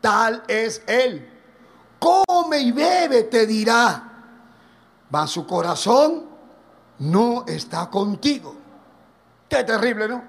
Tal 0.00 0.42
es 0.46 0.82
él. 0.86 1.35
Come 2.06 2.58
y 2.60 2.72
bebe, 2.72 3.24
te 3.24 3.46
dirá. 3.46 4.02
Va 5.12 5.26
su 5.26 5.46
corazón 5.46 6.24
no 7.00 7.44
está 7.46 7.90
contigo. 7.90 8.54
Qué 9.48 9.64
terrible, 9.64 10.08
¿no? 10.08 10.22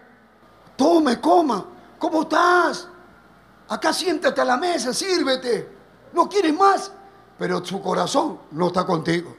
Tome, 0.76 1.20
coma. 1.22 1.66
¿Cómo 2.00 2.24
estás? 2.24 2.88
Acá 3.70 3.94
siéntate 3.94 4.42
a 4.42 4.46
la 4.46 4.58
mesa, 4.58 4.94
sírvete. 4.94 5.76
¿No 6.14 6.28
quieres 6.28 6.56
más? 6.56 6.92
pero 7.38 7.64
su 7.64 7.82
corazón 7.82 8.40
no 8.52 8.68
está 8.68 8.86
contigo. 8.86 9.36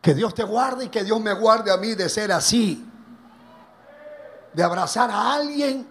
Que 0.00 0.14
Dios 0.14 0.34
te 0.34 0.44
guarde 0.44 0.86
y 0.86 0.88
que 0.88 1.04
Dios 1.04 1.20
me 1.20 1.32
guarde 1.32 1.72
a 1.72 1.76
mí 1.76 1.94
de 1.94 2.08
ser 2.08 2.32
así. 2.32 2.86
De 4.52 4.62
abrazar 4.62 5.10
a 5.10 5.32
alguien 5.32 5.88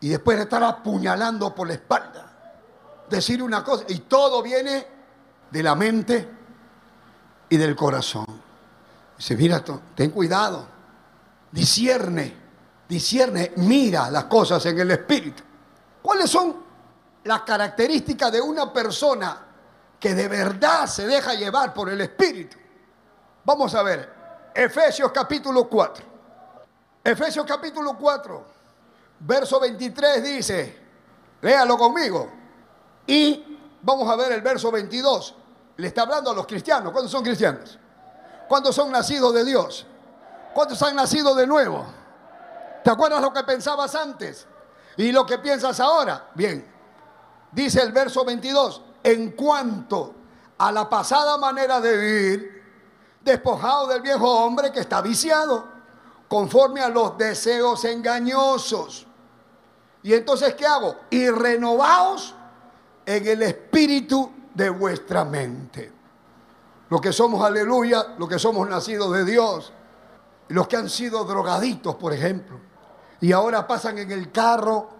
y 0.00 0.08
después 0.08 0.36
de 0.36 0.44
estar 0.44 0.62
apuñalando 0.62 1.54
por 1.54 1.68
la 1.68 1.74
espalda. 1.74 2.30
Decir 3.08 3.42
una 3.42 3.62
cosa 3.62 3.84
y 3.88 4.00
todo 4.00 4.42
viene 4.42 4.86
de 5.52 5.62
la 5.62 5.74
mente 5.74 6.28
y 7.48 7.56
del 7.56 7.76
corazón. 7.76 8.26
Dice, 9.16 9.36
mira, 9.36 9.62
ten 9.94 10.10
cuidado. 10.10 10.66
Discierne, 11.52 12.34
discierne, 12.88 13.52
mira 13.56 14.10
las 14.10 14.24
cosas 14.24 14.64
en 14.66 14.80
el 14.80 14.90
espíritu. 14.90 15.42
¿Cuáles 16.00 16.30
son 16.30 16.56
las 17.24 17.42
características 17.42 18.32
de 18.32 18.40
una 18.40 18.72
persona 18.72 19.46
que 20.02 20.14
de 20.16 20.26
verdad 20.26 20.86
se 20.86 21.06
deja 21.06 21.34
llevar 21.34 21.72
por 21.72 21.88
el 21.88 22.00
Espíritu. 22.00 22.56
Vamos 23.44 23.72
a 23.76 23.84
ver, 23.84 24.12
Efesios 24.52 25.12
capítulo 25.12 25.68
4. 25.68 26.04
Efesios 27.04 27.46
capítulo 27.46 27.96
4, 27.96 28.44
verso 29.20 29.60
23 29.60 30.22
dice, 30.24 30.76
léalo 31.40 31.78
conmigo. 31.78 32.28
Y 33.06 33.58
vamos 33.80 34.08
a 34.08 34.16
ver 34.16 34.32
el 34.32 34.40
verso 34.40 34.72
22. 34.72 35.36
Le 35.76 35.88
está 35.88 36.02
hablando 36.02 36.30
a 36.30 36.34
los 36.34 36.46
cristianos. 36.46 36.92
¿Cuántos 36.92 37.10
son 37.10 37.22
cristianos? 37.22 37.78
¿Cuántos 38.48 38.74
son 38.74 38.90
nacidos 38.90 39.32
de 39.34 39.44
Dios? 39.44 39.86
¿Cuántos 40.54 40.82
han 40.82 40.96
nacido 40.96 41.34
de 41.34 41.46
nuevo? 41.46 41.86
¿Te 42.84 42.90
acuerdas 42.90 43.22
lo 43.22 43.32
que 43.32 43.42
pensabas 43.44 43.94
antes? 43.94 44.46
¿Y 44.96 45.12
lo 45.12 45.24
que 45.24 45.38
piensas 45.38 45.80
ahora? 45.80 46.30
Bien. 46.34 46.70
Dice 47.50 47.82
el 47.82 47.92
verso 47.92 48.24
22, 48.24 48.82
en 49.02 49.32
cuanto 49.32 50.14
a 50.58 50.72
la 50.72 50.88
pasada 50.88 51.36
manera 51.38 51.80
de 51.80 51.96
vivir, 51.96 52.62
despojado 53.20 53.86
del 53.88 54.00
viejo 54.00 54.28
hombre 54.44 54.72
que 54.72 54.80
está 54.80 55.00
viciado, 55.00 55.66
conforme 56.28 56.80
a 56.80 56.88
los 56.88 57.16
deseos 57.18 57.84
engañosos. 57.84 59.06
Y 60.02 60.14
entonces, 60.14 60.54
¿qué 60.54 60.66
hago? 60.66 60.96
Y 61.10 61.28
renovaos 61.28 62.34
en 63.04 63.26
el 63.26 63.42
espíritu 63.42 64.32
de 64.54 64.70
vuestra 64.70 65.24
mente. 65.24 65.92
Los 66.88 67.00
que 67.00 67.12
somos, 67.12 67.44
aleluya, 67.44 68.14
los 68.18 68.28
que 68.28 68.38
somos 68.38 68.68
nacidos 68.68 69.12
de 69.12 69.24
Dios, 69.24 69.72
los 70.48 70.68
que 70.68 70.76
han 70.76 70.90
sido 70.90 71.24
drogaditos, 71.24 71.94
por 71.96 72.12
ejemplo, 72.12 72.60
y 73.20 73.32
ahora 73.32 73.66
pasan 73.66 73.98
en 73.98 74.10
el 74.10 74.30
carro, 74.30 74.90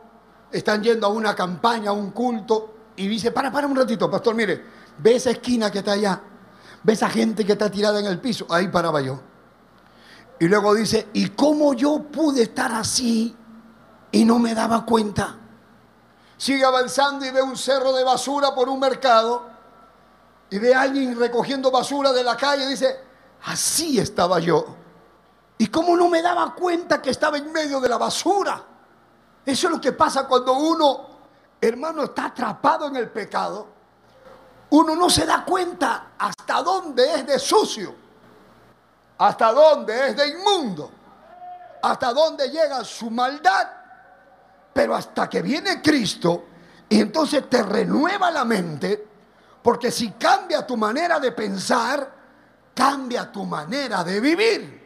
están 0.51 0.83
yendo 0.83 1.07
a 1.07 1.11
una 1.11 1.35
campaña, 1.35 1.91
a 1.91 1.93
un 1.93 2.11
culto, 2.13 2.75
y 2.97 3.09
dice, 3.09 3.31
para, 3.31 3.51
para 3.51 3.67
un 3.67 3.77
ratito, 3.77 4.11
pastor, 4.11 4.35
mire, 4.35 4.63
ve 4.99 5.17
esa 5.17 5.31
esquina 5.31 5.71
que 5.71 5.81
está 5.81 5.93
allá, 5.93 6.21
ve 6.83 6.93
esa 6.93 7.11
gente 7.11 7.45
que 7.45 7.53
está 7.53 7.71
tirada 7.71 8.01
en 8.01 8.07
el 8.07 8.21
piso, 8.21 8.47
ahí 8.49 8.69
paraba 8.69 9.01
yo. 9.01 9.21
Y 10.39 10.49
luego 10.49 10.75
dice, 10.75 11.09
¿y 11.13 11.29
cómo 11.31 11.75
yo 11.75 12.05
pude 12.05 12.43
estar 12.43 12.73
así 12.73 13.37
y 14.11 14.25
no 14.25 14.39
me 14.39 14.55
daba 14.55 14.85
cuenta? 14.85 15.37
Sigue 16.43 16.65
avanzando 16.65 17.25
y 17.25 17.31
ve 17.31 17.41
un 17.41 17.57
cerro 17.57 17.93
de 17.93 18.03
basura 18.03 18.53
por 18.53 18.69
un 18.69 18.81
mercado 18.81 19.47
y 20.51 20.59
ve 20.59 20.75
a 20.75 20.81
alguien 20.81 21.17
recogiendo 21.17 21.71
basura 21.71 22.13
de 22.13 22.25
la 22.25 22.37
calle 22.37 22.65
y 22.65 22.71
dice, 22.71 22.99
así 23.45 24.01
estaba 24.01 24.41
yo. 24.41 24.65
¿Y 25.57 25.69
cómo 25.69 25.97
no 25.97 26.09
me 26.09 26.21
daba 26.21 26.53
cuenta 26.53 27.01
que 27.01 27.11
estaba 27.11 27.39
en 27.39 27.53
medio 27.53 27.79
de 27.79 27.89
la 27.89 27.97
basura? 27.97 28.61
Eso 29.47 29.67
es 29.69 29.73
lo 29.73 29.81
que 29.81 29.93
pasa 29.93 30.27
cuando 30.27 30.55
uno 30.55 31.13
hermano, 31.61 32.03
está 32.03 32.25
atrapado 32.27 32.89
en 32.89 32.97
el 32.97 33.09
pecado, 33.09 33.69
uno 34.71 34.97
no 34.97 35.09
se 35.09 35.25
da 35.25 35.45
cuenta 35.45 36.11
hasta 36.19 36.61
dónde 36.61 37.15
es 37.15 37.25
de 37.25 37.39
sucio, 37.39 37.95
hasta 39.19 39.53
dónde 39.53 40.09
es 40.09 40.17
de 40.17 40.27
inmundo, 40.27 40.91
hasta 41.81 42.13
dónde 42.13 42.51
llega 42.51 42.83
su 42.83 43.11
maldad. 43.11 43.82
Pero 44.73 44.95
hasta 44.95 45.29
que 45.29 45.43
viene 45.43 45.83
Cristo 45.83 46.47
y 46.89 47.01
entonces 47.01 47.49
te 47.49 47.63
renueva 47.63 48.31
la 48.31 48.45
mente, 48.45 49.07
porque 49.63 49.91
si 49.91 50.11
cambia 50.13 50.67
tu 50.67 50.77
manera 50.77 51.19
de 51.19 51.33
pensar, 51.33 52.13
cambia 52.75 53.31
tu 53.31 53.45
manera 53.45 54.05
de 54.05 54.21
vivir. 54.21 54.83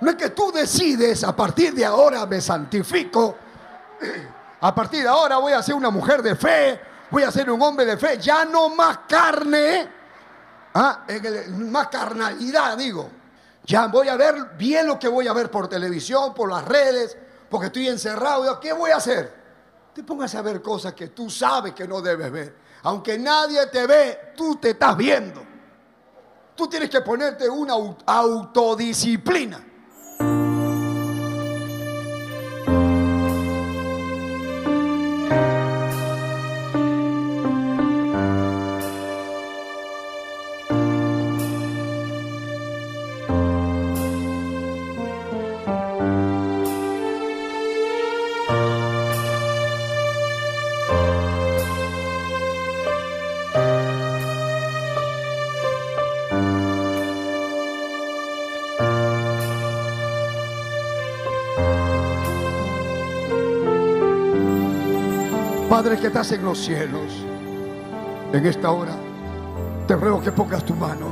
No 0.00 0.10
es 0.10 0.16
que 0.16 0.30
tú 0.30 0.50
decides, 0.52 1.24
a 1.24 1.34
partir 1.34 1.74
de 1.74 1.84
ahora 1.84 2.26
me 2.26 2.40
santifico 2.40 3.36
a 4.60 4.74
partir 4.74 5.02
de 5.02 5.08
ahora 5.08 5.38
voy 5.38 5.52
a 5.52 5.62
ser 5.62 5.74
una 5.74 5.90
mujer 5.90 6.22
de 6.22 6.36
fe, 6.36 6.80
voy 7.10 7.22
a 7.22 7.30
ser 7.30 7.50
un 7.50 7.60
hombre 7.62 7.84
de 7.84 7.96
fe, 7.96 8.18
ya 8.18 8.44
no 8.44 8.68
más 8.70 9.00
carne, 9.08 9.88
¿ah? 10.74 11.04
más 11.50 11.88
carnalidad, 11.88 12.76
digo. 12.76 13.10
Ya 13.64 13.86
voy 13.86 14.08
a 14.08 14.16
ver 14.16 14.56
bien 14.58 14.86
lo 14.86 14.98
que 14.98 15.08
voy 15.08 15.28
a 15.28 15.32
ver 15.32 15.50
por 15.50 15.68
televisión, 15.68 16.34
por 16.34 16.50
las 16.50 16.64
redes, 16.64 17.16
porque 17.52 17.66
estoy 17.66 17.86
encerrado. 17.86 18.58
¿Qué 18.58 18.72
voy 18.72 18.90
a 18.92 18.96
hacer? 18.96 19.30
Te 19.94 20.02
pongas 20.02 20.34
a 20.34 20.40
ver 20.40 20.62
cosas 20.62 20.94
que 20.94 21.08
tú 21.08 21.28
sabes 21.28 21.74
que 21.74 21.86
no 21.86 22.00
debes 22.00 22.32
ver. 22.32 22.56
Aunque 22.84 23.18
nadie 23.18 23.66
te 23.66 23.86
ve, 23.86 24.32
tú 24.34 24.56
te 24.56 24.70
estás 24.70 24.96
viendo. 24.96 25.44
Tú 26.56 26.66
tienes 26.66 26.88
que 26.88 27.02
ponerte 27.02 27.46
una 27.50 27.74
autodisciplina. 28.06 29.62
Padre 65.72 65.96
que 65.96 66.08
estás 66.08 66.30
en 66.32 66.44
los 66.44 66.58
cielos, 66.58 67.24
en 68.30 68.44
esta 68.44 68.70
hora 68.72 68.94
te 69.86 69.96
ruego 69.96 70.20
que 70.20 70.30
pongas 70.30 70.66
tu 70.66 70.74
mano 70.74 71.06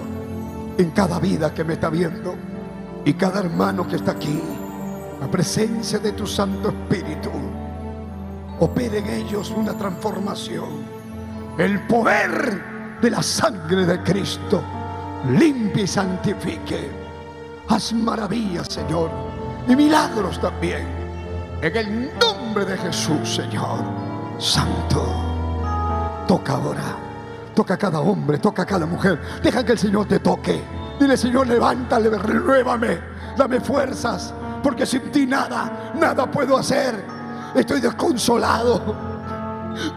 en 0.77 0.91
cada 0.91 1.19
vida 1.19 1.55
que 1.55 1.65
me 1.65 1.73
está 1.73 1.89
viendo 1.89 2.35
y 3.03 3.15
cada 3.15 3.41
hermano 3.41 3.89
que 3.89 3.97
está 3.97 4.13
aquí. 4.13 4.39
La 5.19 5.31
presencia 5.31 5.99
de 5.99 6.13
tu 6.13 6.27
Santo 6.27 6.69
Espíritu 6.69 7.31
opere 8.59 8.99
en 8.99 9.07
ellos 9.07 9.51
una 9.51 9.73
transformación. 9.73 10.69
El 11.57 11.81
poder 11.87 12.99
de 13.01 13.11
la 13.11 13.23
sangre 13.23 13.87
de 13.87 14.03
Cristo 14.03 14.63
limpie 15.39 15.85
y 15.85 15.87
santifique. 15.87 16.87
Haz 17.67 17.95
maravillas, 17.95 18.69
Señor, 18.69 19.11
y 19.67 19.75
milagros 19.75 20.39
también. 20.39 20.87
En 21.63 21.75
el 21.75 22.11
nombre 22.19 22.67
de 22.67 22.77
Jesús, 22.77 23.37
Señor. 23.37 24.00
Santo, 24.41 26.25
toca 26.27 26.55
ahora. 26.55 26.97
Toca 27.55 27.75
a 27.75 27.77
cada 27.77 28.01
hombre, 28.01 28.39
toca 28.39 28.63
a 28.63 28.67
cada 28.67 28.87
mujer. 28.87 29.21
Deja 29.43 29.63
que 29.65 29.73
el 29.73 29.79
Señor 29.79 30.07
te 30.07 30.19
toque. 30.19 30.63
Dile, 30.99 31.17
Señor, 31.17 31.47
levántale, 31.47 32.09
renuévame, 32.09 32.99
dame 33.37 33.61
fuerzas, 33.61 34.33
porque 34.63 34.87
sin 34.87 35.11
ti 35.13 35.27
nada, 35.27 35.93
nada 35.95 36.31
puedo 36.31 36.57
hacer. 36.57 37.05
Estoy 37.55 37.81
desconsolado. 37.81 39.11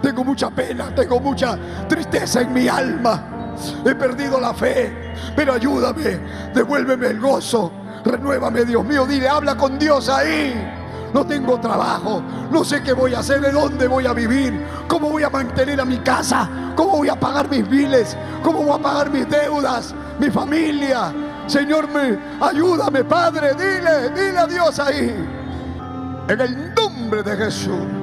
Tengo 0.02 0.24
mucha 0.24 0.50
pena, 0.50 0.94
tengo 0.94 1.20
mucha 1.20 1.58
tristeza 1.88 2.42
en 2.42 2.54
mi 2.54 2.68
alma. 2.68 3.54
He 3.86 3.96
perdido 3.96 4.40
la 4.42 4.54
fe, 4.54 5.14
pero 5.36 5.54
ayúdame, 5.54 6.20
devuélveme 6.54 7.08
el 7.08 7.20
gozo. 7.20 7.72
Renuévame, 8.04 8.66
Dios 8.66 8.84
mío. 8.84 9.06
Dile, 9.06 9.30
habla 9.30 9.56
con 9.56 9.80
Dios 9.80 10.10
ahí. 10.10 10.83
No 11.14 11.26
tengo 11.26 11.60
trabajo, 11.60 12.24
no 12.52 12.64
sé 12.64 12.82
qué 12.82 12.94
voy 12.94 13.14
a 13.14 13.20
hacer, 13.20 13.40
de 13.40 13.52
dónde 13.52 13.88
voy 13.88 14.08
a 14.08 14.14
vivir, 14.14 14.66
cómo 14.88 15.10
voy 15.10 15.24
a 15.24 15.30
mantener 15.30 15.80
a 15.80 15.86
mi 15.86 16.00
casa, 16.00 16.50
cómo 16.76 16.98
voy 16.98 17.10
a 17.10 17.20
pagar 17.20 17.50
mis 17.50 17.68
biles, 17.70 18.18
cómo 18.42 18.64
voy 18.64 18.80
a 18.80 18.82
pagar 18.82 19.12
mis 19.12 19.30
deudas, 19.30 19.94
mi 20.20 20.32
familia. 20.32 21.14
Señor, 21.46 21.88
me, 21.90 22.18
ayúdame, 22.42 23.04
Padre, 23.04 23.54
dile, 23.54 24.10
dile 24.10 24.38
a 24.40 24.48
Dios 24.48 24.80
ahí. 24.80 25.16
En 26.28 26.42
el 26.42 26.74
nombre 26.74 27.22
de 27.22 27.36
Jesús. 27.38 28.03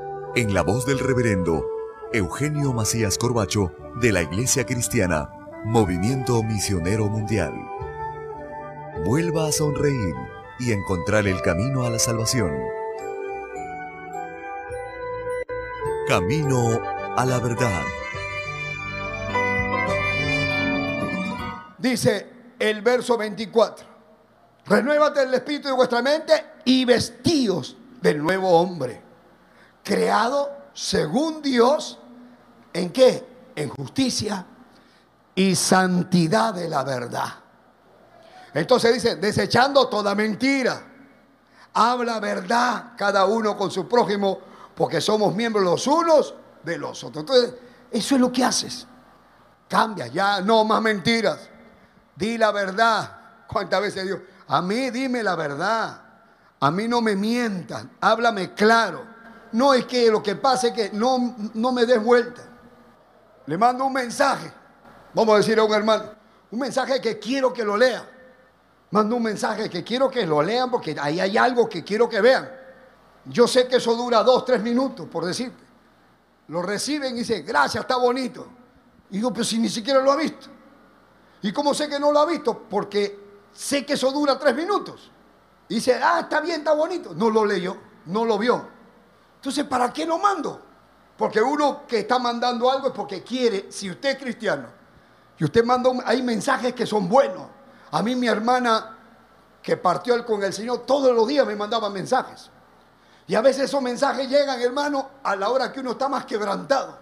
en 0.35 0.53
la 0.53 0.61
voz 0.61 0.85
del 0.85 0.99
reverendo 0.99 1.67
Eugenio 2.13 2.71
Macías 2.71 3.17
Corbacho 3.17 3.73
de 3.95 4.13
la 4.13 4.21
Iglesia 4.21 4.65
Cristiana, 4.65 5.29
Movimiento 5.65 6.41
Misionero 6.41 7.09
Mundial. 7.09 7.53
Vuelva 9.05 9.47
a 9.47 9.51
sonreír 9.51 10.15
y 10.59 10.71
encontrar 10.71 11.27
el 11.27 11.41
camino 11.41 11.85
a 11.85 11.89
la 11.89 11.99
salvación. 11.99 12.51
Camino 16.07 16.79
a 17.17 17.25
la 17.25 17.39
verdad. 17.39 17.81
Dice 21.77 22.27
el 22.57 22.81
verso 22.81 23.17
24, 23.17 23.85
renuévate 24.65 25.23
el 25.23 25.33
espíritu 25.33 25.67
de 25.67 25.73
vuestra 25.73 26.01
mente 26.01 26.33
y 26.63 26.85
vestíos 26.85 27.75
del 28.01 28.23
nuevo 28.23 28.49
hombre 28.49 29.10
creado 29.83 30.51
según 30.73 31.41
Dios 31.41 31.99
¿En 32.73 32.91
qué? 32.91 33.51
En 33.55 33.69
justicia 33.69 34.45
y 35.35 35.55
santidad 35.55 36.53
de 36.53 36.69
la 36.69 36.83
verdad. 36.83 37.29
Entonces 38.53 38.93
dice, 38.93 39.15
desechando 39.15 39.87
toda 39.87 40.15
mentira. 40.15 40.87
Habla 41.73 42.19
verdad 42.19 42.93
cada 42.97 43.25
uno 43.25 43.57
con 43.57 43.71
su 43.71 43.87
prójimo, 43.87 44.39
porque 44.75 44.99
somos 44.99 45.33
miembros 45.35 45.63
los 45.63 45.87
unos 45.87 46.33
de 46.63 46.77
los 46.77 47.03
otros. 47.03 47.23
Entonces, 47.23 47.53
eso 47.91 48.15
es 48.15 48.21
lo 48.21 48.31
que 48.31 48.43
haces. 48.43 48.87
Cambia, 49.69 50.07
ya 50.07 50.41
no 50.41 50.65
más 50.65 50.81
mentiras. 50.81 51.49
Di 52.15 52.37
la 52.37 52.51
verdad. 52.51 53.19
¿Cuántas 53.47 53.81
veces 53.81 54.05
Dios? 54.05 54.19
A 54.47 54.61
mí 54.61 54.89
dime 54.89 55.23
la 55.23 55.35
verdad. 55.35 56.01
A 56.59 56.71
mí 56.71 56.87
no 56.87 57.01
me 57.01 57.15
mientan. 57.15 57.91
Háblame 58.01 58.53
claro. 58.53 59.10
No 59.53 59.73
es 59.73 59.85
que 59.85 60.09
lo 60.09 60.23
que 60.23 60.35
pase 60.35 60.69
es 60.69 60.73
que 60.73 60.89
no, 60.91 61.35
no 61.53 61.71
me 61.71 61.85
des 61.85 62.01
vuelta. 62.01 62.41
Le 63.45 63.57
mando 63.57 63.85
un 63.85 63.93
mensaje. 63.93 64.51
Vamos 65.13 65.35
a 65.35 65.37
decir 65.37 65.59
a 65.59 65.63
un 65.63 65.73
hermano. 65.73 66.05
Un 66.51 66.59
mensaje 66.59 67.01
que 67.01 67.19
quiero 67.19 67.51
que 67.51 67.63
lo 67.63 67.75
lea. 67.75 68.07
Mando 68.91 69.15
un 69.15 69.23
mensaje 69.23 69.69
que 69.69 69.83
quiero 69.83 70.09
que 70.09 70.25
lo 70.25 70.41
lean 70.41 70.69
porque 70.69 70.95
ahí 70.99 71.19
hay 71.19 71.37
algo 71.37 71.67
que 71.67 71.83
quiero 71.83 72.09
que 72.09 72.21
vean. 72.21 72.49
Yo 73.25 73.47
sé 73.47 73.67
que 73.67 73.77
eso 73.77 73.95
dura 73.95 74.23
dos, 74.23 74.45
tres 74.45 74.61
minutos, 74.61 75.07
por 75.07 75.25
decirte. 75.25 75.63
Lo 76.47 76.61
reciben 76.61 77.15
y 77.15 77.19
dicen, 77.19 77.45
gracias, 77.45 77.83
está 77.83 77.95
bonito. 77.95 78.47
Y 79.09 79.17
digo, 79.17 79.31
pero 79.31 79.45
si 79.45 79.59
ni 79.59 79.69
siquiera 79.69 80.01
lo 80.01 80.11
ha 80.11 80.17
visto. 80.17 80.47
¿Y 81.41 81.51
cómo 81.51 81.73
sé 81.73 81.87
que 81.87 81.99
no 81.99 82.11
lo 82.11 82.19
ha 82.19 82.25
visto? 82.25 82.65
Porque 82.69 83.19
sé 83.53 83.85
que 83.85 83.93
eso 83.93 84.11
dura 84.11 84.37
tres 84.37 84.55
minutos. 84.55 85.11
Y 85.69 85.75
dice, 85.75 85.99
ah, 86.01 86.21
está 86.21 86.41
bien, 86.41 86.59
está 86.59 86.73
bonito. 86.73 87.13
No 87.15 87.29
lo 87.29 87.45
leyó, 87.45 87.77
no 88.05 88.25
lo 88.25 88.37
vio. 88.37 88.80
Entonces, 89.41 89.63
¿para 89.63 89.91
qué 89.91 90.05
lo 90.05 90.19
mando? 90.19 90.61
Porque 91.17 91.41
uno 91.41 91.81
que 91.87 92.01
está 92.01 92.19
mandando 92.19 92.69
algo 92.69 92.89
es 92.89 92.93
porque 92.93 93.23
quiere, 93.23 93.71
si 93.71 93.89
usted 93.89 94.11
es 94.11 94.17
cristiano, 94.17 94.67
y 95.39 95.43
usted 95.43 95.65
manda, 95.65 95.89
hay 96.05 96.21
mensajes 96.21 96.75
que 96.75 96.85
son 96.85 97.09
buenos. 97.09 97.47
A 97.89 98.03
mí 98.03 98.15
mi 98.15 98.27
hermana 98.27 98.97
que 99.63 99.77
partió 99.77 100.23
con 100.23 100.43
el 100.43 100.53
Señor 100.53 100.85
todos 100.85 101.15
los 101.15 101.27
días 101.27 101.47
me 101.47 101.55
mandaba 101.55 101.89
mensajes. 101.89 102.51
Y 103.25 103.33
a 103.33 103.41
veces 103.41 103.63
esos 103.63 103.81
mensajes 103.81 104.29
llegan, 104.29 104.61
hermano, 104.61 105.09
a 105.23 105.35
la 105.35 105.49
hora 105.49 105.71
que 105.71 105.79
uno 105.79 105.93
está 105.93 106.07
más 106.07 106.25
quebrantado. 106.25 106.99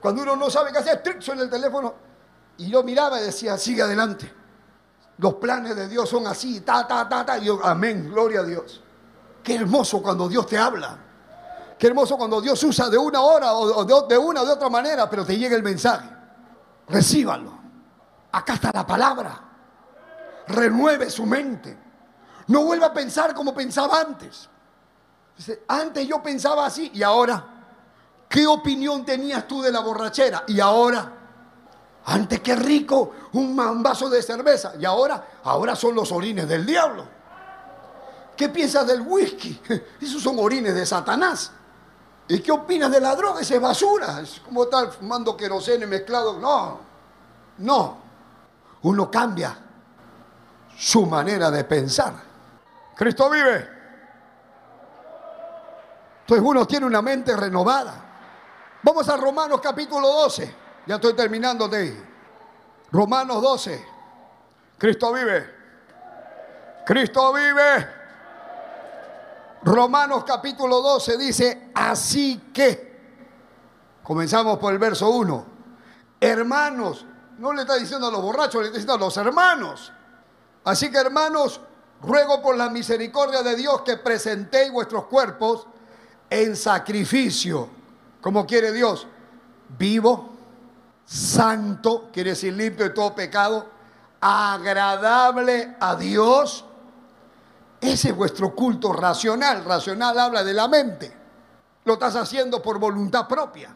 Cuando 0.00 0.22
uno 0.22 0.34
no 0.34 0.50
sabe 0.50 0.72
qué 0.72 0.78
hacer, 0.78 1.02
en 1.04 1.38
el 1.38 1.48
teléfono. 1.48 1.94
Y 2.56 2.68
yo 2.68 2.82
miraba 2.82 3.20
y 3.20 3.24
decía, 3.26 3.56
sigue 3.56 3.82
adelante. 3.82 4.32
Los 5.18 5.34
planes 5.34 5.76
de 5.76 5.86
Dios 5.86 6.08
son 6.08 6.26
así, 6.26 6.62
ta, 6.62 6.84
ta, 6.84 7.08
ta, 7.08 7.24
ta. 7.24 7.38
Y 7.38 7.44
yo, 7.44 7.64
amén, 7.64 8.10
gloria 8.10 8.40
a 8.40 8.44
Dios. 8.44 8.82
Qué 9.44 9.54
hermoso 9.54 10.02
cuando 10.02 10.28
Dios 10.28 10.48
te 10.48 10.58
habla. 10.58 10.98
Qué 11.78 11.86
hermoso 11.86 12.16
cuando 12.16 12.40
Dios 12.40 12.62
usa 12.64 12.88
de 12.88 12.98
una 12.98 13.20
hora 13.20 13.54
o 13.54 13.84
de 13.84 14.18
una 14.18 14.42
o 14.42 14.46
de 14.46 14.52
otra 14.52 14.68
manera, 14.68 15.08
pero 15.08 15.24
te 15.24 15.38
llega 15.38 15.54
el 15.54 15.62
mensaje. 15.62 16.08
Recíbalo. 16.88 17.56
Acá 18.32 18.54
está 18.54 18.70
la 18.74 18.86
palabra. 18.86 19.40
Renueve 20.48 21.08
su 21.08 21.24
mente. 21.24 21.78
No 22.48 22.64
vuelva 22.64 22.86
a 22.86 22.92
pensar 22.92 23.34
como 23.34 23.54
pensaba 23.54 24.00
antes. 24.00 24.48
Antes 25.68 26.08
yo 26.08 26.20
pensaba 26.22 26.66
así 26.66 26.90
y 26.94 27.02
ahora, 27.02 27.44
¿qué 28.28 28.46
opinión 28.46 29.04
tenías 29.04 29.46
tú 29.46 29.62
de 29.62 29.70
la 29.70 29.80
borrachera? 29.80 30.44
Y 30.48 30.58
ahora, 30.58 31.12
antes 32.06 32.40
qué 32.40 32.56
rico, 32.56 33.12
un 33.34 33.82
vaso 33.82 34.08
de 34.10 34.22
cerveza. 34.22 34.72
Y 34.80 34.84
ahora, 34.84 35.40
ahora 35.44 35.76
son 35.76 35.94
los 35.94 36.10
orines 36.10 36.48
del 36.48 36.66
diablo. 36.66 37.06
¿Qué 38.36 38.48
piensas 38.48 38.86
del 38.86 39.02
whisky? 39.02 39.60
Esos 40.00 40.22
son 40.22 40.38
orines 40.38 40.74
de 40.74 40.86
Satanás. 40.86 41.52
¿Y 42.28 42.40
qué 42.40 42.52
opinas 42.52 42.90
de 42.90 43.00
la 43.00 43.16
droga? 43.16 43.40
Esa 43.40 43.54
es 43.54 43.60
basura. 43.60 44.20
Es 44.20 44.40
como 44.40 44.64
estar 44.64 44.92
fumando 44.92 45.36
querosene 45.36 45.86
mezclado. 45.86 46.38
No, 46.38 46.78
no. 47.58 47.96
Uno 48.82 49.10
cambia 49.10 49.56
su 50.76 51.06
manera 51.06 51.50
de 51.50 51.64
pensar. 51.64 52.12
Cristo 52.94 53.30
vive. 53.30 53.68
Entonces 56.20 56.46
uno 56.46 56.66
tiene 56.66 56.84
una 56.84 57.00
mente 57.00 57.34
renovada. 57.34 58.04
Vamos 58.82 59.08
a 59.08 59.16
Romanos 59.16 59.60
capítulo 59.62 60.06
12. 60.06 60.54
Ya 60.86 60.96
estoy 60.96 61.14
terminando 61.14 61.66
de. 61.66 62.08
Romanos 62.92 63.40
12. 63.40 63.86
Cristo 64.76 65.12
vive. 65.14 65.54
Cristo 66.84 67.32
vive. 67.32 67.97
Romanos 69.62 70.24
capítulo 70.24 70.80
12 70.80 71.18
dice, 71.18 71.70
así 71.74 72.50
que, 72.52 73.00
comenzamos 74.02 74.58
por 74.58 74.72
el 74.72 74.78
verso 74.78 75.10
1, 75.10 75.46
hermanos, 76.20 77.04
no 77.38 77.52
le 77.52 77.62
está 77.62 77.76
diciendo 77.76 78.08
a 78.08 78.10
los 78.10 78.22
borrachos, 78.22 78.62
le 78.62 78.68
está 78.68 78.78
diciendo 78.78 78.94
a 78.94 78.98
los 78.98 79.16
hermanos. 79.16 79.92
Así 80.64 80.90
que 80.90 80.98
hermanos, 80.98 81.60
ruego 82.02 82.40
por 82.42 82.56
la 82.56 82.68
misericordia 82.70 83.42
de 83.42 83.56
Dios 83.56 83.82
que 83.82 83.96
presentéis 83.96 84.70
vuestros 84.70 85.06
cuerpos 85.06 85.66
en 86.30 86.56
sacrificio, 86.56 87.68
como 88.20 88.46
quiere 88.46 88.72
Dios, 88.72 89.06
vivo, 89.78 90.30
santo, 91.04 92.10
quiere 92.12 92.30
decir 92.30 92.52
limpio 92.52 92.84
de 92.84 92.90
todo 92.90 93.14
pecado, 93.14 93.66
agradable 94.20 95.76
a 95.80 95.96
Dios. 95.96 96.64
Ese 97.80 98.08
es 98.08 98.16
vuestro 98.16 98.54
culto 98.54 98.92
racional. 98.92 99.64
Racional 99.64 100.18
habla 100.18 100.42
de 100.42 100.52
la 100.52 100.68
mente. 100.68 101.16
Lo 101.84 101.94
estás 101.94 102.16
haciendo 102.16 102.60
por 102.60 102.78
voluntad 102.78 103.26
propia. 103.28 103.74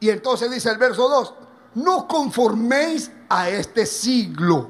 Y 0.00 0.10
entonces 0.10 0.50
dice 0.50 0.70
el 0.70 0.78
verso 0.78 1.08
2, 1.08 1.34
no 1.74 2.08
conforméis 2.08 3.10
a 3.28 3.48
este 3.48 3.86
siglo, 3.86 4.68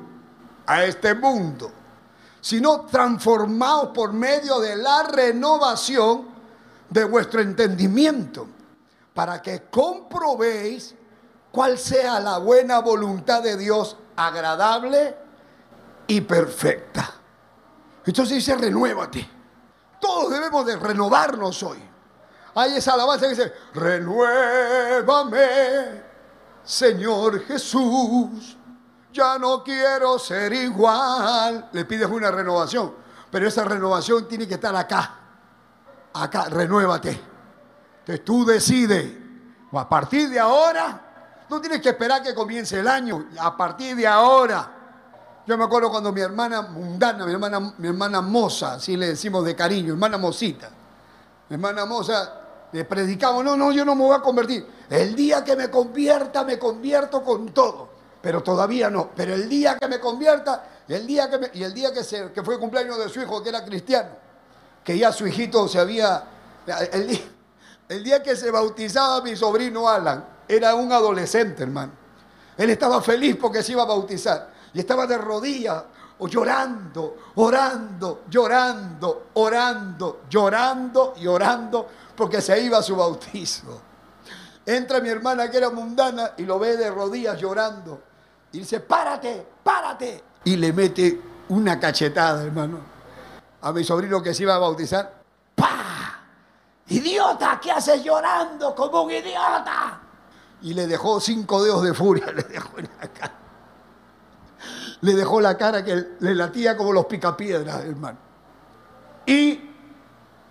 a 0.67 0.85
este 0.85 1.15
mundo, 1.15 1.73
sino 2.41 2.83
transformaos 2.83 3.89
por 3.89 4.13
medio 4.13 4.61
de 4.61 4.77
la 4.77 5.05
renovación 5.05 6.29
de 6.91 7.05
vuestro 7.05 7.41
entendimiento, 7.41 8.47
para 9.15 9.41
que 9.41 9.63
comprobéis 9.71 10.95
cuál 11.51 11.79
sea 11.79 12.21
la 12.21 12.39
buena 12.39 12.81
voluntad 12.81 13.43
de 13.43 13.57
Dios 13.57 13.97
agradable 14.17 15.17
y 16.07 16.21
perfecta. 16.21 17.22
Entonces 18.05 18.37
dice, 18.37 18.57
renuévate. 18.57 19.29
Todos 20.01 20.33
debemos 20.33 20.67
de 20.67 20.77
renovarnos 20.77 21.63
hoy. 21.63 21.79
Hay 22.55 22.77
esa 22.77 22.95
alabanza 22.95 23.27
que 23.27 23.35
dice, 23.35 23.53
renuévame, 23.75 25.41
Señor 26.65 27.45
Jesús. 27.45 28.59
Ya 29.13 29.39
no 29.39 29.63
quiero 29.63 30.19
ser 30.19 30.53
igual. 30.53 31.69
Le 31.73 31.85
pides 31.85 32.09
una 32.09 32.31
renovación, 32.31 32.95
pero 33.31 33.47
esa 33.47 33.65
renovación 33.65 34.27
tiene 34.27 34.49
que 34.49 34.55
estar 34.55 34.75
acá 34.75 35.19
acá, 36.15 36.47
renuévate. 36.49 37.21
Entonces 38.01 38.25
tú 38.25 38.45
decides, 38.45 39.13
a 39.73 39.89
partir 39.89 40.29
de 40.29 40.39
ahora, 40.39 41.45
no 41.49 41.61
tienes 41.61 41.81
que 41.81 41.91
esperar 41.91 42.23
que 42.23 42.35
comience 42.35 42.79
el 42.79 42.89
año, 42.89 43.29
a 43.39 43.57
partir 43.57 43.97
de 43.97 44.07
ahora. 44.07 44.79
Yo 45.47 45.59
me 45.59 45.65
acuerdo 45.65 45.91
cuando 45.91 46.13
mi 46.13 46.21
hermana 46.21 46.63
mundana, 46.63 47.27
mi 47.27 47.33
hermana, 47.33 47.75
mi 47.79 47.89
hermana 47.89 48.21
moza, 48.21 48.75
así 48.75 48.97
le 48.97 49.09
decimos 49.09 49.45
de 49.45 49.57
cariño, 49.57 49.93
hermana 49.93 50.19
mosita, 50.19 50.71
mi 51.49 51.55
hermana 51.55 51.85
moza, 51.85 52.41
le 52.73 52.85
predicamos, 52.85 53.45
no, 53.45 53.57
no, 53.57 53.73
yo 53.73 53.85
no 53.85 53.95
me 53.95 54.03
voy 54.03 54.17
a 54.17 54.21
convertir. 54.21 54.67
El 54.89 55.15
día 55.15 55.45
que 55.45 55.57
me 55.57 55.69
convierta, 55.69 56.45
me 56.45 56.59
convierto 56.59 57.23
con 57.23 57.49
todo. 57.53 57.91
Pero 58.23 58.43
todavía 58.43 58.89
no. 58.89 59.11
Pero 59.15 59.35
el 59.35 59.49
día 59.49 59.77
que 59.77 59.89
me 59.89 59.99
convierta, 59.99 60.65
el 60.89 61.07
día 61.07 61.29
que 61.29 61.59
y 61.59 61.65
el 61.65 61.75
día 61.75 61.93
que, 61.93 62.05
se, 62.05 62.31
que 62.33 62.43
fue 62.43 62.55
el 62.55 62.61
cumpleaños 62.61 62.97
de 62.99 63.09
su 63.09 63.21
hijo, 63.21 63.43
que 63.43 63.49
era 63.49 63.65
cristiano, 63.65 64.11
que 64.85 64.97
ya 64.97 65.13
su 65.13 65.27
hijito 65.27 65.69
se 65.69 65.79
había... 65.79 66.25
El 67.89 68.05
día, 68.05 68.23
que 68.23 68.37
se 68.37 68.51
bautizaba 68.51 69.21
mi 69.21 69.37
sobrino 69.37 69.89
Alan, 69.89 70.25
era 70.49 70.75
un 70.75 70.93
adolescente, 70.93 71.65
hermano. 71.65 71.93
Él 72.57 72.71
estaba 72.71 73.03
feliz 73.03 73.37
porque 73.39 73.63
se 73.63 73.73
iba 73.73 73.83
a 73.83 73.87
bautizar. 73.87 74.52
Y 74.75 74.81
estaba 74.81 75.07
de 75.07 75.19
rodillas, 75.19 75.85
llorando, 76.21 77.17
orando, 77.37 78.23
llorando, 78.29 79.27
orando, 79.35 80.23
llorando 80.29 81.15
y 81.17 81.27
orando 81.27 81.89
porque 82.17 82.41
se 82.41 82.61
iba 82.61 82.79
a 82.79 82.83
su 82.83 82.97
bautizo. 82.97 83.81
Entra 84.65 85.01
mi 85.01 85.09
hermana 85.09 85.51
que 85.51 85.57
era 85.57 85.71
mundana 85.71 86.33
y 86.37 86.45
lo 86.45 86.59
ve 86.59 86.77
de 86.77 86.91
rodillas 86.91 87.39
llorando. 87.39 88.01
Y 88.53 88.61
dice, 88.61 88.81
párate, 88.81 89.47
párate. 89.63 90.23
Y 90.45 90.57
le 90.57 90.73
mete 90.73 91.21
una 91.49 91.81
cachetada, 91.81 92.45
hermano 92.45 92.93
a 93.63 93.73
mi 93.73 93.85
sobrino 93.85 94.23
que 94.23 94.35
se 94.35 94.43
iba 94.43 94.55
a 94.55 94.59
bautizar. 94.59 95.23
¡Pah! 95.55 96.21
¡Idiota! 96.89 97.59
¿Qué 97.61 97.71
haces 97.71 98.03
llorando 98.03 98.75
como 98.75 99.03
un 99.03 99.13
idiota? 99.13 100.01
Y 100.63 100.75
le 100.75 100.87
dejó 100.87 101.21
cinco 101.21 101.63
dedos 101.63 101.83
de 101.83 101.95
furia, 101.95 102.27
le 102.35 102.43
dejó 102.43 102.79
en 102.79 102.89
la 103.01 103.09
cara. 103.09 103.35
Le 105.03 105.15
dejó 105.15 105.41
la 105.41 105.57
cara 105.57 105.85
que 105.85 106.17
le 106.21 106.35
latía 106.35 106.77
como 106.77 106.93
los 106.93 107.07
picapiedras, 107.07 107.85
hermano. 107.85 108.19
Y, 109.27 109.61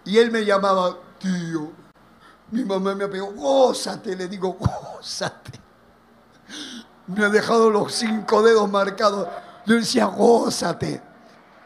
y 0.06 0.18
él 0.18 0.32
me 0.32 0.45
llamaba, 0.45 0.97
tío, 1.18 1.72
Mi 2.52 2.64
mamá 2.64 2.93
me 2.93 3.08
pegado, 3.08 3.32
gózate, 3.32 4.16
le 4.16 4.28
digo, 4.28 4.54
gózate. 4.54 5.60
Me 7.08 7.26
ha 7.26 7.30
dejado 7.30 7.70
los 7.70 7.93
cinco 7.93 8.41
dedos 8.43 8.70
marcados. 8.70 9.28
Yo 9.66 9.76
decía, 9.76 10.06
gózate. 10.06 11.02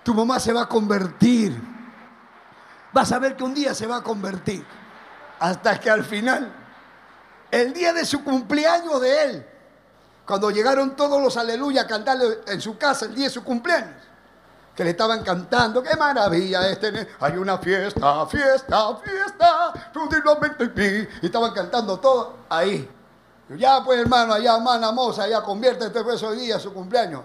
Tu 0.04 0.14
mamá 0.14 0.40
se 0.40 0.54
va 0.54 0.64
a 0.64 0.70
convertir. 0.70 1.60
Vas 2.94 3.12
a 3.12 3.20
ver 3.20 3.36
que 3.36 3.44
un 3.44 3.54
día 3.54 3.74
se 3.74 3.88
va 3.88 3.98
a 3.98 4.04
convertir. 4.04 4.64
Hasta 5.40 5.80
que 5.80 5.90
al 5.90 6.04
final, 6.04 6.54
el 7.50 7.74
día 7.74 7.94
de 7.94 8.06
su 8.06 8.24
cumpleaños 8.24 9.02
de 9.02 9.24
él, 9.24 9.46
cuando 10.26 10.49
llegaron 10.49 10.95
todos 10.95 11.21
los 11.21 11.38
aleluya 11.38 11.82
a 11.84 11.88
cantarle 11.88 12.39
en 12.47 12.59
su 12.59 12.78
casa 12.78 13.05
el 13.05 13.15
día 13.15 13.26
de 13.26 13.34
su 13.34 13.43
cumpleaños, 13.43 13.95
que 14.76 14.84
le 14.84 14.89
estaban 14.89 15.23
cantando, 15.23 15.84
qué 15.84 15.95
maravilla 15.95 16.67
este, 16.67 17.07
hay 17.19 17.38
una 17.38 17.57
fiesta, 17.59 18.26
fiesta, 18.26 18.97
fiesta, 18.97 19.73
y 21.21 21.26
estaban 21.26 21.53
cantando 21.53 21.99
todo 21.99 22.38
ahí. 22.49 22.89
Ya 23.49 23.84
pues 23.84 23.99
hermano, 23.99 24.34
allá 24.34 24.55
hermana 24.55 24.91
moza, 24.91 25.28
ya 25.28 25.41
convierte 25.41 25.86
este 25.86 26.01
beso 26.01 26.30
hoy 26.30 26.39
día 26.39 26.59
su 26.59 26.73
cumpleaños. 26.73 27.21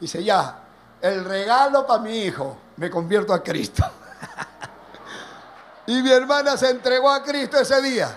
Dice 0.00 0.22
ya, 0.24 0.58
el 1.00 1.24
regalo 1.24 1.86
para 1.86 2.02
mi 2.02 2.18
hijo, 2.18 2.58
me 2.76 2.90
convierto 2.90 3.32
a 3.32 3.42
Cristo. 3.42 3.84
y 5.86 6.02
mi 6.02 6.10
hermana 6.10 6.56
se 6.56 6.70
entregó 6.70 7.10
a 7.10 7.22
Cristo 7.22 7.58
ese 7.58 7.80
día. 7.80 8.08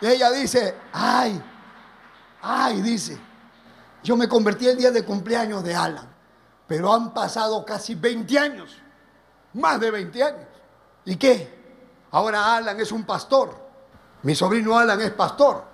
Y 0.00 0.06
ella 0.06 0.30
dice, 0.30 0.76
ay, 0.92 1.42
ay, 2.42 2.82
dice, 2.82 3.18
yo 4.02 4.16
me 4.16 4.28
convertí 4.28 4.66
el 4.68 4.76
día 4.76 4.90
de 4.90 5.04
cumpleaños 5.04 5.62
de 5.62 5.74
Alan. 5.74 6.08
Pero 6.66 6.92
han 6.92 7.14
pasado 7.14 7.64
casi 7.64 7.94
20 7.94 8.38
años, 8.38 8.76
más 9.54 9.80
de 9.80 9.90
20 9.90 10.22
años. 10.22 10.46
¿Y 11.06 11.16
qué? 11.16 11.58
Ahora 12.10 12.56
Alan 12.56 12.78
es 12.78 12.92
un 12.92 13.04
pastor. 13.04 13.56
Mi 14.22 14.34
sobrino 14.34 14.78
Alan 14.78 15.00
es 15.00 15.10
pastor. 15.12 15.64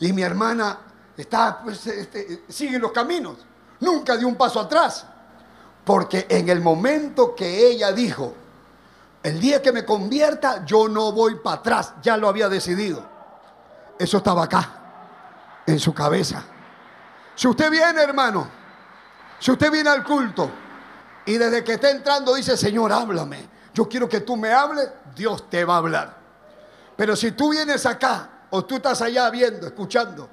Y 0.00 0.12
mi 0.12 0.22
hermana 0.22 0.78
está, 1.16 1.60
pues, 1.62 1.86
este, 1.86 2.44
sigue 2.48 2.78
los 2.78 2.90
caminos. 2.90 3.36
Nunca 3.80 4.16
dio 4.16 4.26
un 4.26 4.34
paso 4.34 4.60
atrás. 4.60 5.06
Porque 5.84 6.26
en 6.28 6.48
el 6.48 6.60
momento 6.60 7.34
que 7.34 7.68
ella 7.68 7.92
dijo, 7.92 8.34
el 9.22 9.40
día 9.40 9.62
que 9.62 9.72
me 9.72 9.84
convierta, 9.84 10.64
yo 10.64 10.88
no 10.88 11.12
voy 11.12 11.36
para 11.36 11.56
atrás, 11.56 11.94
ya 12.02 12.16
lo 12.16 12.28
había 12.28 12.48
decidido. 12.48 13.04
Eso 13.98 14.18
estaba 14.18 14.44
acá, 14.44 14.85
en 15.66 15.78
su 15.78 15.92
cabeza. 15.92 16.44
Si 17.34 17.46
usted 17.48 17.70
viene, 17.70 18.00
hermano, 18.00 18.48
si 19.38 19.50
usted 19.50 19.70
viene 19.70 19.90
al 19.90 20.04
culto 20.04 20.50
y 21.26 21.36
desde 21.36 21.62
que 21.62 21.74
está 21.74 21.90
entrando 21.90 22.34
dice, 22.34 22.56
Señor, 22.56 22.92
háblame, 22.92 23.48
yo 23.74 23.88
quiero 23.88 24.08
que 24.08 24.20
tú 24.20 24.36
me 24.36 24.52
hables, 24.52 24.88
Dios 25.14 25.50
te 25.50 25.64
va 25.64 25.74
a 25.74 25.78
hablar. 25.78 26.16
Pero 26.96 27.14
si 27.14 27.32
tú 27.32 27.50
vienes 27.50 27.84
acá 27.84 28.30
o 28.50 28.64
tú 28.64 28.76
estás 28.76 29.02
allá 29.02 29.28
viendo, 29.28 29.66
escuchando, 29.66 30.30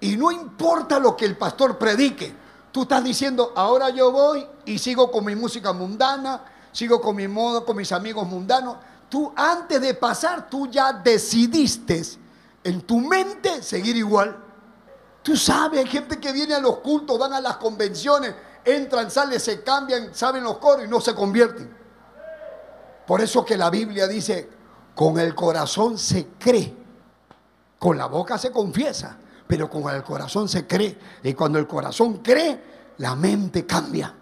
y 0.00 0.16
no 0.16 0.30
importa 0.30 0.98
lo 0.98 1.16
que 1.16 1.24
el 1.24 1.36
pastor 1.36 1.76
predique, 1.76 2.34
tú 2.72 2.82
estás 2.82 3.02
diciendo, 3.04 3.52
ahora 3.56 3.90
yo 3.90 4.10
voy 4.12 4.46
y 4.64 4.78
sigo 4.78 5.10
con 5.10 5.24
mi 5.24 5.34
música 5.34 5.72
mundana, 5.72 6.42
sigo 6.72 7.00
con 7.00 7.16
mi 7.16 7.28
modo, 7.28 7.66
con 7.66 7.76
mis 7.76 7.92
amigos 7.92 8.26
mundanos. 8.26 8.76
Tú 9.08 9.32
antes 9.36 9.80
de 9.80 9.94
pasar, 9.94 10.48
tú 10.48 10.66
ya 10.68 10.92
decidiste 10.92 12.02
en 12.62 12.80
tu 12.82 13.00
mente 13.00 13.62
seguir 13.62 13.96
igual. 13.96 14.47
Tú 15.28 15.36
sabes, 15.36 15.80
hay 15.80 15.86
gente 15.86 16.18
que 16.18 16.32
viene 16.32 16.54
a 16.54 16.58
los 16.58 16.78
cultos, 16.78 17.18
van 17.18 17.34
a 17.34 17.40
las 17.42 17.58
convenciones, 17.58 18.34
entran, 18.64 19.10
salen, 19.10 19.38
se 19.38 19.62
cambian, 19.62 20.14
saben 20.14 20.42
los 20.42 20.56
coros 20.56 20.86
y 20.86 20.88
no 20.88 21.02
se 21.02 21.14
convierten. 21.14 21.70
Por 23.06 23.20
eso 23.20 23.44
que 23.44 23.54
la 23.54 23.68
Biblia 23.68 24.08
dice, 24.08 24.48
con 24.94 25.18
el 25.18 25.34
corazón 25.34 25.98
se 25.98 26.28
cree, 26.38 26.74
con 27.78 27.98
la 27.98 28.06
boca 28.06 28.38
se 28.38 28.50
confiesa, 28.50 29.18
pero 29.46 29.68
con 29.68 29.94
el 29.94 30.02
corazón 30.02 30.48
se 30.48 30.66
cree. 30.66 30.98
Y 31.22 31.34
cuando 31.34 31.58
el 31.58 31.66
corazón 31.66 32.22
cree, 32.22 32.62
la 32.96 33.14
mente 33.14 33.66
cambia. 33.66 34.14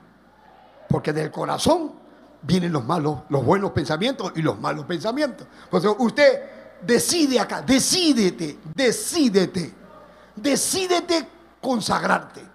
Porque 0.88 1.12
del 1.12 1.30
corazón 1.30 1.92
vienen 2.42 2.72
los 2.72 2.84
malos, 2.84 3.18
los 3.28 3.44
buenos 3.44 3.70
pensamientos 3.70 4.32
y 4.34 4.42
los 4.42 4.58
malos 4.58 4.86
pensamientos. 4.86 5.46
Eso 5.70 5.94
usted 6.00 6.42
decide 6.84 7.38
acá, 7.38 7.62
decídete, 7.62 8.58
decídete 8.74 9.85
Decídete 10.36 11.28
consagrarte. 11.60 12.46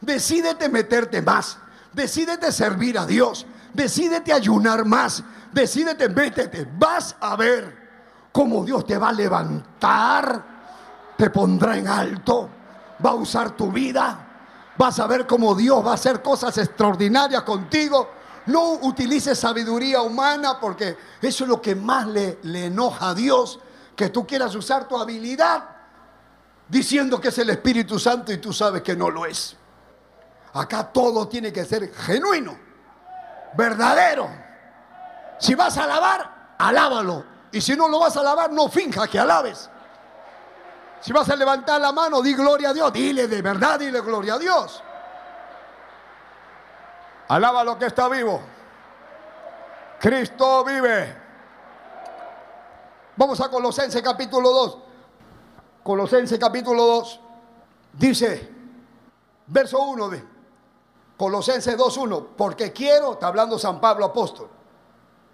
Decídete 0.00 0.68
meterte 0.68 1.22
más. 1.22 1.58
Decídete 1.92 2.52
servir 2.52 2.98
a 2.98 3.06
Dios. 3.06 3.46
Decídete 3.72 4.32
ayunar 4.32 4.84
más. 4.84 5.22
Decídete, 5.52 6.08
métete. 6.08 6.68
Vas 6.78 7.16
a 7.20 7.36
ver 7.36 8.28
cómo 8.32 8.64
Dios 8.64 8.86
te 8.86 8.96
va 8.96 9.08
a 9.08 9.12
levantar. 9.12 10.44
Te 11.16 11.30
pondrá 11.30 11.76
en 11.76 11.88
alto. 11.88 12.48
Va 13.04 13.10
a 13.10 13.14
usar 13.14 13.52
tu 13.52 13.72
vida. 13.72 14.26
Vas 14.76 14.98
a 14.98 15.06
ver 15.06 15.26
cómo 15.26 15.54
Dios 15.54 15.84
va 15.84 15.92
a 15.92 15.94
hacer 15.94 16.22
cosas 16.22 16.56
extraordinarias 16.58 17.42
contigo. 17.42 18.10
No 18.46 18.72
utilices 18.82 19.38
sabiduría 19.38 20.00
humana 20.00 20.58
porque 20.60 20.96
eso 21.20 21.44
es 21.44 21.48
lo 21.50 21.60
que 21.60 21.74
más 21.74 22.06
le, 22.06 22.38
le 22.42 22.66
enoja 22.66 23.10
a 23.10 23.14
Dios. 23.14 23.60
Que 23.96 24.08
tú 24.08 24.26
quieras 24.26 24.54
usar 24.54 24.88
tu 24.88 24.96
habilidad 24.96 25.79
diciendo 26.70 27.20
que 27.20 27.28
es 27.28 27.38
el 27.38 27.50
Espíritu 27.50 27.98
Santo 27.98 28.32
y 28.32 28.38
tú 28.38 28.52
sabes 28.52 28.82
que 28.82 28.94
no 28.94 29.10
lo 29.10 29.26
es. 29.26 29.56
Acá 30.54 30.84
todo 30.84 31.28
tiene 31.28 31.52
que 31.52 31.64
ser 31.64 31.92
genuino, 31.92 32.56
verdadero. 33.54 34.30
Si 35.38 35.54
vas 35.54 35.76
a 35.78 35.84
alabar, 35.84 36.54
alábalo. 36.58 37.24
Y 37.52 37.60
si 37.60 37.74
no 37.76 37.88
lo 37.88 37.98
vas 37.98 38.16
a 38.16 38.20
alabar, 38.20 38.52
no 38.52 38.68
finja 38.68 39.08
que 39.08 39.18
alabes. 39.18 39.68
Si 41.00 41.12
vas 41.12 41.28
a 41.28 41.36
levantar 41.36 41.80
la 41.80 41.92
mano, 41.92 42.22
di 42.22 42.34
gloria 42.34 42.70
a 42.70 42.72
Dios. 42.72 42.92
Dile 42.92 43.26
de 43.26 43.42
verdad, 43.42 43.78
dile 43.78 44.00
gloria 44.00 44.34
a 44.34 44.38
Dios. 44.38 44.82
Alaba 47.28 47.64
lo 47.64 47.78
que 47.78 47.86
está 47.86 48.08
vivo. 48.08 48.40
Cristo 49.98 50.64
vive. 50.64 51.16
Vamos 53.16 53.40
a 53.40 53.48
Colosenses 53.48 54.02
capítulo 54.02 54.50
2. 54.50 54.89
Colosenses 55.82 56.38
capítulo 56.38 56.84
2 56.84 57.20
dice, 57.94 58.48
verso 59.46 59.82
1 59.82 60.08
de 60.08 60.24
Colosenses 61.16 61.76
2.1, 61.76 62.28
porque 62.36 62.72
quiero, 62.72 63.12
está 63.12 63.26
hablando 63.26 63.58
San 63.58 63.80
Pablo 63.80 64.06
apóstol, 64.06 64.48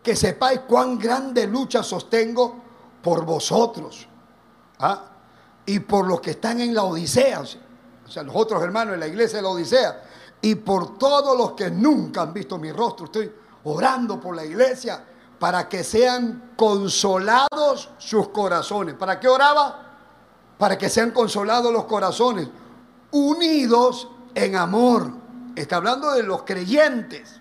que 0.02 0.16
sepáis 0.16 0.60
cuán 0.60 0.98
grande 0.98 1.46
lucha 1.46 1.82
sostengo 1.82 2.54
por 3.02 3.24
vosotros 3.24 4.08
¿ah? 4.80 5.04
y 5.64 5.80
por 5.80 6.06
los 6.06 6.20
que 6.20 6.32
están 6.32 6.60
en 6.60 6.74
la 6.74 6.84
Odisea, 6.84 7.40
o 7.40 8.08
sea, 8.08 8.22
los 8.22 8.34
otros 8.34 8.62
hermanos 8.62 8.94
en 8.94 9.00
la 9.00 9.06
iglesia 9.06 9.38
de 9.38 9.42
la 9.42 9.48
Odisea, 9.50 10.02
y 10.42 10.54
por 10.56 10.98
todos 10.98 11.36
los 11.36 11.52
que 11.52 11.70
nunca 11.70 12.22
han 12.22 12.32
visto 12.32 12.58
mi 12.58 12.70
rostro. 12.70 13.06
Estoy 13.06 13.32
orando 13.64 14.20
por 14.20 14.36
la 14.36 14.44
iglesia 14.44 15.04
para 15.38 15.68
que 15.68 15.82
sean 15.82 16.52
consolados 16.56 17.90
sus 17.98 18.28
corazones. 18.28 18.94
¿Para 18.94 19.18
qué 19.18 19.28
oraba? 19.28 19.85
Para 20.58 20.78
que 20.78 20.88
sean 20.88 21.10
consolados 21.10 21.72
los 21.72 21.84
corazones, 21.84 22.48
unidos 23.10 24.08
en 24.34 24.56
amor. 24.56 25.10
Está 25.54 25.76
hablando 25.76 26.12
de 26.12 26.22
los 26.22 26.42
creyentes, 26.42 27.40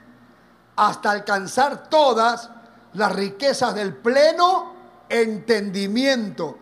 hasta 0.75 1.11
alcanzar 1.11 1.89
todas 1.89 2.49
las 2.93 3.11
riquezas 3.13 3.75
del 3.75 3.95
pleno 3.95 4.73
entendimiento. 5.09 6.57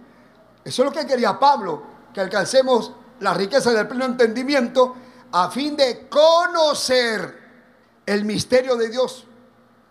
Eso 0.64 0.84
es 0.84 0.90
lo 0.90 0.92
que 0.92 1.08
quería 1.08 1.40
Pablo, 1.40 1.84
que 2.14 2.22
alcancemos 2.22 2.94
las 3.20 3.36
riquezas 3.36 3.74
del 3.74 3.88
pleno 3.88 4.06
entendimiento 4.06 4.96
a 5.32 5.50
fin 5.50 5.76
de 5.76 6.08
conocer 6.08 7.42
el 8.06 8.26
misterio 8.26 8.76
de 8.76 8.90
Dios, 8.90 9.26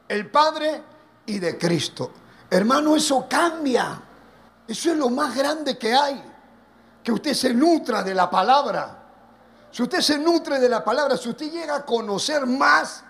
el 0.09 0.30
Padre 0.30 0.82
y 1.26 1.39
de 1.39 1.59
Cristo. 1.59 2.12
Hermano, 2.51 2.94
eso 2.94 3.26
cambia. 3.28 4.01
Eso 4.68 4.93
es 4.93 4.97
lo 4.97 5.10
más 5.10 5.34
grande 5.34 5.76
que 5.76 5.93
hay 5.93 6.31
que 7.02 7.12
usted 7.12 7.34
se 7.34 7.52
nutra 7.52 8.02
de 8.02 8.14
la 8.14 8.30
palabra. 8.30 8.98
Si 9.70 9.82
usted 9.82 10.00
se 10.00 10.18
nutre 10.18 10.60
de 10.60 10.68
la 10.68 10.84
palabra, 10.84 11.16
si 11.16 11.30
usted 11.30 11.50
llega 11.50 11.76
a 11.76 11.84
conocer 11.84 12.46
más, 12.46 13.02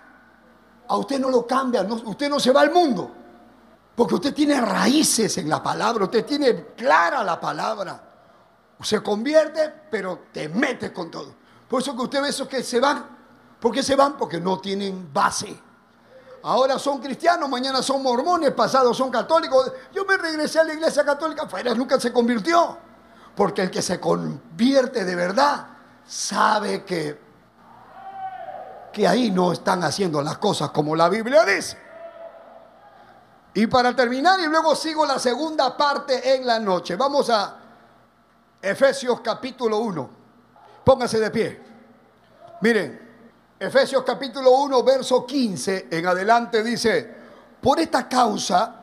a 0.88 0.96
usted 0.96 1.18
no 1.18 1.28
lo 1.28 1.46
cambia, 1.46 1.82
usted 1.82 2.28
no 2.28 2.38
se 2.38 2.52
va 2.52 2.60
al 2.60 2.70
mundo. 2.70 3.10
Porque 3.94 4.14
usted 4.14 4.32
tiene 4.32 4.60
raíces 4.60 5.36
en 5.38 5.48
la 5.48 5.62
palabra, 5.62 6.04
usted 6.04 6.24
tiene 6.24 6.66
clara 6.76 7.22
la 7.22 7.40
palabra. 7.40 8.00
Se 8.80 9.02
convierte, 9.02 9.72
pero 9.90 10.24
te 10.32 10.48
mete 10.48 10.92
con 10.92 11.10
todo. 11.10 11.34
Por 11.68 11.82
eso 11.82 11.94
que 11.96 12.02
usted 12.02 12.22
ve 12.22 12.28
esos 12.28 12.48
que 12.48 12.62
se 12.62 12.80
van. 12.80 13.04
¿Por 13.60 13.72
qué 13.72 13.82
se 13.82 13.94
van? 13.94 14.16
Porque 14.16 14.40
no 14.40 14.58
tienen 14.58 15.12
base. 15.12 15.56
Ahora 16.44 16.78
son 16.78 17.00
cristianos, 17.00 17.48
mañana 17.48 17.82
son 17.82 18.02
mormones, 18.02 18.52
pasados 18.52 18.96
son 18.96 19.10
católicos. 19.10 19.72
Yo 19.92 20.04
me 20.04 20.16
regresé 20.16 20.58
a 20.58 20.64
la 20.64 20.74
iglesia 20.74 21.04
católica, 21.04 21.48
fuera 21.48 21.74
nunca 21.74 22.00
se 22.00 22.12
convirtió. 22.12 22.76
Porque 23.34 23.62
el 23.62 23.70
que 23.70 23.82
se 23.82 23.98
convierte 23.98 25.04
de 25.04 25.14
verdad 25.14 25.66
sabe 26.06 26.84
que, 26.84 27.18
que 28.92 29.08
ahí 29.08 29.30
no 29.30 29.52
están 29.52 29.82
haciendo 29.84 30.20
las 30.22 30.38
cosas 30.38 30.70
como 30.70 30.94
la 30.94 31.08
Biblia 31.08 31.44
dice. 31.44 31.78
Y 33.54 33.66
para 33.66 33.94
terminar, 33.94 34.40
y 34.40 34.46
luego 34.46 34.74
sigo 34.74 35.04
la 35.04 35.18
segunda 35.18 35.76
parte 35.76 36.34
en 36.34 36.46
la 36.46 36.58
noche. 36.58 36.96
Vamos 36.96 37.28
a 37.30 37.58
Efesios 38.60 39.20
capítulo 39.20 39.78
1. 39.78 40.10
Póngase 40.84 41.20
de 41.20 41.30
pie. 41.30 41.60
Miren, 42.62 43.10
Efesios 43.58 44.02
capítulo 44.04 44.50
1, 44.50 44.82
verso 44.82 45.26
15 45.26 45.88
en 45.90 46.06
adelante 46.06 46.62
dice, 46.62 47.14
por 47.60 47.78
esta 47.78 48.08
causa 48.08 48.74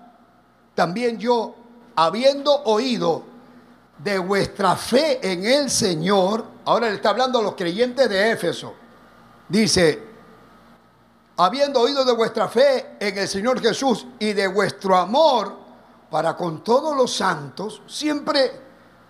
también 0.73 1.17
yo, 1.17 1.55
habiendo 1.95 2.63
oído 2.63 3.23
de 3.99 4.17
vuestra 4.17 4.75
fe 4.75 5.19
en 5.21 5.45
el 5.45 5.69
Señor, 5.69 6.45
ahora 6.65 6.89
le 6.89 6.95
está 6.95 7.09
hablando 7.09 7.39
a 7.39 7.43
los 7.43 7.55
creyentes 7.55 8.09
de 8.09 8.31
Éfeso, 8.31 8.73
dice, 9.47 10.03
habiendo 11.37 11.81
oído 11.81 12.05
de 12.05 12.13
vuestra 12.13 12.47
fe 12.47 12.95
en 12.99 13.17
el 13.17 13.27
Señor 13.27 13.61
Jesús 13.61 14.07
y 14.17 14.33
de 14.33 14.47
vuestro 14.47 14.95
amor 14.95 15.53
para 16.09 16.35
con 16.35 16.63
todos 16.63 16.95
los 16.95 17.13
santos, 17.13 17.81
siempre 17.87 18.51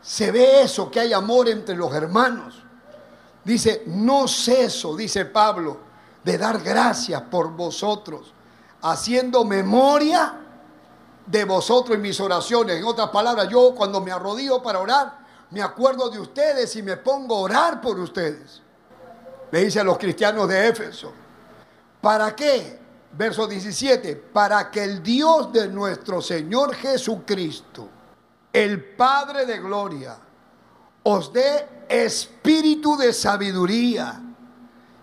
se 0.01 0.31
ve 0.31 0.63
eso, 0.63 0.89
que 0.89 0.99
hay 0.99 1.13
amor 1.13 1.49
entre 1.49 1.75
los 1.75 1.93
hermanos. 1.93 2.63
Dice, 3.43 3.83
no 3.87 4.27
ceso, 4.27 4.95
dice 4.95 5.25
Pablo, 5.25 5.77
de 6.23 6.37
dar 6.37 6.59
gracias 6.61 7.21
por 7.23 7.51
vosotros, 7.51 8.33
haciendo 8.81 9.45
memoria 9.45 10.33
de 11.29 11.45
vosotros 11.45 11.95
en 11.95 12.01
mis 12.01 12.19
oraciones. 12.19 12.77
En 12.77 12.85
otras 12.85 13.09
palabras, 13.09 13.47
yo 13.49 13.73
cuando 13.75 14.01
me 14.01 14.11
arrodillo 14.11 14.61
para 14.63 14.79
orar, 14.79 15.19
me 15.51 15.61
acuerdo 15.61 16.09
de 16.09 16.19
ustedes 16.19 16.75
y 16.75 16.81
me 16.81 16.97
pongo 16.97 17.35
a 17.35 17.39
orar 17.41 17.81
por 17.81 17.99
ustedes. 17.99 18.61
Le 19.51 19.65
dice 19.65 19.79
a 19.79 19.83
los 19.83 19.97
cristianos 19.97 20.47
de 20.47 20.67
Éfeso. 20.67 21.13
¿Para 22.01 22.35
qué? 22.35 22.79
Verso 23.11 23.47
17, 23.47 24.15
para 24.15 24.69
que 24.69 24.83
el 24.83 25.03
Dios 25.03 25.51
de 25.51 25.67
nuestro 25.67 26.21
Señor 26.21 26.75
Jesucristo, 26.75 27.89
el 28.53 28.95
Padre 28.95 29.45
de 29.45 29.59
Gloria, 29.59 30.17
os 31.03 31.33
dé 31.33 31.85
espíritu 31.89 32.95
de 32.97 33.13
sabiduría 33.13 34.21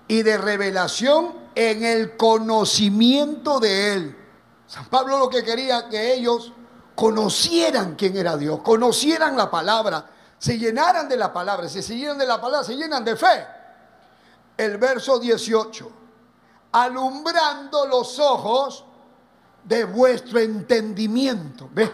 y 0.09 0.23
de 0.23 0.39
revelación 0.39 1.35
en 1.55 1.85
el 1.85 2.17
conocimiento 2.17 3.59
de 3.59 3.95
Él. 3.95 4.17
San 4.67 4.87
Pablo 4.87 5.19
lo 5.19 5.29
que 5.29 5.45
quería 5.45 5.89
que 5.89 6.15
ellos 6.15 6.53
conocieran 6.95 7.95
quién 7.95 8.17
era 8.17 8.37
Dios, 8.37 8.61
conocieran 8.63 9.37
la 9.37 9.51
palabra, 9.51 10.07
se 10.39 10.59
llenaran 10.59 11.09
de 11.09 11.17
la 11.17 11.33
palabra, 11.33 11.69
se 11.69 11.83
llenan 11.83 12.19
de 12.19 12.27
la 12.27 12.41
palabra, 12.41 12.65
se 12.67 12.75
llenan 12.75 13.05
de 13.05 13.17
fe. 13.17 13.47
El 14.57 14.79
verso 14.79 15.19
18 15.19 15.93
alumbrando 16.77 17.87
los 17.87 18.19
ojos 18.19 18.85
de 19.65 19.85
vuestro 19.85 20.39
entendimiento. 20.39 21.71
¿Ve? 21.73 21.91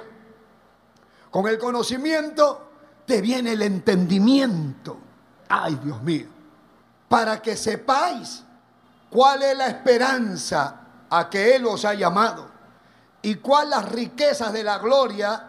Con 1.31 1.47
el 1.47 1.57
conocimiento 1.59 2.71
te 3.07 3.21
viene 3.21 3.53
el 3.53 3.63
entendimiento. 3.63 4.99
Ay, 5.49 5.77
Dios 5.77 6.03
mío. 6.03 6.27
Para 7.09 7.41
que 7.41 7.57
sepáis 7.57 8.43
cuál 9.09 9.43
es 9.43 9.57
la 9.57 9.69
esperanza 9.69 10.81
a 11.09 11.31
que 11.31 11.55
Él 11.55 11.67
os 11.67 11.85
ha 11.85 11.95
llamado 11.95 12.52
y 13.23 13.37
cuál 13.37 13.71
las 13.71 13.91
riquezas 13.91 14.53
de 14.53 14.65
la 14.65 14.79
gloria 14.79 15.49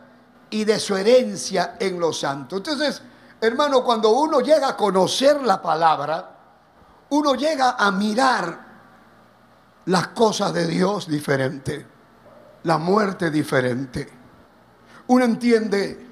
y 0.50 0.64
de 0.64 0.80
su 0.80 0.96
herencia 0.96 1.76
en 1.80 2.00
los 2.00 2.20
santos. 2.20 2.58
Entonces, 2.60 3.02
hermano, 3.42 3.84
cuando 3.84 4.12
uno 4.12 4.40
llega 4.40 4.70
a 4.70 4.78
conocer 4.78 5.42
la 5.42 5.62
palabra, 5.62 6.30
uno 7.10 7.34
llega 7.34 7.72
a 7.72 7.92
mirar 7.92 8.74
las 9.86 10.08
cosas 10.10 10.54
de 10.54 10.68
Dios 10.68 11.08
diferente, 11.08 11.86
la 12.64 12.78
muerte 12.78 13.32
diferente. 13.32 14.08
Uno 15.08 15.26
entiende 15.26 16.08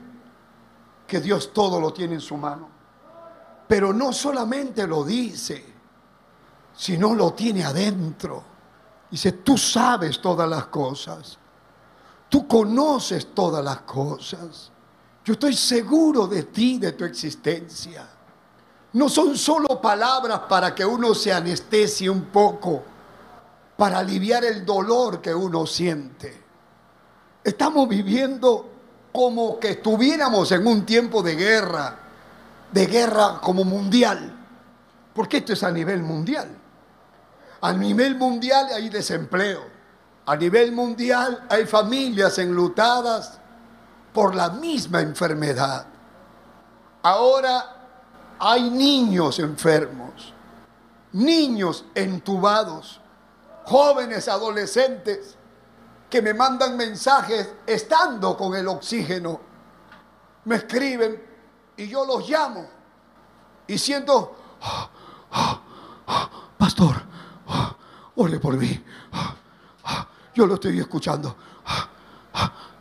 que 1.07 1.21
Dios 1.21 1.53
todo 1.53 1.79
lo 1.79 1.93
tiene 1.93 2.15
en 2.15 2.21
su 2.21 2.35
mano, 2.37 2.67
pero 3.67 3.93
no 3.93 4.11
solamente 4.11 4.87
lo 4.87 5.03
dice, 5.03 5.63
sino 6.75 7.13
lo 7.13 7.33
tiene 7.33 7.63
adentro. 7.63 8.43
Dice, 9.09 9.33
tú 9.33 9.57
sabes 9.57 10.21
todas 10.21 10.49
las 10.49 10.65
cosas, 10.67 11.37
tú 12.31 12.47
conoces 12.47 13.35
todas 13.35 13.63
las 13.63 13.81
cosas. 13.81 14.71
Yo 15.25 15.33
estoy 15.33 15.53
seguro 15.53 16.27
de 16.27 16.43
ti, 16.43 16.79
de 16.79 16.93
tu 16.93 17.03
existencia. 17.03 18.07
No 18.93 19.09
son 19.09 19.37
solo 19.37 19.81
palabras 19.81 20.39
para 20.47 20.73
que 20.73 20.85
uno 20.85 21.13
se 21.13 21.33
anestesie 21.33 22.09
un 22.09 22.27
poco 22.27 22.83
para 23.75 23.99
aliviar 23.99 24.45
el 24.45 24.65
dolor 24.65 25.21
que 25.21 25.35
uno 25.35 25.65
siente. 25.65 26.41
Estamos 27.43 27.89
viviendo 27.89 28.69
como 29.11 29.59
que 29.59 29.71
estuviéramos 29.71 30.53
en 30.53 30.65
un 30.65 30.85
tiempo 30.85 31.21
de 31.21 31.35
guerra, 31.35 31.99
de 32.71 32.85
guerra 32.85 33.41
como 33.41 33.65
mundial, 33.65 34.37
porque 35.13 35.37
esto 35.37 35.51
es 35.51 35.63
a 35.63 35.71
nivel 35.71 36.01
mundial. 36.01 36.47
A 37.59 37.73
nivel 37.73 38.15
mundial 38.15 38.67
hay 38.73 38.87
desempleo, 38.87 39.70
a 40.25 40.35
nivel 40.35 40.71
mundial 40.71 41.45
hay 41.49 41.65
familias 41.65 42.37
enlutadas 42.37 43.39
por 44.13 44.35
la 44.35 44.49
misma 44.49 45.01
enfermedad. 45.01 45.85
Ahora 47.03 47.87
hay 48.39 48.69
niños 48.69 49.39
enfermos, 49.39 50.33
niños 51.13 51.85
entubados, 51.95 52.99
jóvenes, 53.65 54.27
adolescentes, 54.27 55.37
que 56.09 56.21
me 56.21 56.33
mandan 56.33 56.75
mensajes 56.75 57.53
estando 57.65 58.35
con 58.35 58.55
el 58.55 58.67
oxígeno. 58.67 59.39
Me 60.45 60.55
escriben 60.57 61.23
y 61.77 61.87
yo 61.87 62.05
los 62.05 62.29
llamo 62.29 62.67
y 63.67 63.77
siento, 63.77 64.35
pastor, 66.57 67.01
ore 68.15 68.39
por 68.39 68.57
mí. 68.57 68.83
Yo 70.41 70.47
lo 70.47 70.55
estoy 70.55 70.79
escuchando. 70.79 71.35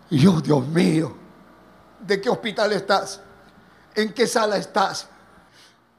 Y 0.09 0.19
yo, 0.19 0.41
Dios 0.41 0.67
mío, 0.69 1.15
¿de 2.01 2.19
qué 2.19 2.31
hospital 2.31 2.73
estás? 2.73 3.21
¿En 3.95 4.15
qué 4.15 4.27
sala 4.27 4.57
estás? 4.57 5.07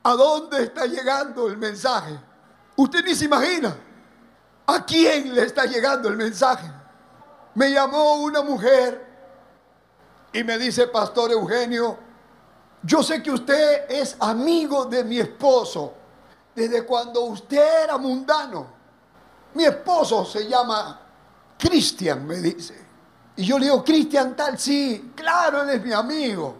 ¿A 0.02 0.14
dónde 0.14 0.64
está 0.64 0.88
llegando 0.88 1.48
el 1.48 1.58
mensaje? 1.58 2.20
Usted 2.76 3.06
ni 3.06 3.14
se 3.14 3.26
imagina. 3.26 3.78
¿A 4.66 4.84
quién 4.84 5.36
le 5.36 5.44
está 5.44 5.66
llegando 5.66 6.10
el 6.10 6.18
mensaje? 6.18 6.68
Me 7.54 7.70
llamó 7.70 8.16
una 8.16 8.42
mujer 8.42 9.06
y 10.34 10.44
me 10.44 10.58
dice, 10.58 10.88
Pastor 10.88 11.32
Eugenio, 11.32 11.96
yo 12.82 13.04
sé 13.04 13.22
que 13.22 13.30
usted 13.30 13.86
es 13.88 14.18
amigo 14.20 14.86
de 14.86 15.04
mi 15.04 15.20
esposo 15.20 15.94
desde 16.56 16.84
cuando 16.88 17.22
usted 17.22 17.84
era 17.84 18.00
mundano. 18.00 18.66
Mi 19.54 19.66
esposo 19.66 20.26
se 20.26 20.48
llama 20.48 21.02
Cristian, 21.62 22.26
me 22.26 22.38
dice. 22.38 22.76
Y 23.36 23.46
yo 23.46 23.60
le 23.60 23.66
digo, 23.66 23.84
Cristian 23.84 24.36
tal, 24.36 24.58
sí, 24.58 25.12
claro, 25.16 25.62
él 25.62 25.70
es 25.70 25.84
mi 25.84 25.94
amigo. 25.94 26.56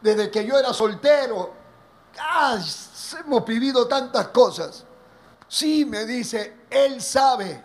Desde 0.00 0.30
que 0.30 0.46
yo 0.46 0.56
era 0.56 0.72
soltero, 0.72 1.52
hemos 3.18 3.44
vivido 3.44 3.88
tantas 3.88 4.28
cosas. 4.28 4.84
Sí, 5.48 5.84
me 5.84 6.04
dice, 6.04 6.58
él 6.70 7.02
sabe. 7.02 7.64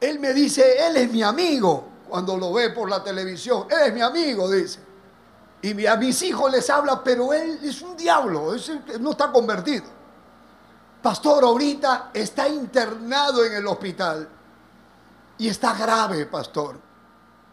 Él 0.00 0.18
me 0.18 0.32
dice, 0.32 0.86
Él 0.86 0.96
es 0.96 1.10
mi 1.10 1.22
amigo 1.22 1.84
cuando 2.08 2.36
lo 2.36 2.52
ve 2.52 2.70
por 2.70 2.90
la 2.90 3.02
televisión. 3.02 3.66
Él 3.70 3.88
es 3.88 3.94
mi 3.94 4.02
amigo, 4.02 4.50
dice. 4.50 4.80
Y 5.62 5.86
a 5.86 5.96
mis 5.96 6.20
hijos 6.22 6.52
les 6.52 6.68
habla, 6.68 7.02
pero 7.02 7.32
Él 7.32 7.58
es 7.62 7.80
un 7.80 7.96
diablo, 7.96 8.54
no 9.00 9.10
está 9.12 9.32
convertido. 9.32 9.84
Pastor, 11.02 11.44
ahorita 11.44 12.10
está 12.12 12.48
internado 12.48 13.44
en 13.44 13.54
el 13.54 13.66
hospital 13.66 14.28
y 15.38 15.48
está 15.48 15.74
grave, 15.74 16.26
pastor. 16.26 16.78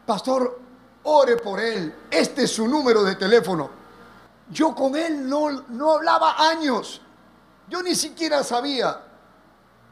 Pastor, 0.05 0.59
ore 1.03 1.37
por 1.37 1.59
él. 1.59 1.95
Este 2.09 2.43
es 2.43 2.55
su 2.55 2.67
número 2.67 3.03
de 3.03 3.15
teléfono. 3.15 3.69
Yo 4.49 4.75
con 4.75 4.95
él 4.95 5.27
no, 5.27 5.49
no 5.69 5.93
hablaba 5.93 6.35
años. 6.49 7.01
Yo 7.67 7.81
ni 7.81 7.95
siquiera 7.95 8.43
sabía 8.43 9.01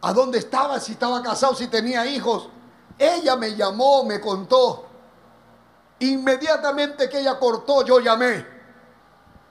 a 0.02 0.14
dónde 0.14 0.40
estaba, 0.40 0.80
si 0.80 0.94
estaba 0.94 1.22
casado, 1.24 1.56
si 1.56 1.68
tenía 1.68 2.06
hijos. 2.06 2.49
Ella 2.98 3.36
me 3.36 3.56
llamó, 3.56 4.03
me 4.03 4.20
contó. 4.20 4.86
Inmediatamente 5.99 7.10
que 7.10 7.20
ella 7.20 7.40
cortó, 7.40 7.86
yo 7.86 7.99
llamé. 7.99 8.45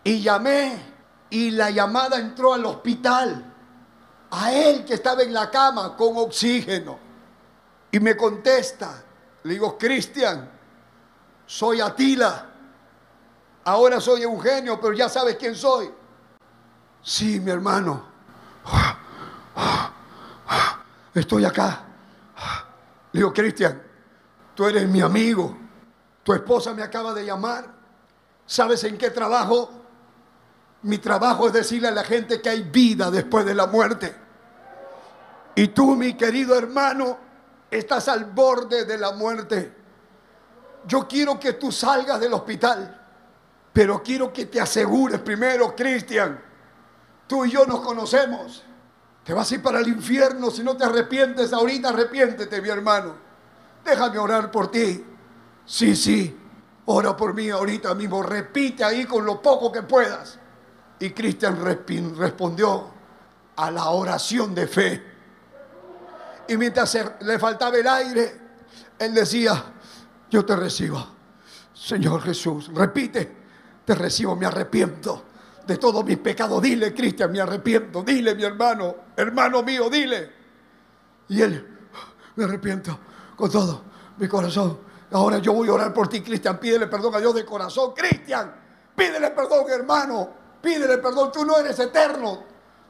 Y 0.05 0.21
llamé 0.21 0.79
y 1.31 1.51
la 1.51 1.71
llamada 1.71 2.19
entró 2.19 2.55
al 2.55 2.65
hospital. 2.67 3.45
A 4.31 4.53
él 4.53 4.85
que 4.85 4.95
estaba 4.95 5.23
en 5.23 5.33
la 5.33 5.51
cama 5.51 5.97
con 5.97 6.17
oxígeno. 6.17 7.08
Y 7.91 8.01
me 8.01 8.17
contesta. 8.17 9.03
Le 9.45 9.53
digo, 9.55 9.79
Cristian, 9.79 10.51
soy 11.47 11.81
Atila. 11.81 12.47
Ahora 13.65 14.01
soy 14.01 14.23
Eugenio, 14.23 14.81
pero 14.81 14.93
ya 14.95 15.09
sabes 15.09 15.37
quién 15.37 15.55
soy. 15.55 15.91
Sí, 17.03 17.41
mi 17.41 17.51
hermano 17.51 18.09
estoy 21.21 21.45
acá. 21.45 21.85
Le 23.13 23.21
digo, 23.21 23.33
Cristian, 23.33 23.83
tú 24.55 24.67
eres 24.67 24.89
mi 24.89 25.01
amigo. 25.01 25.57
Tu 26.23 26.33
esposa 26.33 26.75
me 26.75 26.83
acaba 26.83 27.15
de 27.15 27.25
llamar. 27.25 27.67
¿Sabes 28.47 28.85
en 28.85 28.99
qué 28.99 29.11
trabajo? 29.11 29.71
Mi 30.83 30.99
trabajo 30.99 31.47
es 31.47 31.53
decirle 31.53 31.89
a 31.89 31.93
la 31.93 32.05
gente 32.05 32.41
que 32.41 32.49
hay 32.49 32.63
vida 32.63 33.11
después 33.11 33.45
de 33.45 33.55
la 33.55 33.67
muerte. 33.67 34.15
Y 35.55 35.69
tú, 35.69 35.97
mi 35.97 36.15
querido 36.15 36.57
hermano, 36.57 37.19
estás 37.71 38.09
al 38.09 38.27
borde 38.27 38.85
de 38.85 38.99
la 38.99 39.13
muerte. 39.13 39.73
Yo 40.87 41.07
quiero 41.07 41.39
que 41.39 41.55
tú 41.55 41.71
salgas 41.71 42.21
del 42.21 42.33
hospital, 42.33 42.99
pero 43.73 44.03
quiero 44.03 44.33
que 44.33 44.47
te 44.47 44.61
asegures 44.61 45.21
primero, 45.21 45.75
Cristian, 45.77 46.41
tú 47.27 47.45
y 47.45 47.51
yo 47.51 47.67
nos 47.67 47.81
conocemos. 47.81 48.65
Te 49.25 49.35
vas 49.35 49.51
a 49.51 49.55
ir 49.57 49.63
para 49.63 49.81
el 49.81 49.89
infierno 49.89 50.51
si 50.51 50.63
no 50.63 50.77
te 50.77 50.85
arrepientes 50.85 51.53
ahorita, 51.53 51.91
arrepiéntete, 51.91 52.63
mi 52.63 52.71
hermano. 52.71 53.15
Déjame 53.85 54.19
orar 54.19 54.51
por 54.51 54.71
ti. 54.71 55.05
Sí, 55.67 55.95
sí, 55.95 56.35
ora 56.87 57.15
por 57.15 57.35
mí 57.35 57.51
ahorita 57.51 57.95
mismo. 57.95 58.23
Repite 58.23 58.85
ahí 58.85 59.05
con 59.05 59.27
lo 59.27 59.43
poco 59.43 59.71
que 59.71 59.83
puedas. 59.83 60.39
Y 60.99 61.11
Cristian 61.11 61.63
respondió 61.63 62.91
a 63.57 63.71
la 63.71 63.91
oración 63.91 64.55
de 64.55 64.67
fe. 64.67 65.08
Y 66.49 66.57
mientras 66.57 66.99
le 67.21 67.39
faltaba 67.39 67.77
el 67.77 67.87
aire, 67.87 68.41
él 68.99 69.15
decía, 69.15 69.65
yo 70.31 70.45
te 70.45 70.57
recibo. 70.57 71.07
Señor 71.75 72.23
Jesús, 72.23 72.71
repite, 72.75 73.37
te 73.85 73.95
recibo, 73.95 74.35
me 74.35 74.47
arrepiento 74.47 75.25
de 75.67 75.77
todos 75.77 76.05
mis 76.05 76.19
pecados. 76.19 76.61
Dile, 76.63 76.95
Cristian, 76.95 77.31
me 77.31 77.41
arrepiento. 77.41 78.03
Dile, 78.03 78.35
mi 78.35 78.43
hermano, 78.43 78.97
hermano 79.15 79.63
mío, 79.63 79.91
dile. 79.91 80.33
Y 81.29 81.43
él, 81.43 81.79
me 82.35 82.45
arrepiento 82.45 82.99
con 83.37 83.51
todo 83.51 83.83
mi 84.17 84.27
corazón. 84.27 84.79
Ahora 85.13 85.39
yo 85.39 85.53
voy 85.53 85.69
a 85.69 85.75
orar 85.75 85.93
por 85.93 86.09
ti, 86.09 86.23
Cristian. 86.23 86.59
Pídele 86.59 86.87
perdón 86.87 87.15
a 87.15 87.19
Dios 87.19 87.35
de 87.35 87.45
corazón. 87.45 87.93
Cristian, 87.95 88.55
pídele 88.97 89.31
perdón, 89.31 89.67
hermano. 89.71 90.31
Pídele 90.63 90.99
perdón. 90.99 91.31
Tú 91.31 91.45
no 91.45 91.59
eres 91.59 91.79
eterno. 91.79 92.45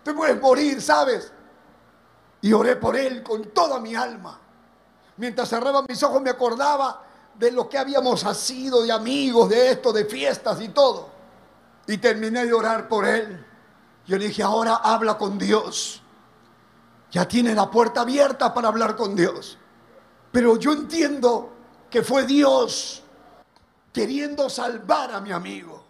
Tú 0.04 0.14
puedes 0.14 0.40
morir, 0.40 0.80
¿sabes? 0.80 1.32
Y 2.40 2.52
oré 2.52 2.76
por 2.76 2.96
él 2.96 3.22
con 3.22 3.50
toda 3.50 3.80
mi 3.80 3.94
alma. 3.94 4.38
Mientras 5.16 5.48
cerraba 5.48 5.82
mis 5.88 6.02
ojos 6.02 6.22
me 6.22 6.30
acordaba 6.30 7.02
de 7.34 7.52
lo 7.52 7.68
que 7.68 7.78
habíamos 7.78 8.20
sido 8.36 8.82
de 8.82 8.92
amigos, 8.92 9.48
de 9.48 9.72
esto, 9.72 9.92
de 9.92 10.04
fiestas 10.04 10.60
y 10.60 10.68
todo. 10.68 11.08
Y 11.86 11.98
terminé 11.98 12.44
de 12.44 12.52
orar 12.52 12.88
por 12.88 13.06
él. 13.06 13.44
Yo 14.06 14.16
le 14.16 14.28
dije, 14.28 14.42
ahora 14.42 14.76
habla 14.76 15.16
con 15.16 15.38
Dios. 15.38 16.02
Ya 17.10 17.26
tiene 17.26 17.54
la 17.54 17.70
puerta 17.70 18.02
abierta 18.02 18.52
para 18.52 18.68
hablar 18.68 18.96
con 18.96 19.14
Dios. 19.14 19.58
Pero 20.30 20.56
yo 20.56 20.72
entiendo 20.72 21.52
que 21.90 22.02
fue 22.02 22.26
Dios 22.26 23.02
queriendo 23.92 24.50
salvar 24.50 25.12
a 25.12 25.20
mi 25.20 25.32
amigo. 25.32 25.84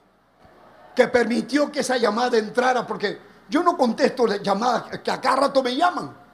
Que 0.95 1.09
permitió 1.09 1.70
que 1.70 1.81
esa 1.81 1.97
llamada 1.97 2.39
entrara. 2.39 2.87
Porque 2.87 3.20
yo 3.49 3.62
no 3.62 3.77
contesto 3.77 4.27
llamadas 4.27 5.01
que 5.01 5.11
a 5.11 5.20
cada 5.20 5.37
rato 5.37 5.62
me 5.62 5.75
llaman. 5.75 6.27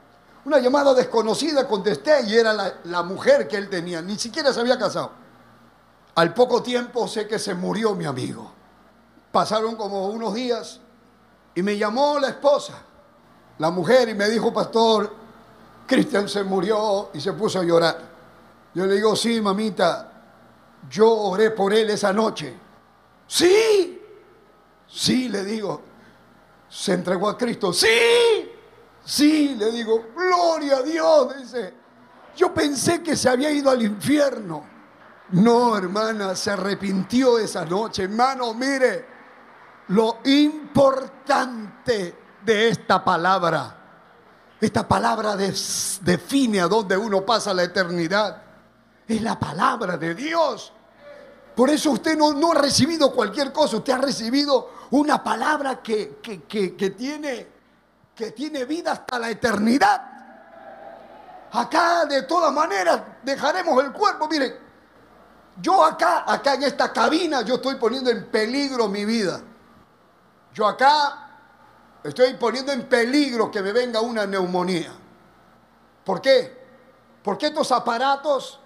Una 0.45 0.59
llamada 0.59 0.93
desconocida 0.93 1.67
contesté 1.67 2.21
y 2.27 2.35
era 2.35 2.53
la, 2.83 3.03
mujer 3.03 3.47
que 3.47 3.57
él 3.57 3.67
tenía. 3.67 4.01
Ni 4.03 4.17
siquiera 4.17 4.53
se 4.53 4.59
había 4.59 4.77
casado. 4.77 5.11
Al 6.13 6.33
poco 6.35 6.61
tiempo 6.61 7.07
sé 7.07 7.27
que 7.27 7.39
se 7.39 7.55
murió 7.55 7.95
mi 7.95 8.05
amigo. 8.05 8.51
Pasaron 9.31 9.75
como 9.75 10.07
unos 10.09 10.35
días 10.35 10.79
y 11.55 11.63
me 11.63 11.77
llamó 11.77 12.19
la 12.19 12.29
esposa, 12.29 12.73
la 13.57 13.71
mujer, 13.71 14.07
y 14.07 14.13
me 14.13 14.29
dijo, 14.29 14.53
pastor, 14.53 15.13
Cristian 15.87 16.29
se 16.29 16.43
murió 16.43 17.09
y 17.13 17.19
se 17.19 17.33
puso 17.33 17.59
a 17.59 17.63
llorar. 17.63 17.97
Yo 18.75 18.85
le 18.85 18.95
digo, 18.95 19.15
sí, 19.15 19.41
mamita, 19.41 20.11
yo 20.89 21.11
oré 21.11 21.51
por 21.51 21.73
él 21.73 21.89
esa 21.89 22.13
noche. 22.13 22.55
Sí, 23.27 23.99
sí, 24.87 25.27
le 25.27 25.43
digo, 25.43 25.81
se 26.69 26.93
entregó 26.93 27.29
a 27.29 27.37
Cristo. 27.37 27.73
Sí, 27.73 28.51
Sí, 29.05 29.55
le 29.55 29.71
digo, 29.71 30.07
gloria 30.15 30.77
a 30.77 30.81
Dios, 30.81 31.37
dice. 31.37 31.73
Yo 32.35 32.53
pensé 32.53 33.03
que 33.03 33.15
se 33.15 33.29
había 33.29 33.51
ido 33.51 33.69
al 33.69 33.81
infierno. 33.83 34.65
No, 35.29 35.77
hermana, 35.77 36.35
se 36.35 36.51
arrepintió 36.51 37.39
esa 37.39 37.65
noche. 37.65 38.03
Hermano, 38.03 38.53
mire, 38.55 39.05
lo 39.89 40.17
importante 40.25 42.15
de 42.43 42.69
esta 42.69 43.03
palabra. 43.03 43.83
Esta 44.59 44.87
palabra 44.87 45.35
define 45.35 46.61
a 46.61 46.67
dónde 46.67 46.97
uno 46.97 47.23
pasa 47.23 47.53
la 47.53 47.63
eternidad. 47.63 48.41
Es 49.07 49.21
la 49.21 49.39
palabra 49.39 49.97
de 49.97 50.15
Dios. 50.15 50.73
Por 51.55 51.69
eso 51.69 51.91
usted 51.91 52.17
no, 52.17 52.51
ha 52.51 52.55
recibido 52.55 53.13
cualquier 53.13 53.53
cosa, 53.53 53.77
usted 53.77 53.93
ha 53.93 53.97
recibido 53.97 54.71
una 54.91 55.23
palabra 55.23 55.81
que 55.81 56.95
tiene 56.97 57.54
que 58.15 58.31
tiene 58.31 58.65
vida 58.65 58.93
hasta 58.93 59.19
la 59.19 59.29
eternidad. 59.29 60.01
Acá 61.51 62.05
de 62.05 62.23
todas 62.23 62.51
maneras 62.53 63.01
dejaremos 63.23 63.83
el 63.83 63.91
cuerpo. 63.91 64.27
Miren, 64.27 64.55
yo 65.61 65.83
acá, 65.83 66.23
acá 66.25 66.53
en 66.55 66.63
esta 66.63 66.91
cabina, 66.91 67.41
yo 67.41 67.55
estoy 67.55 67.75
poniendo 67.75 68.09
en 68.09 68.29
peligro 68.29 68.87
mi 68.87 69.05
vida. 69.05 69.41
Yo 70.53 70.65
acá 70.65 71.29
estoy 72.03 72.33
poniendo 72.35 72.71
en 72.71 72.87
peligro 72.87 73.51
que 73.51 73.61
me 73.61 73.71
venga 73.71 73.99
una 74.01 74.25
neumonía. 74.25 74.93
¿Por 76.03 76.21
qué? 76.21 76.65
Porque 77.23 77.47
estos 77.47 77.71
aparatos 77.71 78.59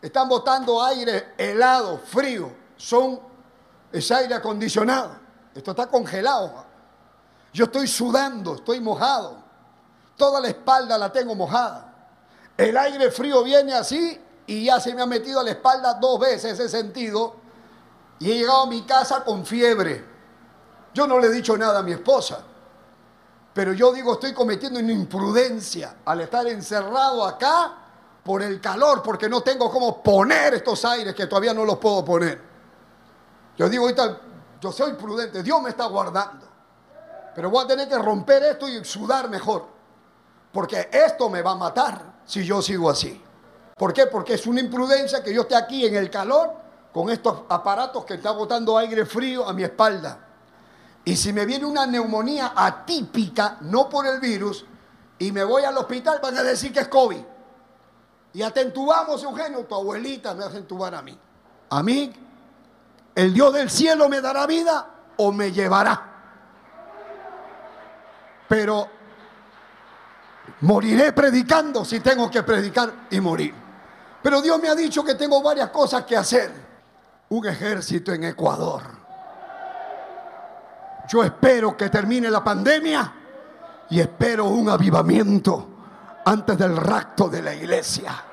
están 0.00 0.28
botando 0.28 0.82
aire 0.82 1.34
helado, 1.36 1.98
frío. 1.98 2.50
Son, 2.76 3.20
es 3.92 4.10
aire 4.10 4.34
acondicionado. 4.34 5.16
Esto 5.54 5.72
está 5.72 5.86
congelado. 5.86 6.67
Yo 7.52 7.64
estoy 7.64 7.86
sudando, 7.86 8.56
estoy 8.56 8.80
mojado. 8.80 9.42
Toda 10.16 10.40
la 10.40 10.48
espalda 10.48 10.98
la 10.98 11.12
tengo 11.12 11.34
mojada. 11.34 11.94
El 12.56 12.76
aire 12.76 13.10
frío 13.10 13.42
viene 13.44 13.74
así 13.74 14.20
y 14.46 14.64
ya 14.64 14.80
se 14.80 14.94
me 14.94 15.02
ha 15.02 15.06
metido 15.06 15.40
a 15.40 15.44
la 15.44 15.50
espalda 15.50 15.94
dos 15.94 16.18
veces 16.18 16.58
ese 16.58 16.68
sentido. 16.68 17.36
Y 18.18 18.30
he 18.32 18.38
llegado 18.38 18.62
a 18.62 18.66
mi 18.66 18.82
casa 18.82 19.24
con 19.24 19.46
fiebre. 19.46 20.04
Yo 20.92 21.06
no 21.06 21.18
le 21.20 21.28
he 21.28 21.30
dicho 21.30 21.56
nada 21.56 21.78
a 21.78 21.82
mi 21.82 21.92
esposa. 21.92 22.42
Pero 23.54 23.72
yo 23.72 23.92
digo, 23.92 24.14
estoy 24.14 24.32
cometiendo 24.32 24.80
una 24.80 24.92
imprudencia 24.92 25.96
al 26.04 26.20
estar 26.20 26.46
encerrado 26.46 27.24
acá 27.24 27.74
por 28.24 28.42
el 28.42 28.60
calor, 28.60 29.02
porque 29.02 29.28
no 29.28 29.40
tengo 29.40 29.70
cómo 29.70 30.02
poner 30.02 30.54
estos 30.54 30.84
aires 30.84 31.14
que 31.14 31.26
todavía 31.26 31.54
no 31.54 31.64
los 31.64 31.78
puedo 31.78 32.04
poner. 32.04 32.40
Yo 33.56 33.68
digo, 33.68 33.84
ahorita, 33.84 34.20
yo 34.60 34.70
soy 34.70 34.92
prudente, 34.94 35.42
Dios 35.42 35.62
me 35.62 35.70
está 35.70 35.86
guardando. 35.86 36.47
Pero 37.38 37.50
voy 37.50 37.64
a 37.64 37.68
tener 37.68 37.88
que 37.88 37.96
romper 37.96 38.42
esto 38.42 38.68
y 38.68 38.84
sudar 38.84 39.30
mejor. 39.30 39.64
Porque 40.50 40.88
esto 40.90 41.30
me 41.30 41.40
va 41.40 41.52
a 41.52 41.54
matar 41.54 42.22
si 42.26 42.44
yo 42.44 42.60
sigo 42.60 42.90
así. 42.90 43.22
¿Por 43.76 43.92
qué? 43.92 44.06
Porque 44.06 44.34
es 44.34 44.44
una 44.48 44.58
imprudencia 44.58 45.22
que 45.22 45.32
yo 45.32 45.42
esté 45.42 45.54
aquí 45.54 45.86
en 45.86 45.94
el 45.94 46.10
calor 46.10 46.52
con 46.92 47.10
estos 47.10 47.42
aparatos 47.48 48.04
que 48.04 48.14
están 48.14 48.36
botando 48.36 48.76
aire 48.76 49.06
frío 49.06 49.48
a 49.48 49.52
mi 49.52 49.62
espalda. 49.62 50.18
Y 51.04 51.14
si 51.14 51.32
me 51.32 51.46
viene 51.46 51.64
una 51.64 51.86
neumonía 51.86 52.54
atípica, 52.56 53.58
no 53.60 53.88
por 53.88 54.04
el 54.08 54.18
virus, 54.18 54.64
y 55.20 55.30
me 55.30 55.44
voy 55.44 55.62
al 55.62 55.78
hospital, 55.78 56.18
van 56.20 56.38
a 56.38 56.42
decir 56.42 56.72
que 56.72 56.80
es 56.80 56.88
COVID. 56.88 57.22
Y 58.32 58.42
hasta 58.42 58.62
entubamos, 58.62 59.22
Eugenio, 59.22 59.64
tu 59.64 59.76
abuelita 59.76 60.34
me 60.34 60.42
hace 60.42 60.56
entubar 60.58 60.92
a 60.92 61.02
mí. 61.02 61.16
A 61.70 61.84
mí, 61.84 62.12
el 63.14 63.32
Dios 63.32 63.52
del 63.52 63.70
cielo 63.70 64.08
me 64.08 64.20
dará 64.20 64.44
vida 64.44 64.88
o 65.18 65.30
me 65.30 65.52
llevará 65.52 66.17
pero 68.48 68.88
moriré 70.62 71.12
predicando 71.12 71.84
si 71.84 72.00
tengo 72.00 72.30
que 72.30 72.42
predicar 72.42 72.92
y 73.10 73.20
morir. 73.20 73.54
Pero 74.22 74.40
Dios 74.40 74.60
me 74.60 74.68
ha 74.68 74.74
dicho 74.74 75.04
que 75.04 75.14
tengo 75.14 75.42
varias 75.42 75.70
cosas 75.70 76.04
que 76.04 76.16
hacer. 76.16 76.68
Un 77.28 77.46
ejército 77.46 78.12
en 78.12 78.24
Ecuador. 78.24 78.82
Yo 81.08 81.22
espero 81.22 81.76
que 81.76 81.90
termine 81.90 82.30
la 82.30 82.42
pandemia 82.42 83.14
y 83.90 84.00
espero 84.00 84.46
un 84.46 84.68
avivamiento 84.70 85.68
antes 86.24 86.56
del 86.58 86.76
rapto 86.76 87.28
de 87.28 87.42
la 87.42 87.54
iglesia. 87.54 88.24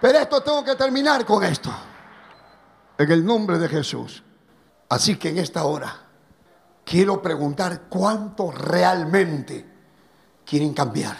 Pero 0.00 0.18
esto 0.18 0.42
tengo 0.42 0.64
que 0.64 0.74
terminar 0.76 1.24
con 1.26 1.44
esto. 1.44 1.70
En 2.96 3.10
el 3.10 3.24
nombre 3.24 3.58
de 3.58 3.68
Jesús. 3.68 4.22
Así 4.88 5.16
que 5.16 5.28
en 5.28 5.38
esta 5.38 5.64
hora 5.64 6.09
quiero 6.90 7.22
preguntar 7.22 7.82
cuánto 7.88 8.50
realmente 8.50 9.64
quieren 10.44 10.74
cambiar. 10.74 11.16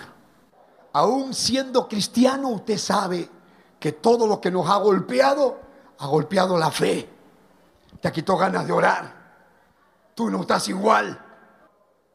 Aún 0.94 1.32
siendo 1.32 1.86
cristiano, 1.86 2.48
usted 2.48 2.76
sabe 2.76 3.30
que 3.78 3.92
todo 3.92 4.26
lo 4.26 4.40
que 4.40 4.50
nos 4.50 4.68
ha 4.68 4.78
golpeado, 4.78 5.60
ha 6.00 6.08
golpeado 6.08 6.58
la 6.58 6.72
fe. 6.72 7.08
Te 8.00 8.10
quitado 8.10 8.38
ganas 8.38 8.66
de 8.66 8.72
orar. 8.72 9.14
Tú 10.12 10.28
no 10.28 10.40
estás 10.40 10.68
igual. 10.68 11.16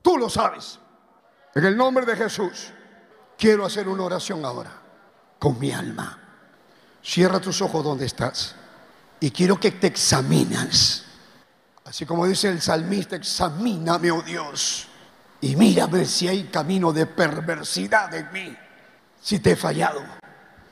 Tú 0.01 0.17
lo 0.17 0.29
sabes. 0.29 0.77
En 1.53 1.63
el 1.63 1.77
nombre 1.77 2.05
de 2.05 2.17
Jesús, 2.17 2.73
quiero 3.37 3.65
hacer 3.65 3.87
una 3.87 4.03
oración 4.03 4.43
ahora 4.43 4.81
con 5.39 5.57
mi 5.57 5.71
alma. 5.71 6.19
Cierra 7.01 7.39
tus 7.39 7.61
ojos 7.61 7.85
donde 7.85 8.05
estás. 8.05 8.53
Y 9.21 9.31
quiero 9.31 9.57
que 9.57 9.71
te 9.71 9.87
examinas. 9.87 11.04
Así 11.85 12.05
como 12.05 12.25
dice 12.25 12.49
el 12.49 12.61
salmista, 12.61 13.15
examíname, 13.15 14.11
oh 14.11 14.23
Dios. 14.23 14.87
Y 15.41 15.55
mírame 15.55 16.05
si 16.05 16.27
hay 16.27 16.45
camino 16.45 16.91
de 16.91 17.05
perversidad 17.05 18.13
en 18.13 18.31
mí. 18.31 18.57
Si 19.21 19.39
te 19.39 19.51
he 19.51 19.55
fallado. 19.55 20.01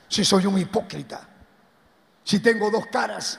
Si 0.08 0.24
soy 0.24 0.46
un 0.46 0.58
hipócrita. 0.58 1.20
Si 2.24 2.40
tengo 2.40 2.68
dos 2.70 2.86
caras. 2.86 3.38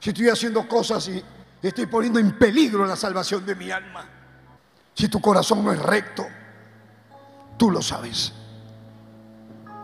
Si 0.00 0.10
estoy 0.10 0.28
haciendo 0.28 0.66
cosas 0.66 1.08
y 1.08 1.24
estoy 1.62 1.86
poniendo 1.86 2.18
en 2.18 2.36
peligro 2.36 2.84
la 2.84 2.96
salvación 2.96 3.46
de 3.46 3.54
mi 3.54 3.70
alma. 3.70 4.04
Si 4.92 5.08
tu 5.08 5.20
corazón 5.20 5.64
no 5.64 5.72
es 5.72 5.78
recto. 5.78 6.26
Tú 7.56 7.70
lo 7.70 7.80
sabes. 7.80 8.32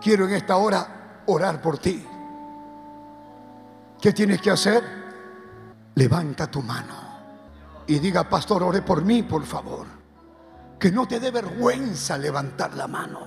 Quiero 0.01 0.27
en 0.27 0.35
esta 0.35 0.57
hora 0.57 1.23
orar 1.27 1.63
por 1.63 1.79
ti. 1.79 2.05
¿Qué 4.01 4.13
tienes 4.13 4.43
que 4.43 4.51
hacer? 4.51 5.02
Levanta 5.94 6.51
tu 6.51 6.62
mano 6.62 7.12
y 7.86 7.98
diga, 7.98 8.28
pastor, 8.28 8.62
ore 8.62 8.82
por 8.82 9.02
mí, 9.05 9.23
por 9.23 9.44
favor. 9.44 9.86
Que 10.78 10.90
no 10.90 11.06
te 11.06 11.20
dé 11.20 11.31
vergüenza 11.31 12.16
levantar 12.16 12.74
la 12.74 12.86
mano. 12.86 13.20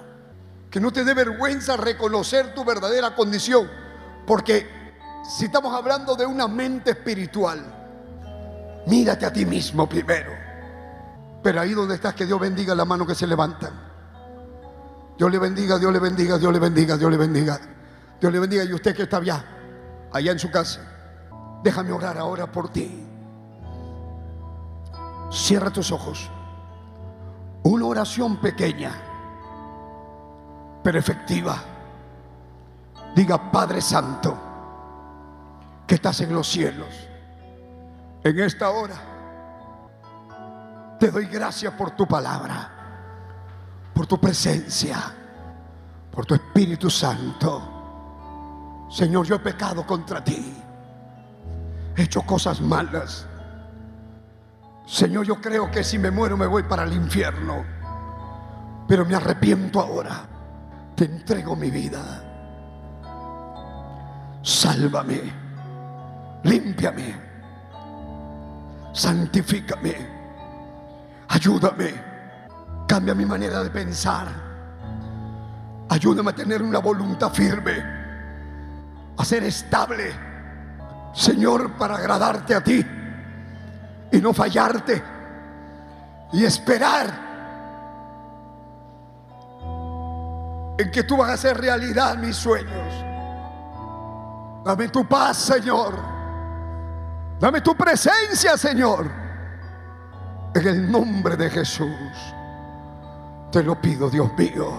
Que 0.69 0.79
no 0.79 0.91
te 0.91 1.03
dé 1.03 1.13
vergüenza 1.13 1.77
reconocer 1.77 2.53
tu 2.53 2.65
verdadera 2.65 3.15
condición. 3.15 3.69
Porque 4.25 4.67
si 5.37 5.45
estamos 5.45 5.73
hablando 5.73 6.15
de 6.15 6.25
una 6.25 6.47
mente 6.47 6.91
espiritual, 6.91 7.63
mírate 8.87 9.25
a 9.25 9.31
ti 9.31 9.45
mismo 9.45 9.87
primero. 9.87 10.31
Pero 11.43 11.61
ahí 11.61 11.73
donde 11.73 11.95
estás, 11.95 12.15
que 12.15 12.25
Dios 12.25 12.39
bendiga 12.39 12.73
la 12.73 12.85
mano 12.85 13.05
que 13.05 13.15
se 13.15 13.27
levanta. 13.27 13.71
Dios 15.17 15.31
le 15.31 15.37
bendiga, 15.37 15.77
Dios 15.77 15.93
le 15.93 15.99
bendiga, 15.99 16.37
Dios 16.37 16.51
le 16.51 16.59
bendiga, 16.59 16.97
Dios 16.97 17.11
le 17.11 17.17
bendiga. 17.17 17.59
Dios 18.19 18.33
le 18.33 18.39
bendiga. 18.39 18.63
Y 18.63 18.73
usted 18.73 18.95
que 18.95 19.03
está 19.03 19.17
allá, 19.17 19.45
allá 20.11 20.31
en 20.31 20.39
su 20.39 20.49
casa, 20.49 20.81
déjame 21.63 21.91
orar 21.91 22.17
ahora 22.17 22.51
por 22.51 22.69
ti. 22.69 23.05
Cierra 25.31 25.71
tus 25.71 25.91
ojos. 25.91 26.29
Una 27.63 27.85
oración 27.85 28.37
pequeña, 28.37 28.91
pero 30.83 30.99
efectiva. 30.99 31.57
Diga, 33.15 33.51
Padre 33.51 33.81
Santo, 33.81 34.37
que 35.87 35.95
estás 35.95 36.21
en 36.21 36.33
los 36.33 36.47
cielos. 36.47 37.07
En 38.23 38.39
esta 38.39 38.69
hora, 38.69 38.95
te 40.99 41.11
doy 41.11 41.25
gracias 41.25 41.73
por 41.73 41.91
tu 41.91 42.07
palabra 42.07 42.75
por 43.95 44.05
tu 44.05 44.19
presencia, 44.19 44.97
por 46.11 46.25
tu 46.25 46.35
Espíritu 46.35 46.89
Santo. 46.89 48.85
Señor, 48.89 49.25
yo 49.25 49.35
he 49.35 49.39
pecado 49.39 49.87
contra 49.87 50.21
ti. 50.21 50.53
He 51.95 52.03
hecho 52.03 52.21
cosas 52.21 52.61
malas. 52.61 53.27
Señor, 54.85 55.25
yo 55.25 55.41
creo 55.41 55.71
que 55.71 55.83
si 55.83 55.97
me 55.97 56.11
muero 56.11 56.37
me 56.37 56.45
voy 56.45 56.63
para 56.63 56.83
el 56.83 56.93
infierno. 56.93 57.63
Pero 58.87 59.05
me 59.05 59.15
arrepiento 59.15 59.79
ahora. 59.79 60.27
Te 60.95 61.05
entrego 61.05 61.55
mi 61.55 61.71
vida. 61.71 62.01
Sálvame. 64.41 65.21
Límpiame. 66.43 67.15
Santifícame. 68.93 70.15
Ayúdame 71.27 72.15
Cambia 72.87 73.15
mi 73.15 73.25
manera 73.25 73.63
de 73.63 73.69
pensar. 73.69 74.27
Ayúdame 75.89 76.31
a 76.31 76.35
tener 76.35 76.61
una 76.61 76.79
voluntad 76.79 77.31
firme, 77.31 77.83
a 79.17 79.25
ser 79.25 79.43
estable, 79.43 80.11
Señor, 81.15 81.71
para 81.77 81.95
agradarte 81.95 82.53
a 82.53 82.61
ti 82.61 82.85
y 84.11 84.17
no 84.17 84.33
fallarte 84.33 85.01
y 86.33 86.43
esperar 86.43 87.25
en 90.77 90.91
que 90.91 91.03
tú 91.03 91.15
vas 91.15 91.29
a 91.29 91.33
hacer 91.33 91.57
realidad 91.57 92.17
mis 92.17 92.35
sueños. 92.35 92.93
Dame 94.65 94.89
tu 94.89 95.07
paz, 95.07 95.37
Señor. 95.37 95.95
Dame 97.39 97.61
tu 97.61 97.75
presencia, 97.75 98.57
Señor. 98.57 99.09
En 100.53 100.67
el 100.67 100.91
nombre 100.91 101.37
de 101.37 101.49
Jesús. 101.49 102.33
Te 103.53 103.63
lo 103.63 103.79
pido, 103.79 104.09
Dios 104.09 104.29
mío. 104.37 104.69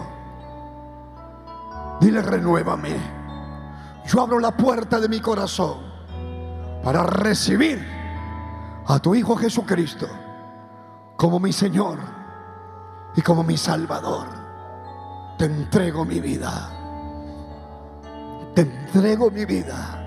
Dile, 1.98 2.20
renuévame. 2.20 2.94
Yo 4.04 4.20
abro 4.20 4.38
la 4.38 4.50
puerta 4.50 5.00
de 5.00 5.08
mi 5.08 5.20
corazón 5.20 5.95
para 6.86 7.02
recibir 7.02 7.84
a 8.86 9.00
tu 9.00 9.12
Hijo 9.12 9.34
Jesucristo 9.34 10.06
como 11.16 11.40
mi 11.40 11.52
Señor 11.52 11.98
y 13.16 13.22
como 13.22 13.42
mi 13.42 13.56
Salvador. 13.56 14.28
Te 15.36 15.46
entrego 15.46 16.04
mi 16.04 16.20
vida. 16.20 16.70
Te 18.54 18.60
entrego 18.60 19.32
mi 19.32 19.44
vida. 19.44 20.00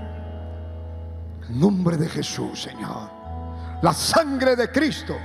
En 1.50 1.60
nombre 1.60 1.98
de 1.98 2.08
Jesús, 2.08 2.62
Señor. 2.62 3.10
La 3.82 3.92
sangre 3.92 4.56
de 4.56 4.72
Cristo 4.72 5.18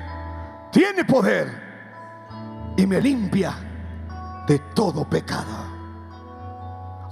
tiene 0.72 1.04
poder 1.04 2.74
y 2.76 2.84
me 2.84 3.00
limpia 3.00 3.54
de 4.48 4.58
todo 4.74 5.08
pecado. 5.08 5.54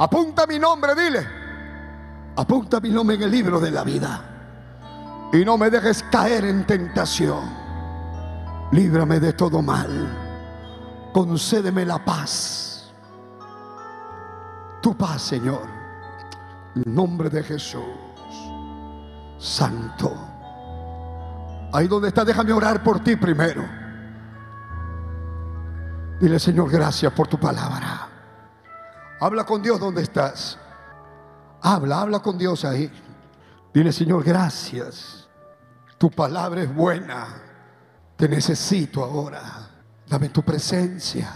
Apunta 0.00 0.48
mi 0.48 0.58
nombre, 0.58 0.96
dile. 0.96 1.28
Apunta 2.34 2.80
mi 2.80 2.88
nombre 2.88 3.14
en 3.14 3.22
el 3.22 3.30
libro 3.30 3.60
de 3.60 3.70
la 3.70 3.84
vida. 3.84 4.30
Y 5.32 5.44
no 5.44 5.56
me 5.56 5.70
dejes 5.70 6.02
caer 6.04 6.44
en 6.44 6.66
tentación. 6.66 7.42
Líbrame 8.70 9.18
de 9.18 9.32
todo 9.32 9.62
mal. 9.62 11.10
Concédeme 11.12 11.86
la 11.86 12.04
paz. 12.04 12.92
Tu 14.82 14.96
paz, 14.96 15.22
Señor. 15.22 15.66
En 16.74 16.94
nombre 16.94 17.30
de 17.30 17.42
Jesús. 17.42 17.82
Santo. 19.38 20.14
Ahí 21.72 21.88
donde 21.88 22.08
está, 22.08 22.24
déjame 22.24 22.52
orar 22.52 22.82
por 22.82 23.00
ti 23.00 23.16
primero. 23.16 23.64
Dile, 26.20 26.38
Señor, 26.38 26.70
gracias 26.70 27.12
por 27.12 27.26
tu 27.26 27.38
palabra. 27.38 28.08
Habla 29.18 29.44
con 29.44 29.62
Dios 29.62 29.80
donde 29.80 30.02
estás. 30.02 30.58
Habla, 31.62 32.02
habla 32.02 32.20
con 32.20 32.36
Dios 32.36 32.64
ahí. 32.64 32.92
Dile, 33.72 33.92
Señor, 33.92 34.22
gracias. 34.22 35.21
Tu 36.02 36.10
palabra 36.10 36.62
es 36.62 36.74
buena. 36.74 37.28
Te 38.16 38.28
necesito 38.28 39.04
ahora. 39.04 39.40
Dame 40.08 40.30
tu 40.30 40.42
presencia. 40.42 41.32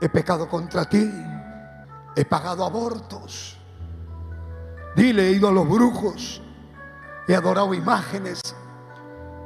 He 0.00 0.08
pecado 0.08 0.48
contra 0.48 0.86
ti. 0.86 1.06
He 2.16 2.24
pagado 2.24 2.64
abortos. 2.64 3.58
Dile, 4.96 5.28
he 5.28 5.32
ido 5.32 5.50
a 5.50 5.52
los 5.52 5.68
brujos. 5.68 6.40
He 7.28 7.36
adorado 7.36 7.74
imágenes. 7.74 8.40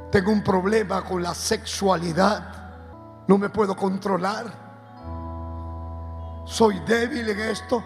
Tengo 0.09 0.31
un 0.31 0.41
problema 0.41 1.03
con 1.03 1.21
la 1.21 1.33
sexualidad. 1.33 3.25
No 3.27 3.37
me 3.37 3.49
puedo 3.49 3.75
controlar. 3.75 4.45
Soy 6.45 6.79
débil 6.87 7.27
en 7.27 7.41
esto. 7.41 7.83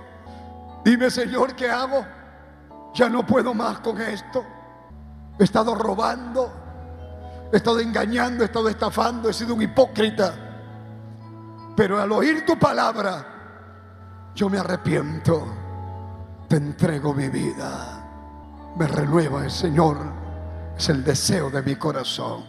Dime, 0.85 1.09
Señor, 1.09 1.55
¿qué 1.55 1.71
hago? 1.71 2.05
Ya 2.93 3.09
no 3.09 3.25
puedo 3.25 3.55
más 3.55 3.79
con 3.79 3.99
esto. 3.99 4.45
He 5.39 5.43
estado 5.43 5.75
robando. 5.75 6.51
He 7.51 7.57
estado 7.57 7.79
engañando. 7.79 8.43
He 8.43 8.47
estado 8.47 8.69
estafando. 8.69 9.29
He 9.29 9.33
sido 9.33 9.55
un 9.55 9.61
hipócrita. 9.61 10.33
Pero 11.75 11.99
al 11.99 12.11
oír 12.11 12.45
tu 12.45 12.57
palabra, 12.57 13.25
yo 14.35 14.49
me 14.49 14.59
arrepiento. 14.59 15.45
Te 16.47 16.57
entrego 16.57 17.13
mi 17.13 17.29
vida. 17.29 18.73
Me 18.75 18.87
renueva 18.87 19.43
el 19.43 19.51
Señor. 19.51 19.97
Es 20.77 20.89
el 20.89 21.03
deseo 21.03 21.49
de 21.49 21.61
mi 21.61 21.75
corazón. 21.75 22.43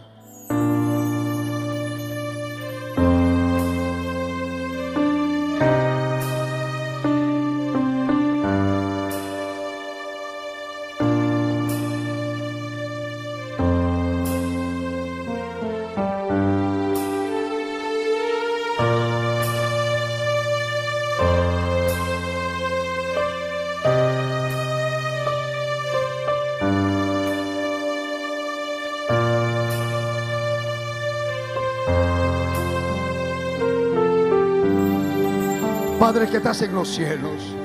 Que 36.29 36.37
estás 36.37 36.63
en 36.63 36.73
los 36.73 36.89
cielos, 36.89 37.55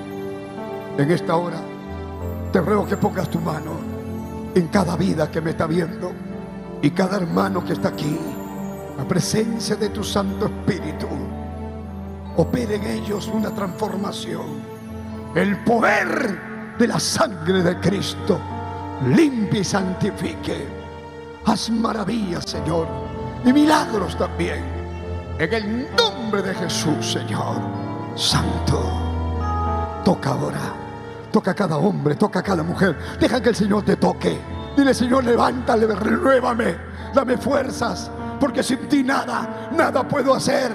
en 0.99 1.11
esta 1.11 1.35
hora 1.35 1.61
Te 2.53 2.61
ruego 2.61 2.87
que 2.87 2.97
pongas 2.97 3.29
tu 3.31 3.41
mano 3.41 3.73
en 4.55 4.69
cada 4.69 4.97
vida 4.97 5.31
que 5.31 5.41
me 5.41 5.51
está 5.51 5.67
viendo 5.67 6.13
y 6.83 6.91
cada 6.91 7.17
hermano 7.17 7.65
que 7.65 7.73
está 7.73 7.89
aquí. 7.89 8.19
La 8.97 9.05
presencia 9.05 9.77
de 9.77 9.89
tu 9.89 10.05
Santo 10.05 10.47
Espíritu 10.47 11.07
opere 12.37 12.77
en 12.77 12.85
ellos 12.85 13.31
una 13.33 13.51
transformación. 13.51 14.47
El 15.35 15.57
poder 15.65 16.77
de 16.79 16.87
la 16.87 16.99
sangre 16.99 17.63
de 17.63 17.79
Cristo 17.79 18.41
limpie 19.07 19.61
y 19.61 19.65
santifique. 19.65 20.67
Haz 21.47 21.71
maravillas, 21.71 22.45
Señor, 22.45 22.87
y 23.45 23.53
milagros 23.53 24.19
también. 24.19 24.63
En 25.39 25.55
el 25.55 25.87
nombre 25.97 26.43
de 26.43 26.55
Jesús, 26.55 27.13
Señor. 27.13 27.80
Santo, 28.15 28.83
toca 30.05 30.31
ahora. 30.31 30.81
Toca 31.31 31.53
a 31.53 31.55
cada 31.55 31.77
hombre, 31.77 32.17
toca 32.17 32.41
a 32.41 32.43
cada 32.43 32.63
mujer. 32.63 32.97
Deja 33.21 33.41
que 33.41 33.51
el 33.51 33.55
Señor 33.55 33.85
te 33.85 33.97
toque. 33.97 34.41
Dile, 34.77 34.93
Señor, 34.93 35.25
levántale, 35.25 35.87
renuévame, 35.87 36.77
dame 37.15 37.37
fuerzas, 37.37 38.11
porque 38.41 38.63
sin 38.63 38.89
ti 38.89 39.03
nada, 39.05 39.71
nada 39.73 40.07
puedo 40.07 40.35
hacer. 40.35 40.73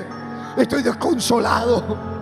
Estoy 0.55 0.81
desconsolado. 0.81 2.15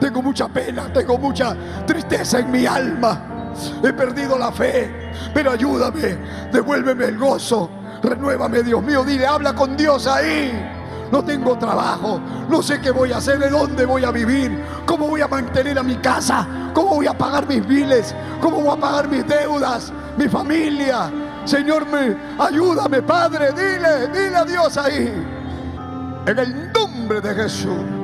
Tengo 0.00 0.22
mucha 0.22 0.48
pena, 0.48 0.92
tengo 0.92 1.18
mucha 1.18 1.56
tristeza 1.86 2.40
en 2.40 2.50
mi 2.50 2.66
alma. 2.66 3.52
He 3.82 3.92
perdido 3.92 4.36
la 4.36 4.50
fe, 4.50 5.12
pero 5.32 5.52
ayúdame, 5.52 6.18
devuélveme 6.52 7.04
el 7.06 7.18
gozo. 7.18 7.70
Renuévame, 8.02 8.62
Dios 8.62 8.82
mío. 8.82 9.04
Dile, 9.04 9.26
habla 9.26 9.54
con 9.54 9.76
Dios 9.76 10.06
ahí. 10.06 10.73
No 11.14 11.22
tengo 11.22 11.56
trabajo, 11.56 12.20
no 12.48 12.60
sé 12.60 12.80
qué 12.80 12.90
voy 12.90 13.12
a 13.12 13.18
hacer, 13.18 13.38
de 13.38 13.48
dónde 13.48 13.86
voy 13.86 14.04
a 14.04 14.10
vivir, 14.10 14.60
cómo 14.84 15.06
voy 15.06 15.20
a 15.20 15.28
mantener 15.28 15.78
a 15.78 15.84
mi 15.84 15.94
casa, 15.98 16.44
cómo 16.74 16.96
voy 16.96 17.06
a 17.06 17.16
pagar 17.16 17.46
mis 17.46 17.64
biles, 17.64 18.12
cómo 18.40 18.60
voy 18.60 18.76
a 18.76 18.80
pagar 18.80 19.06
mis 19.06 19.24
deudas, 19.24 19.92
mi 20.16 20.28
familia. 20.28 21.12
Señor, 21.44 21.86
me, 21.86 22.16
ayúdame, 22.36 23.00
Padre, 23.00 23.52
dile, 23.52 24.08
dile 24.08 24.36
a 24.36 24.44
Dios 24.44 24.76
ahí. 24.76 25.24
En 26.26 26.36
el 26.36 26.72
nombre 26.72 27.20
de 27.20 27.32
Jesús. 27.32 28.03